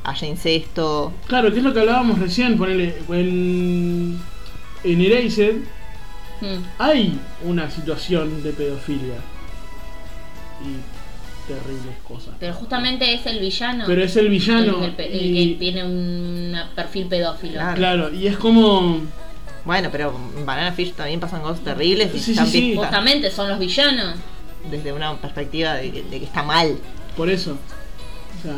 haya 0.06 0.28
incesto. 0.28 1.12
Claro, 1.28 1.52
que 1.52 1.58
es 1.58 1.64
lo 1.64 1.74
que 1.74 1.80
hablábamos 1.82 2.20
recién, 2.20 2.58
ponele, 2.58 2.96
en, 3.10 4.20
en 4.84 5.02
Erased 5.02 5.56
Mm. 6.42 6.64
hay 6.80 7.18
una 7.46 7.70
situación 7.72 8.44
de 8.44 8.52
pedofilia 8.52 9.16
y 10.62 11.48
terribles 11.48 11.96
cosas. 12.08 12.34
Pero 12.40 12.54
justamente 12.54 13.14
es 13.14 13.26
el 13.26 13.40
villano. 13.40 13.86
Pero 13.88 14.04
es 14.04 14.16
el 14.18 14.28
villano 14.30 14.84
el, 14.84 14.96
el- 14.98 15.12
el 15.14 15.26
y- 15.38 15.54
que 15.54 15.60
tiene 15.60 15.84
un 15.86 16.56
perfil 16.76 17.06
pedófilo. 17.08 17.54
Claro. 17.54 17.76
Claro, 17.78 18.14
y 18.14 18.28
es 18.28 18.38
como... 18.38 19.02
Bueno, 19.64 19.90
pero 19.92 20.14
en 20.38 20.46
Banana 20.46 20.74
Fish 20.74 20.94
también 20.94 21.20
pasan 21.20 21.42
cosas 21.42 21.64
terribles 21.64 22.10
y 22.14 22.20
Sí, 22.20 22.24
sí, 22.26 22.32
están 22.32 22.48
sí. 22.48 22.62
vistas 22.62 22.86
Justamente 22.88 23.32
son 23.32 23.50
los 23.50 23.58
villanos. 23.58 24.16
desde 24.70 24.92
una 24.94 25.16
perspectiva 25.16 25.76
de, 25.76 25.92
que- 25.92 26.04
de 26.04 26.20
que 26.20 26.26
está 26.26 26.44
mal. 26.44 26.78
Por 27.16 27.30
eso. 27.30 27.54
O 27.54 28.42
sea, 28.42 28.54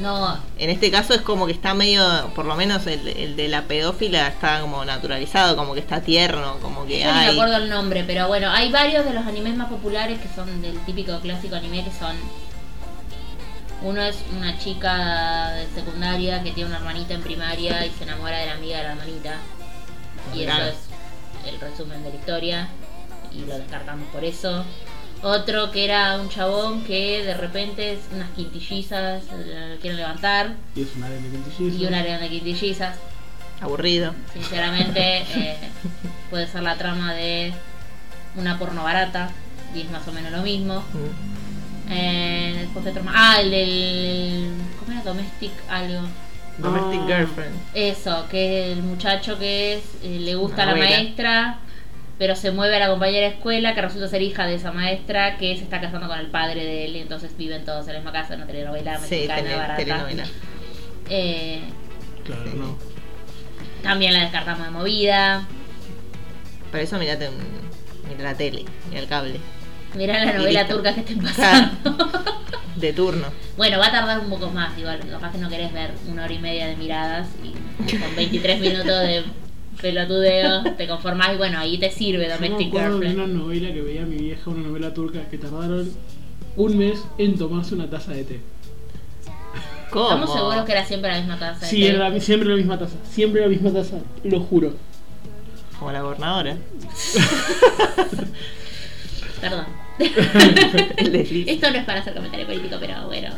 No, 0.00 0.38
En 0.58 0.70
este 0.70 0.90
caso 0.90 1.14
es 1.14 1.20
como 1.20 1.46
que 1.46 1.52
está 1.52 1.72
medio, 1.72 2.02
por 2.34 2.46
lo 2.46 2.56
menos 2.56 2.86
el, 2.86 3.06
el 3.06 3.36
de 3.36 3.48
la 3.48 3.62
pedófila 3.62 4.26
está 4.26 4.60
como 4.60 4.84
naturalizado, 4.84 5.56
como 5.56 5.74
que 5.74 5.80
está 5.80 6.00
tierno, 6.00 6.58
como 6.60 6.84
que 6.84 7.00
yo 7.00 7.06
ni 7.06 7.12
me 7.12 7.18
hay... 7.26 7.34
acuerdo 7.34 7.56
el 7.58 7.70
nombre, 7.70 8.02
pero 8.04 8.26
bueno, 8.26 8.50
hay 8.50 8.72
varios 8.72 9.04
de 9.04 9.12
los 9.12 9.24
animes 9.24 9.54
más 9.54 9.68
populares 9.68 10.18
que 10.20 10.28
son 10.34 10.60
del 10.62 10.78
típico 10.80 11.20
clásico 11.20 11.54
anime 11.54 11.84
que 11.84 11.92
son. 11.92 12.16
Uno 13.82 14.02
es 14.02 14.16
una 14.36 14.58
chica 14.58 15.50
de 15.50 15.66
secundaria 15.74 16.42
que 16.42 16.52
tiene 16.52 16.70
una 16.70 16.78
hermanita 16.78 17.14
en 17.14 17.22
primaria 17.22 17.84
y 17.86 17.90
se 17.90 18.04
enamora 18.04 18.38
de 18.38 18.46
la 18.46 18.52
amiga 18.54 18.78
de 18.78 18.82
la 18.84 18.92
hermanita. 18.92 19.36
Y 20.34 20.42
eso 20.44 20.62
es 20.62 20.76
el 21.46 21.60
resumen 21.60 22.02
de 22.02 22.10
la 22.10 22.16
historia. 22.16 22.68
Y 23.30 23.44
lo 23.44 23.58
descartamos 23.58 24.08
por 24.08 24.24
eso. 24.24 24.64
Otro 25.24 25.70
que 25.70 25.84
era 25.86 26.20
un 26.20 26.28
chabón 26.28 26.84
que 26.84 27.24
de 27.24 27.34
repente 27.34 27.98
unas 28.14 28.28
quintillizas 28.30 29.22
eh, 29.32 29.78
quieren 29.80 29.96
levantar. 29.98 30.54
y 30.76 30.82
es 30.82 30.88
una 30.96 31.06
arena 31.06 31.22
de 31.22 31.30
quintillizos. 31.30 31.80
Y 31.80 31.86
una 31.86 31.98
arena 32.00 32.18
de 32.18 32.28
quintillizas. 32.28 32.96
Aburrido. 33.60 34.12
Sinceramente, 34.34 35.22
eh, 35.34 35.56
puede 36.30 36.46
ser 36.46 36.62
la 36.62 36.76
trama 36.76 37.14
de 37.14 37.52
una 38.36 38.58
porno 38.58 38.84
barata. 38.84 39.30
Y 39.74 39.80
es 39.80 39.90
más 39.90 40.06
o 40.06 40.12
menos 40.12 40.30
lo 40.30 40.42
mismo. 40.42 40.80
Mm. 40.92 41.90
Eh, 41.92 42.56
después. 42.60 42.94
Ah, 43.14 43.38
el 43.40 43.50
del. 43.50 44.50
¿Cómo 44.78 44.92
era? 44.92 45.02
Domestic 45.02 45.52
algo. 45.70 46.02
Domestic 46.58 47.00
Ah. 47.02 47.06
Girlfriend. 47.06 47.54
Eso, 47.74 48.26
que 48.30 48.72
el 48.72 48.82
muchacho 48.82 49.38
que 49.38 49.74
es 49.74 49.82
eh, 50.02 50.18
le 50.20 50.34
gusta 50.34 50.62
a 50.62 50.66
la 50.66 50.76
maestra, 50.76 51.58
pero 52.18 52.36
se 52.36 52.50
mueve 52.52 52.76
a 52.76 52.78
la 52.78 52.88
compañera 52.88 53.28
de 53.28 53.34
escuela 53.34 53.74
que 53.74 53.82
resulta 53.82 54.08
ser 54.08 54.22
hija 54.22 54.46
de 54.46 54.54
esa 54.54 54.70
maestra 54.72 55.36
que 55.36 55.56
se 55.56 55.64
está 55.64 55.80
casando 55.80 56.06
con 56.08 56.18
el 56.18 56.28
padre 56.28 56.64
de 56.64 56.84
él 56.84 56.96
y 56.96 57.00
entonces 57.00 57.36
viven 57.36 57.64
todos 57.64 57.86
en 57.88 57.94
la 57.94 57.98
misma 58.00 58.12
casa, 58.12 58.34
una 58.34 58.46
telenovela 58.46 58.98
Sí, 59.00 59.14
mexicana 59.14 59.42
tele- 59.42 59.56
barata. 59.56 59.76
telenovela. 59.76 60.24
Eh, 61.10 61.60
Claro, 62.24 62.50
Sí. 62.50 62.56
no. 62.56 62.78
también 63.82 64.12
la 64.14 64.20
descartamos 64.22 64.64
de 64.64 64.70
movida. 64.70 65.46
Para 66.70 66.82
eso 66.84 66.98
mirate 66.98 67.28
un, 67.28 67.34
mira 68.08 68.22
la 68.30 68.34
tele, 68.36 68.64
mira 68.88 69.00
el 69.00 69.06
cable. 69.08 69.40
Mirá 69.94 70.24
la 70.24 70.32
Y 70.32 70.36
novela 70.38 70.60
listo. 70.62 70.74
turca 70.76 70.94
que 70.94 71.00
estén 71.00 71.20
pasando. 71.20 72.08
De 72.76 72.92
turno. 72.92 73.28
bueno, 73.56 73.78
va 73.78 73.86
a 73.86 73.92
tardar 73.92 74.18
un 74.18 74.28
poco 74.30 74.50
más, 74.50 74.76
igual. 74.76 74.98
Capaz 75.08 75.30
que 75.32 75.38
no 75.38 75.48
querés 75.48 75.72
ver 75.72 75.92
una 76.08 76.24
hora 76.24 76.32
y 76.32 76.38
media 76.40 76.66
de 76.66 76.76
miradas 76.76 77.28
y 77.44 77.96
con 77.96 78.16
23 78.16 78.58
minutos 78.60 78.86
de 78.86 79.22
pelotudeo 79.80 80.62
te 80.76 80.86
conformás 80.88 81.34
y 81.34 81.36
bueno, 81.36 81.58
ahí 81.58 81.78
te 81.78 81.90
sirve 81.90 82.24
Yo 82.24 82.28
me 82.40 82.48
Domestic 82.48 82.68
acuerdo 82.68 82.98
de 83.00 83.06
Girlfriend. 83.08 83.30
una 83.32 83.42
novela 83.42 83.72
que 83.72 83.82
veía 83.82 84.02
mi 84.02 84.16
vieja, 84.16 84.50
una 84.50 84.68
novela 84.68 84.94
turca, 84.94 85.28
que 85.30 85.38
tardaron 85.38 85.90
un 86.56 86.78
mes 86.78 87.02
en 87.18 87.36
tomarse 87.36 87.74
una 87.74 87.88
taza 87.90 88.12
de 88.12 88.24
té. 88.24 88.40
¿Cómo? 89.90 90.04
Estamos 90.06 90.32
seguros 90.32 90.64
que 90.64 90.72
era 90.72 90.84
siempre 90.84 91.10
la 91.10 91.18
misma 91.18 91.38
taza. 91.38 91.60
de 91.60 91.66
Sí, 91.66 91.80
té? 91.80 91.88
era 91.90 92.08
la- 92.08 92.20
siempre 92.20 92.48
la 92.48 92.56
misma 92.56 92.78
taza. 92.78 92.96
Siempre 93.10 93.40
la 93.42 93.48
misma 93.48 93.72
taza, 93.72 93.96
lo 94.24 94.40
juro. 94.40 94.72
Como 95.78 95.92
la 95.92 96.00
gobernadora. 96.02 96.56
Perdón. 99.40 99.66
El 100.96 101.12
desliz. 101.12 101.46
Esto 101.48 101.70
no 101.70 101.78
es 101.78 101.84
para 101.84 102.00
hacer 102.00 102.14
comentario 102.14 102.46
político, 102.46 102.76
pero 102.80 103.06
bueno. 103.06 103.28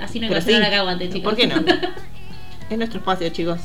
Así 0.00 0.18
no 0.18 0.24
hay 0.26 0.30
Pero 0.30 0.40
sí. 0.40 0.48
que 0.48 0.56
aguante, 0.76 1.08
chicos. 1.10 1.22
¿Por 1.22 1.36
qué 1.36 1.46
no? 1.46 1.56
Es 2.70 2.78
nuestro 2.78 3.00
espacio, 3.00 3.28
chicos. 3.30 3.60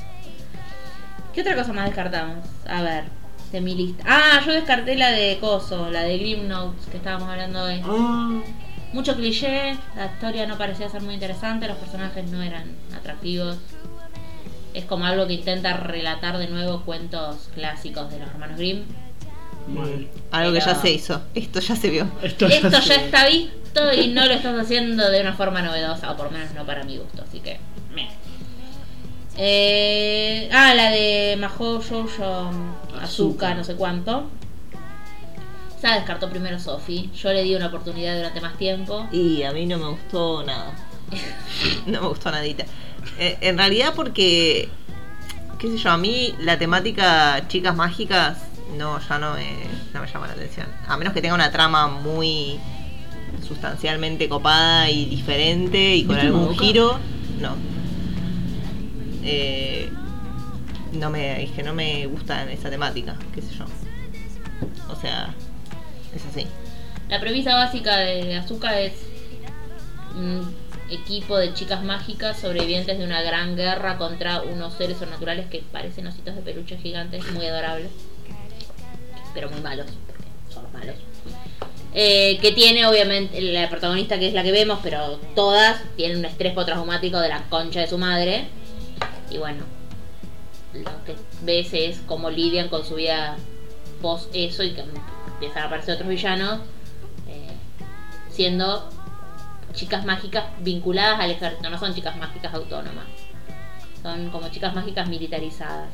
¿Qué 1.36 1.42
otra 1.42 1.56
cosa 1.56 1.74
más 1.74 1.86
descartamos? 1.86 2.38
A 2.68 2.82
ver, 2.82 3.04
de 3.52 3.62
mi 3.62 3.76
lista. 3.76 4.04
Ah, 4.08 4.42
yo 4.46 4.54
descarté 4.54 4.96
la 4.96 5.12
de 5.12 5.38
Coso, 5.40 5.92
la 5.92 6.04
de 6.04 6.18
Grim 6.18 6.48
Notes 6.48 6.86
que 6.90 6.98
estábamos 6.98 7.30
hablando 7.30 7.62
hoy. 7.64 7.82
Ah, 7.84 8.40
Mucho 8.94 9.16
cliché, 9.16 9.76
la 9.98 10.06
historia 10.06 10.48
no 10.48 10.58
parecía 10.58 10.88
ser 10.90 11.02
muy 11.02 11.14
interesante, 11.16 11.68
los 11.68 11.78
personajes 11.78 12.30
no 12.32 12.42
eran 12.42 12.64
atractivos. 12.96 13.58
Es 14.74 14.86
como 14.86 15.06
algo 15.06 15.28
que 15.28 15.34
intenta 15.34 15.74
relatar 15.74 16.38
de 16.38 16.48
nuevo 16.48 16.82
cuentos 16.84 17.50
clásicos 17.54 18.10
de 18.12 18.20
los 18.20 18.30
hermanos 18.30 18.58
Grimm. 18.58 18.84
mal. 19.68 20.08
Algo 20.32 20.54
que 20.54 20.60
ya 20.60 20.76
se 20.76 20.92
hizo. 20.92 21.22
Esto 21.34 21.60
ya 21.60 21.76
se 21.76 21.90
vio. 21.90 22.08
Esto, 22.22 22.46
Esto 22.48 22.80
ya 22.80 22.96
está 22.96 23.28
visto 23.28 23.94
y 23.94 24.08
no 24.10 24.26
lo 24.26 24.32
estás 24.34 24.58
haciendo 24.58 25.10
de 25.12 25.20
una 25.22 25.34
forma 25.34 25.62
novedosa, 25.62 26.12
o 26.12 26.16
por 26.16 26.28
lo 26.28 26.32
menos 26.32 26.54
no 26.54 26.66
para 26.66 26.84
mi 26.86 26.98
gusto, 26.98 27.24
así 27.28 27.42
que. 27.42 27.60
Eh, 29.38 30.50
ah, 30.52 30.74
la 30.74 30.92
de 30.92 31.38
Mahou 31.40 31.82
Shoujo 31.82 32.50
Azuka, 33.02 33.04
Azuka. 33.04 33.56
no 33.56 33.64
sé 33.64 33.76
cuánto. 33.76 34.30
Esa 35.78 35.96
descartó 35.96 36.30
primero 36.30 36.60
Sophie. 36.60 37.10
Yo 37.14 37.34
le 37.34 37.44
di 37.44 37.56
una 37.56 37.68
oportunidad 37.68 38.16
durante 38.16 38.42
más 38.42 38.58
tiempo. 38.58 39.08
Y 39.12 39.44
a 39.44 39.52
mí 39.52 39.66
no 39.66 39.78
me 39.78 39.90
gustó 39.90 40.44
nada. 40.44 40.74
No 41.86 42.02
me 42.02 42.08
gustó 42.08 42.32
nadita. 42.32 42.66
Eh, 43.20 43.38
en 43.42 43.58
realidad 43.58 43.94
porque, 43.96 44.70
qué 45.60 45.68
sé 45.70 45.78
yo, 45.78 45.92
a 45.92 45.98
mí 45.98 46.34
la 46.40 46.58
temática 46.58 47.48
chicas 47.48 47.76
mágicas 47.76 48.38
no, 48.78 49.00
ya 49.00 49.20
no 49.20 49.36
me, 49.36 49.54
no 49.94 50.02
me 50.02 50.08
llama 50.08 50.28
la 50.28 50.34
atención. 50.34 50.68
A 50.88 50.98
menos 50.98 51.14
que 51.14 51.22
tenga 51.22 51.36
una 51.36 51.52
trama 51.52 51.88
muy 51.88 52.60
sustancialmente 53.48 54.28
copada 54.28 54.90
y 54.90 55.06
diferente 55.06 55.96
y 55.96 56.06
con 56.06 56.16
¿Viste 56.16 56.28
algún 56.28 56.58
giro, 56.58 57.00
no. 57.40 57.75
Eh, 59.26 59.90
no 60.94 61.10
me, 61.10 61.50
que 61.56 61.64
no 61.64 61.74
me 61.74 62.06
gusta 62.06 62.50
esa 62.52 62.70
temática, 62.70 63.18
qué 63.34 63.42
sé 63.42 63.54
yo. 63.56 63.66
O 64.90 64.96
sea, 64.96 65.34
es 66.16 66.26
así. 66.26 66.48
La 67.10 67.20
premisa 67.20 67.56
básica 67.56 67.98
de 67.98 68.36
Azuka 68.36 68.80
es 68.80 68.94
un 70.16 70.56
equipo 70.90 71.38
de 71.38 71.54
chicas 71.54 71.84
mágicas 71.84 72.40
sobrevivientes 72.40 72.98
de 72.98 73.04
una 73.04 73.22
gran 73.22 73.56
guerra 73.56 73.98
contra 73.98 74.42
unos 74.44 74.74
seres 74.76 74.98
sobrenaturales 74.98 75.48
que 75.48 75.64
parecen 75.72 76.08
ositos 76.08 76.36
de 76.36 76.42
peluche 76.42 76.78
gigantes, 76.78 77.26
muy 77.32 77.46
adorables, 77.48 77.90
pero 79.34 79.50
muy 79.50 79.62
malos, 79.62 79.88
son 80.54 80.64
los 80.64 80.74
malos. 80.74 80.96
Eh, 81.94 82.40
que 82.42 82.52
tiene 82.52 82.86
obviamente 82.86 83.40
la 83.42 83.70
protagonista 83.70 84.20
que 84.20 84.28
es 84.28 84.34
la 84.34 84.44
que 84.44 84.52
vemos, 84.52 84.80
pero 84.84 85.18
todas 85.34 85.82
tienen 85.96 86.20
un 86.20 86.26
estrés 86.26 86.54
postraumático 86.54 87.20
de 87.20 87.30
la 87.30 87.42
concha 87.44 87.80
de 87.80 87.88
su 87.88 87.98
madre. 87.98 88.46
Y 89.30 89.38
bueno, 89.38 89.64
lo 90.74 91.04
que 91.06 91.16
ves 91.44 91.74
es 91.74 92.00
cómo 92.06 92.30
lidian 92.30 92.70
con 92.70 92.86
su 92.86 92.96
vida 92.96 93.38
post 94.02 94.30
eso 94.34 94.64
y 94.64 94.72
que 94.72 94.84
empiezan 95.34 95.64
a 95.64 95.66
aparecer 95.68 95.96
otros 95.96 96.10
villanos 96.10 96.60
eh, 97.28 97.52
siendo 98.30 98.90
chicas 99.74 100.06
mágicas 100.06 100.46
vinculadas 100.60 101.20
al 101.20 101.32
ejército, 101.32 101.70
no 101.70 101.78
son 101.78 101.94
chicas 101.94 102.16
mágicas 102.18 102.54
autónomas, 102.54 103.06
son 104.02 104.30
como 104.30 104.50
chicas 104.50 104.74
mágicas 104.74 105.08
militarizadas. 105.08 105.90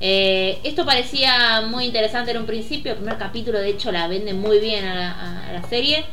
Eh, 0.00 0.58
esto 0.64 0.84
parecía 0.84 1.62
muy 1.62 1.84
interesante 1.84 2.32
en 2.32 2.38
un 2.38 2.46
principio, 2.46 2.92
el 2.92 2.98
primer 2.98 3.18
capítulo 3.18 3.60
de 3.60 3.70
hecho 3.70 3.92
la 3.92 4.08
vende 4.08 4.34
muy 4.34 4.58
bien 4.58 4.84
a 4.84 5.52
la, 5.52 5.62
serie, 5.68 6.04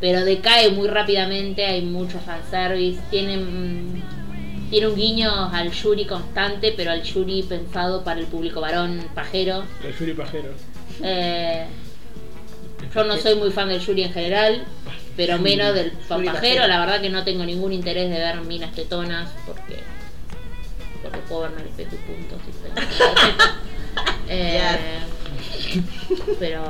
pero 0.00 0.24
decae 0.24 0.70
muy 0.70 0.88
rápidamente, 0.88 1.64
hay 1.64 1.82
mucho 1.82 2.18
fanservice, 2.20 3.00
tienen... 3.10 4.02
Tiene 4.72 4.86
un 4.86 4.96
guiño 4.96 5.50
al 5.52 5.70
Yuri 5.70 6.06
constante, 6.06 6.72
pero 6.74 6.92
al 6.92 7.02
Yuri 7.02 7.42
pensado 7.42 8.02
para 8.02 8.18
el 8.18 8.24
público 8.24 8.62
varón 8.62 9.06
pajero. 9.14 9.64
El 9.84 9.94
Yuri 9.94 10.14
Pajero. 10.14 10.48
Eh, 11.02 11.66
yo 12.94 13.04
no 13.04 13.18
soy 13.18 13.34
muy 13.34 13.50
fan 13.50 13.68
del 13.68 13.80
Yuri 13.80 14.04
en 14.04 14.14
general, 14.14 14.64
pero 15.14 15.38
menos 15.38 15.74
del 15.74 15.90
pajero. 16.08 16.66
La 16.66 16.80
verdad 16.80 17.02
que 17.02 17.10
no 17.10 17.22
tengo 17.22 17.44
ningún 17.44 17.74
interés 17.74 18.08
de 18.08 18.16
ver 18.16 18.40
minas 18.40 18.72
tetonas 18.72 19.28
porque 19.46 19.76
porque 21.02 21.18
puedo 21.28 21.42
verme 21.42 21.68
espejo 21.68 21.94
y 21.94 21.98
punto. 21.98 22.36
Eh, 24.26 25.00
pero 26.38 26.62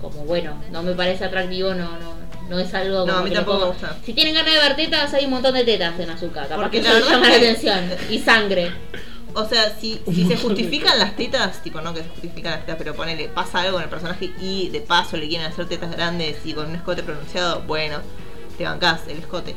como 0.00 0.24
bueno, 0.26 0.62
no 0.70 0.84
me 0.84 0.92
parece 0.92 1.24
atractivo, 1.24 1.74
no, 1.74 1.98
no, 1.98 2.11
no 2.52 2.58
es 2.60 2.72
algo 2.74 2.98
No, 3.00 3.06
como 3.06 3.18
a 3.18 3.22
mí 3.22 3.30
que 3.30 3.36
tampoco 3.36 3.58
me 3.58 3.64
pongo- 3.64 3.72
gusta. 3.72 3.96
Si 4.04 4.12
tienen 4.12 4.34
ganas 4.34 4.52
de 4.54 4.60
ver 4.60 4.76
tetas, 4.76 5.14
hay 5.14 5.24
un 5.24 5.30
montón 5.30 5.54
de 5.54 5.64
tetas 5.64 5.98
en 5.98 6.10
azúcar, 6.10 6.46
capaz 6.48 6.62
Porque 6.62 6.78
que 6.80 6.82
la 6.84 6.90
eso 6.90 6.98
verdad 7.00 7.10
llama 7.12 7.28
la 7.28 7.32
que- 7.32 7.48
atención. 7.48 7.90
Y 8.10 8.18
sangre. 8.18 8.70
O 9.34 9.48
sea, 9.48 9.74
si, 9.80 9.98
si 10.12 10.26
se 10.26 10.36
justifican 10.42 10.98
las 10.98 11.16
tetas, 11.16 11.62
tipo 11.62 11.80
no 11.80 11.94
que 11.94 12.02
se 12.02 12.08
justifican 12.10 12.52
las 12.52 12.60
tetas, 12.60 12.76
pero 12.76 12.94
ponele, 12.94 13.28
pasa 13.28 13.60
algo 13.60 13.72
con 13.74 13.82
el 13.82 13.88
personaje 13.88 14.30
y 14.40 14.68
de 14.68 14.80
paso 14.82 15.16
le 15.16 15.26
quieren 15.28 15.46
hacer 15.46 15.66
tetas 15.66 15.90
grandes 15.90 16.36
y 16.44 16.52
con 16.52 16.66
un 16.68 16.74
escote 16.76 17.02
pronunciado, 17.02 17.62
bueno, 17.62 17.96
te 18.58 18.64
bancás 18.64 19.00
el 19.08 19.16
escote. 19.18 19.56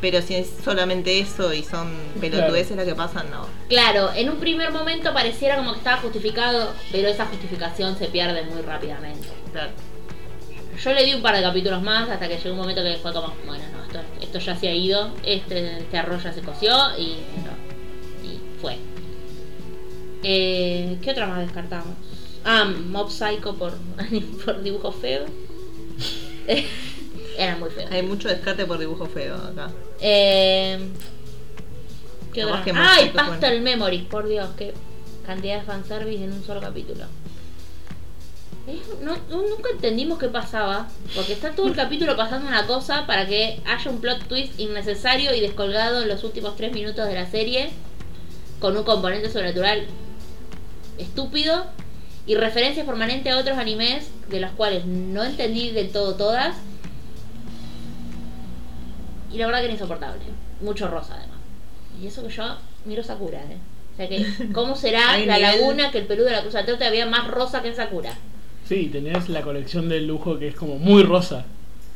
Pero 0.00 0.22
si 0.22 0.36
es 0.36 0.48
solamente 0.64 1.18
eso 1.18 1.52
y 1.52 1.64
son 1.64 1.92
pelotudeces 2.20 2.76
las 2.76 2.86
que 2.86 2.94
pasan, 2.94 3.28
no. 3.32 3.48
Claro, 3.68 4.12
en 4.14 4.30
un 4.30 4.36
primer 4.36 4.70
momento 4.70 5.12
pareciera 5.12 5.56
como 5.56 5.72
que 5.72 5.78
estaba 5.78 5.96
justificado, 5.96 6.72
pero 6.92 7.08
esa 7.08 7.26
justificación 7.26 7.98
se 7.98 8.06
pierde 8.06 8.44
muy 8.44 8.62
rápidamente. 8.62 9.26
Claro. 9.50 9.72
Yo 10.82 10.92
le 10.92 11.04
di 11.04 11.14
un 11.14 11.22
par 11.22 11.34
de 11.34 11.42
capítulos 11.42 11.82
más 11.82 12.08
hasta 12.08 12.28
que 12.28 12.36
llegó 12.36 12.52
un 12.52 12.60
momento 12.60 12.82
que 12.82 12.96
fue 12.96 13.12
como, 13.12 13.34
bueno, 13.46 13.64
no, 13.72 13.84
esto, 13.84 14.00
esto 14.20 14.38
ya 14.38 14.56
se 14.56 14.68
ha 14.68 14.74
ido, 14.74 15.10
este, 15.24 15.78
este 15.78 15.98
arroz 15.98 16.22
ya 16.22 16.32
se 16.32 16.40
coció 16.40 16.70
y, 16.96 17.16
no, 17.44 18.28
y 18.28 18.60
fue. 18.60 18.76
Eh, 20.22 20.98
¿Qué 21.02 21.10
otra 21.10 21.26
más 21.26 21.40
descartamos? 21.40 21.94
Ah, 22.44 22.64
Mob 22.64 23.10
Psycho 23.10 23.54
por, 23.56 23.74
por 24.44 24.62
dibujo 24.62 24.92
feo. 24.92 25.26
Era 27.38 27.56
muy 27.56 27.70
feo. 27.70 27.88
Hay 27.90 28.02
mucho 28.02 28.28
descarte 28.28 28.64
por 28.64 28.78
dibujo 28.78 29.06
feo 29.06 29.36
acá. 29.36 29.70
Eh, 30.00 30.78
¿Qué 32.32 32.44
otra? 32.44 32.64
que 32.64 32.72
más 32.72 32.98
y 32.98 33.06
chicos, 33.06 33.22
Pastel 33.22 33.62
Memories, 33.62 34.04
por 34.04 34.28
Dios, 34.28 34.48
qué 34.56 34.74
cantidad 35.26 35.58
de 35.60 35.66
fanservice 35.66 36.24
en 36.24 36.32
un 36.32 36.44
solo 36.44 36.60
capítulo. 36.60 37.04
Eh, 38.68 38.82
no- 39.02 39.16
no- 39.30 39.42
nunca 39.48 39.70
entendimos 39.72 40.18
qué 40.18 40.28
pasaba, 40.28 40.88
porque 41.14 41.32
está 41.32 41.52
todo 41.52 41.66
el 41.68 41.74
capítulo 41.74 42.16
pasando 42.16 42.46
una 42.48 42.66
cosa 42.66 43.06
para 43.06 43.26
que 43.26 43.60
haya 43.66 43.90
un 43.90 44.00
plot 44.00 44.28
twist 44.28 44.60
innecesario 44.60 45.34
y 45.34 45.40
descolgado 45.40 46.02
en 46.02 46.08
los 46.08 46.22
últimos 46.22 46.54
tres 46.56 46.72
minutos 46.72 47.06
de 47.08 47.14
la 47.14 47.26
serie, 47.30 47.70
con 48.60 48.76
un 48.76 48.84
componente 48.84 49.30
sobrenatural 49.30 49.86
estúpido 50.98 51.64
y 52.26 52.34
referencias 52.34 52.84
permanentes 52.84 53.32
a 53.32 53.38
otros 53.38 53.56
animes 53.56 54.08
de 54.28 54.40
los 54.40 54.50
cuales 54.50 54.84
no 54.84 55.24
entendí 55.24 55.70
del 55.70 55.90
todo 55.90 56.14
todas. 56.16 56.56
Y 59.32 59.38
la 59.38 59.46
verdad 59.46 59.60
que 59.60 59.64
era 59.66 59.74
insoportable. 59.74 60.20
Mucho 60.60 60.88
rosa 60.88 61.14
además. 61.14 61.38
Y 62.02 62.06
eso 62.06 62.22
que 62.26 62.30
yo 62.34 62.56
miro 62.84 63.02
Sakura, 63.02 63.38
¿eh? 63.40 63.56
O 63.94 63.96
sea 63.96 64.08
que, 64.08 64.52
¿cómo 64.52 64.76
será 64.76 65.16
la 65.26 65.38
laguna 65.38 65.90
que 65.90 65.98
el 65.98 66.06
peludo 66.06 66.26
de 66.26 66.32
la 66.32 66.42
Cruz 66.42 66.54
Atlante 66.54 66.84
había 66.84 67.06
más 67.06 67.26
rosa 67.28 67.62
que 67.62 67.68
en 67.68 67.76
Sakura? 67.76 68.12
Sí, 68.68 68.88
tenés 68.88 69.28
la 69.28 69.42
colección 69.42 69.88
de 69.88 70.00
lujo 70.00 70.38
que 70.38 70.48
es 70.48 70.54
como 70.54 70.78
muy 70.78 71.02
rosa. 71.02 71.44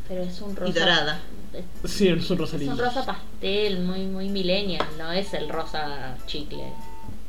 Pero 0.09 0.23
es 0.23 0.41
un 0.41 0.57
rosa. 0.57 0.70
Y 0.70 0.73
dorada. 0.73 1.20
Es, 1.53 1.91
Sí, 1.91 2.09
es 2.09 2.31
un 2.31 2.39
rosa 2.39 2.57
es 2.57 2.62
lindo. 2.62 2.75
un 2.77 2.81
rosa 2.81 3.05
pastel, 3.05 3.81
muy, 3.81 4.07
muy 4.07 4.29
millennial, 4.31 4.87
no 4.97 5.12
es 5.12 5.35
el 5.35 5.49
rosa 5.51 6.16
chicle 6.27 6.73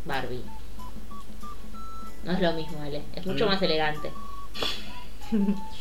Barbie. 0.06 0.42
No 2.24 2.32
es 2.32 2.40
lo 2.40 2.54
mismo, 2.54 2.82
Ale. 2.82 3.02
Es 3.16 3.26
mucho 3.26 3.46
más 3.48 3.62
elegante. 3.62 4.12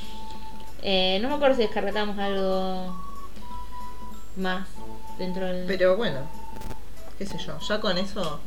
Eh, 0.85 1.21
no 1.23 1.29
me 1.29 1.35
acuerdo 1.37 1.55
si 1.55 1.63
descargamos 1.63 2.19
algo 2.19 2.93
más 4.37 4.67
dentro 5.17 5.47
del. 5.47 5.65
Pero 5.67 5.97
bueno, 5.97 6.19
qué 7.17 7.25
sé 7.25 7.39
yo, 7.39 7.57
ya 7.61 7.81
con 7.81 7.97
eso. 7.99 8.41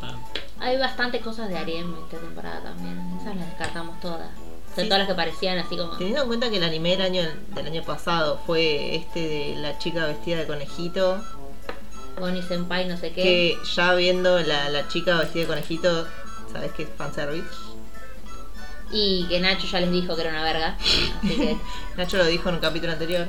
Ah, 0.00 0.14
Hay 0.60 0.76
bastantes 0.76 1.22
cosas 1.22 1.48
de 1.48 1.56
Ariem 1.58 1.94
esta 2.04 2.18
temporada 2.18 2.60
también. 2.62 2.98
Esas 3.20 3.36
las 3.36 3.46
descartamos 3.46 4.00
todas. 4.00 4.28
Son 4.74 4.84
Sí. 4.84 4.88
todas 4.88 4.98
las 5.00 5.08
que 5.08 5.14
parecían 5.14 5.58
así 5.58 5.76
como. 5.76 5.96
Teniendo 5.96 6.22
en 6.22 6.28
cuenta 6.28 6.50
que 6.50 6.56
el 6.58 6.64
anime 6.64 6.90
del 6.90 7.02
año, 7.02 7.22
del 7.54 7.66
año 7.66 7.82
pasado 7.84 8.40
fue 8.46 8.96
este 8.96 9.20
de 9.20 9.54
la 9.56 9.78
chica 9.78 10.06
vestida 10.06 10.36
de 10.38 10.46
conejito, 10.46 11.22
Bonnie 12.18 12.42
Senpai, 12.42 12.86
no 12.88 12.96
sé 12.96 13.12
qué. 13.12 13.22
que 13.22 13.58
ya 13.74 13.94
viendo 13.94 14.40
la, 14.40 14.68
la 14.68 14.88
chica 14.88 15.16
vestida 15.18 15.42
de 15.42 15.48
conejito, 15.48 16.06
¿sabes 16.52 16.72
qué 16.72 16.82
es 16.84 16.88
fanservice? 16.96 17.46
Y 18.90 19.26
que 19.28 19.38
Nacho 19.40 19.66
ya 19.66 19.80
les 19.80 19.90
dijo 19.90 20.14
que 20.16 20.22
era 20.22 20.30
una 20.30 20.42
verga. 20.42 20.76
Así 21.22 21.36
que. 21.36 21.56
Nacho 21.96 22.16
lo 22.16 22.24
dijo 22.26 22.48
en 22.48 22.56
un 22.56 22.60
capítulo 22.60 22.92
anterior. 22.92 23.26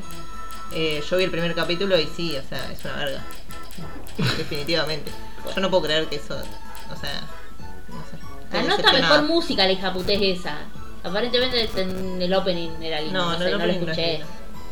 Eh, 0.74 1.04
yo 1.10 1.18
vi 1.18 1.24
el 1.24 1.32
primer 1.32 1.54
capítulo 1.56 1.98
y 2.00 2.06
sí, 2.08 2.36
o 2.38 2.44
sea, 2.48 2.72
es 2.72 2.84
una 2.86 2.96
verga. 2.96 3.24
Definitivamente. 4.38 5.12
Yo 5.56 5.62
no 5.62 5.70
puedo 5.70 5.84
creer 5.84 6.08
que 6.08 6.18
eso, 6.18 6.38
o 6.92 6.96
sea, 6.96 7.22
no 7.90 8.04
sé. 8.10 8.58
Anota 8.58 8.78
decepcionada. 8.78 9.22
mejor 9.22 9.36
música 9.36 9.66
la 9.66 9.72
hija 9.72 9.94
putés 9.94 10.20
esa. 10.22 10.58
Aparentemente 11.04 11.70
en 11.78 12.22
el 12.22 12.34
opening 12.34 12.72
era 12.82 13.00
lindo. 13.02 13.18
No, 13.20 13.26
No, 13.26 13.32
no, 13.34 13.40
sé, 13.40 13.52
el 13.52 13.58
no 13.58 13.66
lo 13.66 13.72
escuché. 13.72 14.20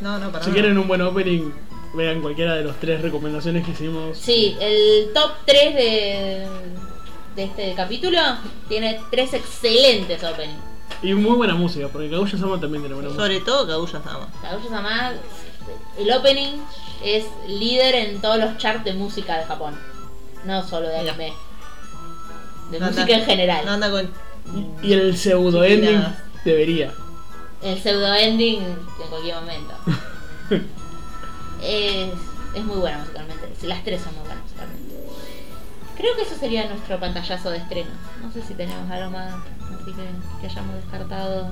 No, 0.02 0.20
no, 0.20 0.32
para 0.32 0.44
Si 0.44 0.50
nada. 0.50 0.62
quieren 0.62 0.78
un 0.78 0.88
buen 0.88 1.02
opening, 1.02 1.52
vean 1.94 2.22
cualquiera 2.22 2.56
de 2.56 2.64
las 2.66 2.76
tres 2.80 3.02
recomendaciones 3.02 3.66
que 3.66 3.72
hicimos. 3.72 4.18
Sí, 4.18 4.58
el 4.60 5.12
top 5.14 5.32
3 5.46 5.76
de, 5.76 6.48
de 7.36 7.44
este 7.44 7.74
capítulo 7.76 8.20
tiene 8.68 9.00
tres 9.10 9.34
excelentes 9.34 10.24
openings. 10.24 10.60
Y 11.02 11.14
muy 11.14 11.36
buena 11.36 11.54
música, 11.56 11.88
porque 11.90 12.10
Kaguya-sama 12.10 12.60
también 12.60 12.82
tiene 12.84 12.96
buena 12.96 13.10
música. 13.10 13.24
Sobre 13.24 13.40
todo 13.42 13.68
Kaguya 13.68 14.02
Sama. 14.04 14.28
Kaguya-sama, 14.42 15.14
el 15.98 16.12
opening 16.12 16.58
es 17.04 17.26
líder 17.48 17.96
en 17.96 18.20
todos 18.22 18.38
los 18.38 18.58
charts 18.58 18.84
de 18.84 18.94
música 18.94 19.38
de 19.38 19.46
Japón. 19.46 19.76
No 20.44 20.68
solo 20.68 20.88
de 20.90 21.00
Mira. 21.00 21.14
anime. 21.14 21.34
De 22.72 22.80
No 22.80 22.88
anda- 22.88 23.02
música 23.02 23.18
en 23.20 23.26
general. 23.26 23.66
No 23.66 23.72
anda 23.74 23.92
con. 23.92 24.10
Y 24.82 24.94
el 24.94 25.18
pseudo 25.18 25.64
ending 25.64 26.04
debería. 26.46 26.94
El 27.62 27.80
pseudo 27.82 28.14
ending 28.14 28.62
en 28.62 29.10
cualquier 29.10 29.36
momento. 29.36 29.74
es, 31.62 32.10
es 32.56 32.64
muy 32.64 32.78
buena 32.78 33.00
musicalmente. 33.00 33.50
Las 33.64 33.84
tres 33.84 34.02
son 34.02 34.14
muy 34.16 34.26
buenas 34.26 34.44
musicalmente. 34.44 34.96
Creo 35.98 36.16
que 36.16 36.22
eso 36.22 36.36
sería 36.36 36.68
nuestro 36.70 37.00
pantallazo 37.00 37.50
de 37.50 37.58
estreno. 37.58 37.90
No 38.22 38.32
sé 38.32 38.42
si 38.44 38.54
tenemos 38.54 38.90
algo 38.92 39.10
más 39.12 39.34
así 39.34 39.92
que, 39.94 40.04
que 40.42 40.48
hayamos 40.48 40.76
descartado. 40.76 41.50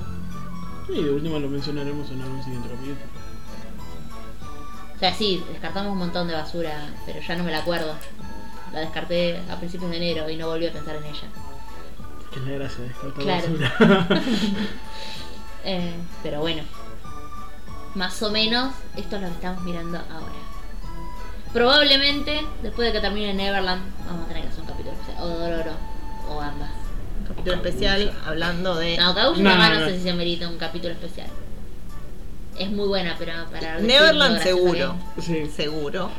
Y 0.88 1.02
de 1.02 1.10
última 1.10 1.38
lo 1.40 1.48
mencionaremos 1.48 2.08
en 2.10 2.22
algún 2.22 2.42
siguiente 2.44 2.68
capítulo. 2.68 2.96
O 4.94 4.98
sea, 4.98 5.12
sí, 5.12 5.44
descartamos 5.50 5.92
un 5.92 5.98
montón 5.98 6.28
de 6.28 6.34
basura, 6.34 6.88
pero 7.04 7.20
ya 7.20 7.34
no 7.36 7.44
me 7.44 7.50
la 7.52 7.58
acuerdo. 7.58 7.92
La 8.72 8.80
descarté 8.80 9.40
a 9.50 9.56
principios 9.56 9.90
de 9.90 9.96
enero 9.96 10.28
y 10.28 10.36
no 10.36 10.48
volví 10.48 10.66
a 10.66 10.72
pensar 10.72 10.96
en 10.96 11.04
ella. 11.04 11.28
Que 12.32 12.40
es 12.40 12.46
la 12.46 12.52
gracia 12.52 12.78
de 12.82 12.88
descartar 12.88 13.22
Claro. 13.22 13.48
basura. 13.78 14.20
Eh, 15.68 15.94
pero 16.22 16.38
bueno, 16.40 16.62
más 17.96 18.22
o 18.22 18.30
menos 18.30 18.72
esto 18.96 19.16
es 19.16 19.22
lo 19.22 19.28
que 19.28 19.34
estamos 19.34 19.64
mirando 19.64 19.98
ahora. 19.98 20.32
Probablemente, 21.52 22.40
después 22.62 22.86
de 22.86 22.92
que 22.92 23.00
termine 23.00 23.34
Neverland, 23.34 23.82
vamos 24.06 24.26
a 24.26 24.28
tener 24.28 24.42
que 24.44 24.48
hacer 24.50 24.60
un 24.60 24.66
capítulo 24.68 24.92
especial, 24.92 25.22
o 25.24 25.26
Dororo, 25.28 25.72
o 26.28 26.40
ambas. 26.40 26.70
Capítulo 27.26 27.54
especial 27.56 28.12
hablando 28.26 28.76
de. 28.76 28.96
No, 28.96 29.12
Kaguya 29.14 29.42
No, 29.42 29.56
no, 29.56 29.68
no, 29.70 29.80
no. 29.80 29.86
sé 29.86 29.96
si 29.96 30.02
se 30.04 30.12
merita 30.12 30.48
un 30.48 30.58
capítulo 30.58 30.92
especial. 30.94 31.26
Es 32.56 32.70
muy 32.70 32.86
buena, 32.86 33.16
pero 33.18 33.32
para... 33.50 33.80
Neverland 33.80 34.40
seguro. 34.42 34.94
sí. 35.20 35.46
Seguro. 35.54 36.10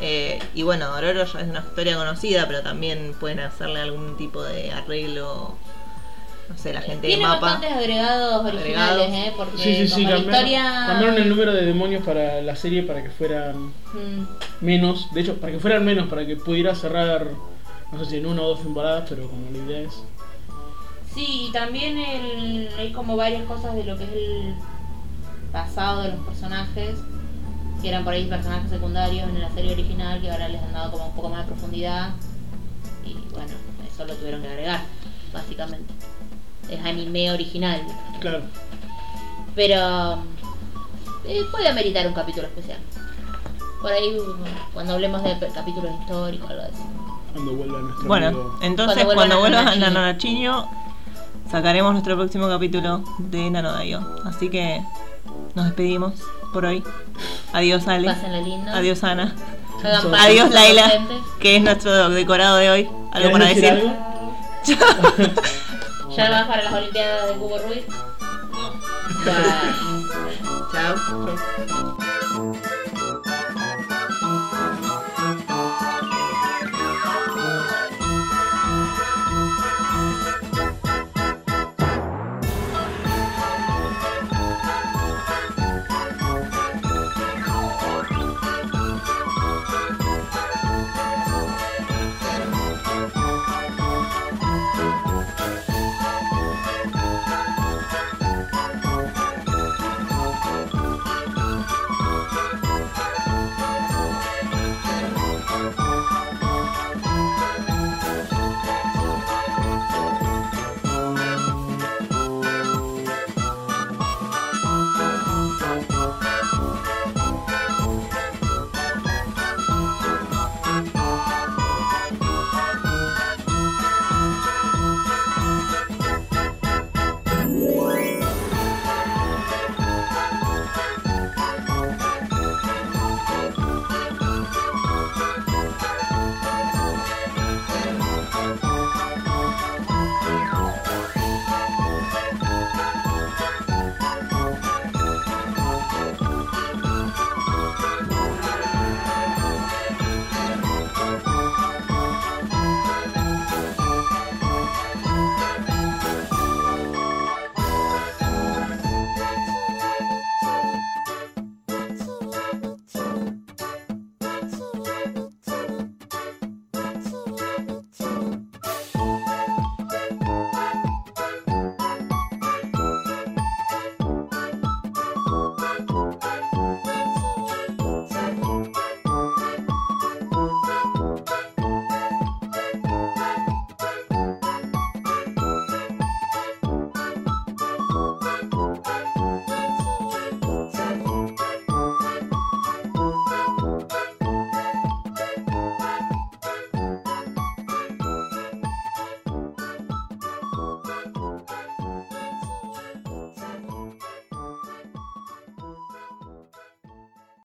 Eh, 0.00 0.38
y 0.54 0.62
bueno, 0.62 0.86
Dororo 0.88 1.24
ya 1.24 1.40
es 1.40 1.48
una 1.48 1.60
historia 1.60 1.96
conocida, 1.96 2.46
pero 2.46 2.62
también 2.62 3.14
pueden 3.18 3.40
hacerle 3.40 3.80
algún 3.80 4.16
tipo 4.16 4.42
de 4.42 4.70
arreglo. 4.72 5.54
No 6.48 6.56
sé, 6.56 6.72
la 6.72 6.80
gente 6.80 7.02
de 7.06 7.08
Tiene 7.14 7.24
mapa. 7.24 7.40
bastantes 7.40 7.72
agregados 7.76 8.44
originales, 8.46 9.06
Agregados. 9.06 9.08
¿eh? 9.12 9.32
Porque 9.36 9.58
Sí, 9.58 9.74
sí, 9.74 9.88
sí, 9.88 10.02
la 10.04 10.10
cambiaron, 10.12 10.24
historia... 10.34 10.84
cambiaron 10.86 11.16
el 11.18 11.28
número 11.28 11.52
de 11.52 11.64
demonios 11.66 12.02
para 12.04 12.40
la 12.40 12.56
serie 12.56 12.82
para 12.84 13.02
que 13.02 13.10
fueran 13.10 13.66
Mm, 13.92 14.24
menos. 14.64 15.12
De 15.12 15.20
hecho, 15.20 15.34
para 15.36 15.52
que 15.52 15.58
fueran 15.58 15.84
menos, 15.84 16.08
para 16.08 16.26
que 16.26 16.36
pudiera 16.36 16.74
cerrar, 16.74 17.26
no 17.92 17.98
sé 18.04 18.10
si 18.10 18.16
en 18.16 18.26
una 18.26 18.42
o 18.42 18.48
dos 18.48 18.62
temporadas, 18.62 19.04
pero 19.10 19.28
como 19.28 19.50
la 19.50 19.58
idea 19.58 19.80
es. 19.80 20.02
Sí, 21.14 21.46
y 21.48 21.52
también 21.52 21.98
el- 21.98 22.68
hay 22.78 22.92
como 22.92 23.16
varias 23.16 23.42
cosas 23.44 23.74
de 23.74 23.84
lo 23.84 23.98
que 23.98 24.04
es 24.04 24.10
el 24.12 24.54
pasado 25.52 26.02
de 26.02 26.08
los 26.12 26.20
personajes, 26.20 26.98
que 27.80 27.88
eran 27.88 28.04
por 28.04 28.12
ahí 28.12 28.26
personajes 28.26 28.70
secundarios 28.70 29.28
en 29.28 29.40
la 29.40 29.50
serie 29.50 29.72
original, 29.72 30.20
que 30.20 30.30
ahora 30.30 30.48
les 30.48 30.62
han 30.62 30.72
dado 30.72 30.92
como 30.92 31.06
un 31.06 31.12
poco 31.14 31.28
más 31.28 31.46
de 31.46 31.52
profundidad. 31.52 32.10
Y 33.04 33.14
bueno, 33.32 33.52
eso 33.92 34.04
lo 34.04 34.14
tuvieron 34.14 34.42
que 34.42 34.48
agregar, 34.48 34.80
básicamente. 35.32 35.94
Es 36.70 36.84
anime 36.84 37.30
original. 37.32 37.80
Claro. 38.20 38.42
Pero 39.54 40.18
eh, 41.24 41.42
puede 41.50 41.68
ameritar 41.68 42.06
un 42.06 42.14
capítulo 42.14 42.46
especial. 42.46 42.78
Por 43.80 43.92
ahí, 43.92 44.16
cuando 44.74 44.94
hablemos 44.94 45.22
de 45.22 45.38
capítulos 45.54 45.92
históricos, 46.00 46.50
algo 46.50 46.62
así. 46.62 46.82
Cuando 47.32 47.54
vuelva 47.54 47.80
nuestro 47.80 48.08
Bueno, 48.08 48.26
amigo. 48.28 48.58
entonces 48.62 49.04
Cuando 49.04 49.14
cuando 49.14 49.38
vuelvas 49.38 49.66
a 49.66 50.58
sacaremos 51.50 51.92
nuestro 51.92 52.16
próximo 52.16 52.48
capítulo 52.48 53.04
de 53.18 53.50
Nanodayo. 53.50 54.00
Así 54.24 54.50
que 54.50 54.82
nos 55.54 55.66
despedimos 55.66 56.14
por 56.58 56.66
hoy. 56.66 56.82
Adiós 57.52 57.86
Ale. 57.86 58.08
Pásenla 58.08 58.40
lindo. 58.40 58.68
Adiós 58.72 59.04
Ana. 59.04 59.32
Hagan 59.78 60.12
Adiós, 60.12 60.50
Laila, 60.50 61.06
que 61.38 61.54
es 61.54 61.62
nuestro 61.62 62.10
decorado 62.10 62.56
de 62.56 62.68
hoy. 62.68 62.90
¿Algo 63.12 63.12
¿Querés 63.12 63.32
para 63.32 63.46
decir? 63.46 63.70
algo? 63.70 63.94
Ya 66.16 66.30
vas 66.30 66.48
para 66.48 66.64
las 66.64 66.72
Olimpiadas 66.72 67.28
de 67.28 67.34
Cubo 67.34 67.58
Ruiz. 67.58 67.84
No. 68.58 68.72
Bye. 69.24 69.36
Chao. 70.72 71.74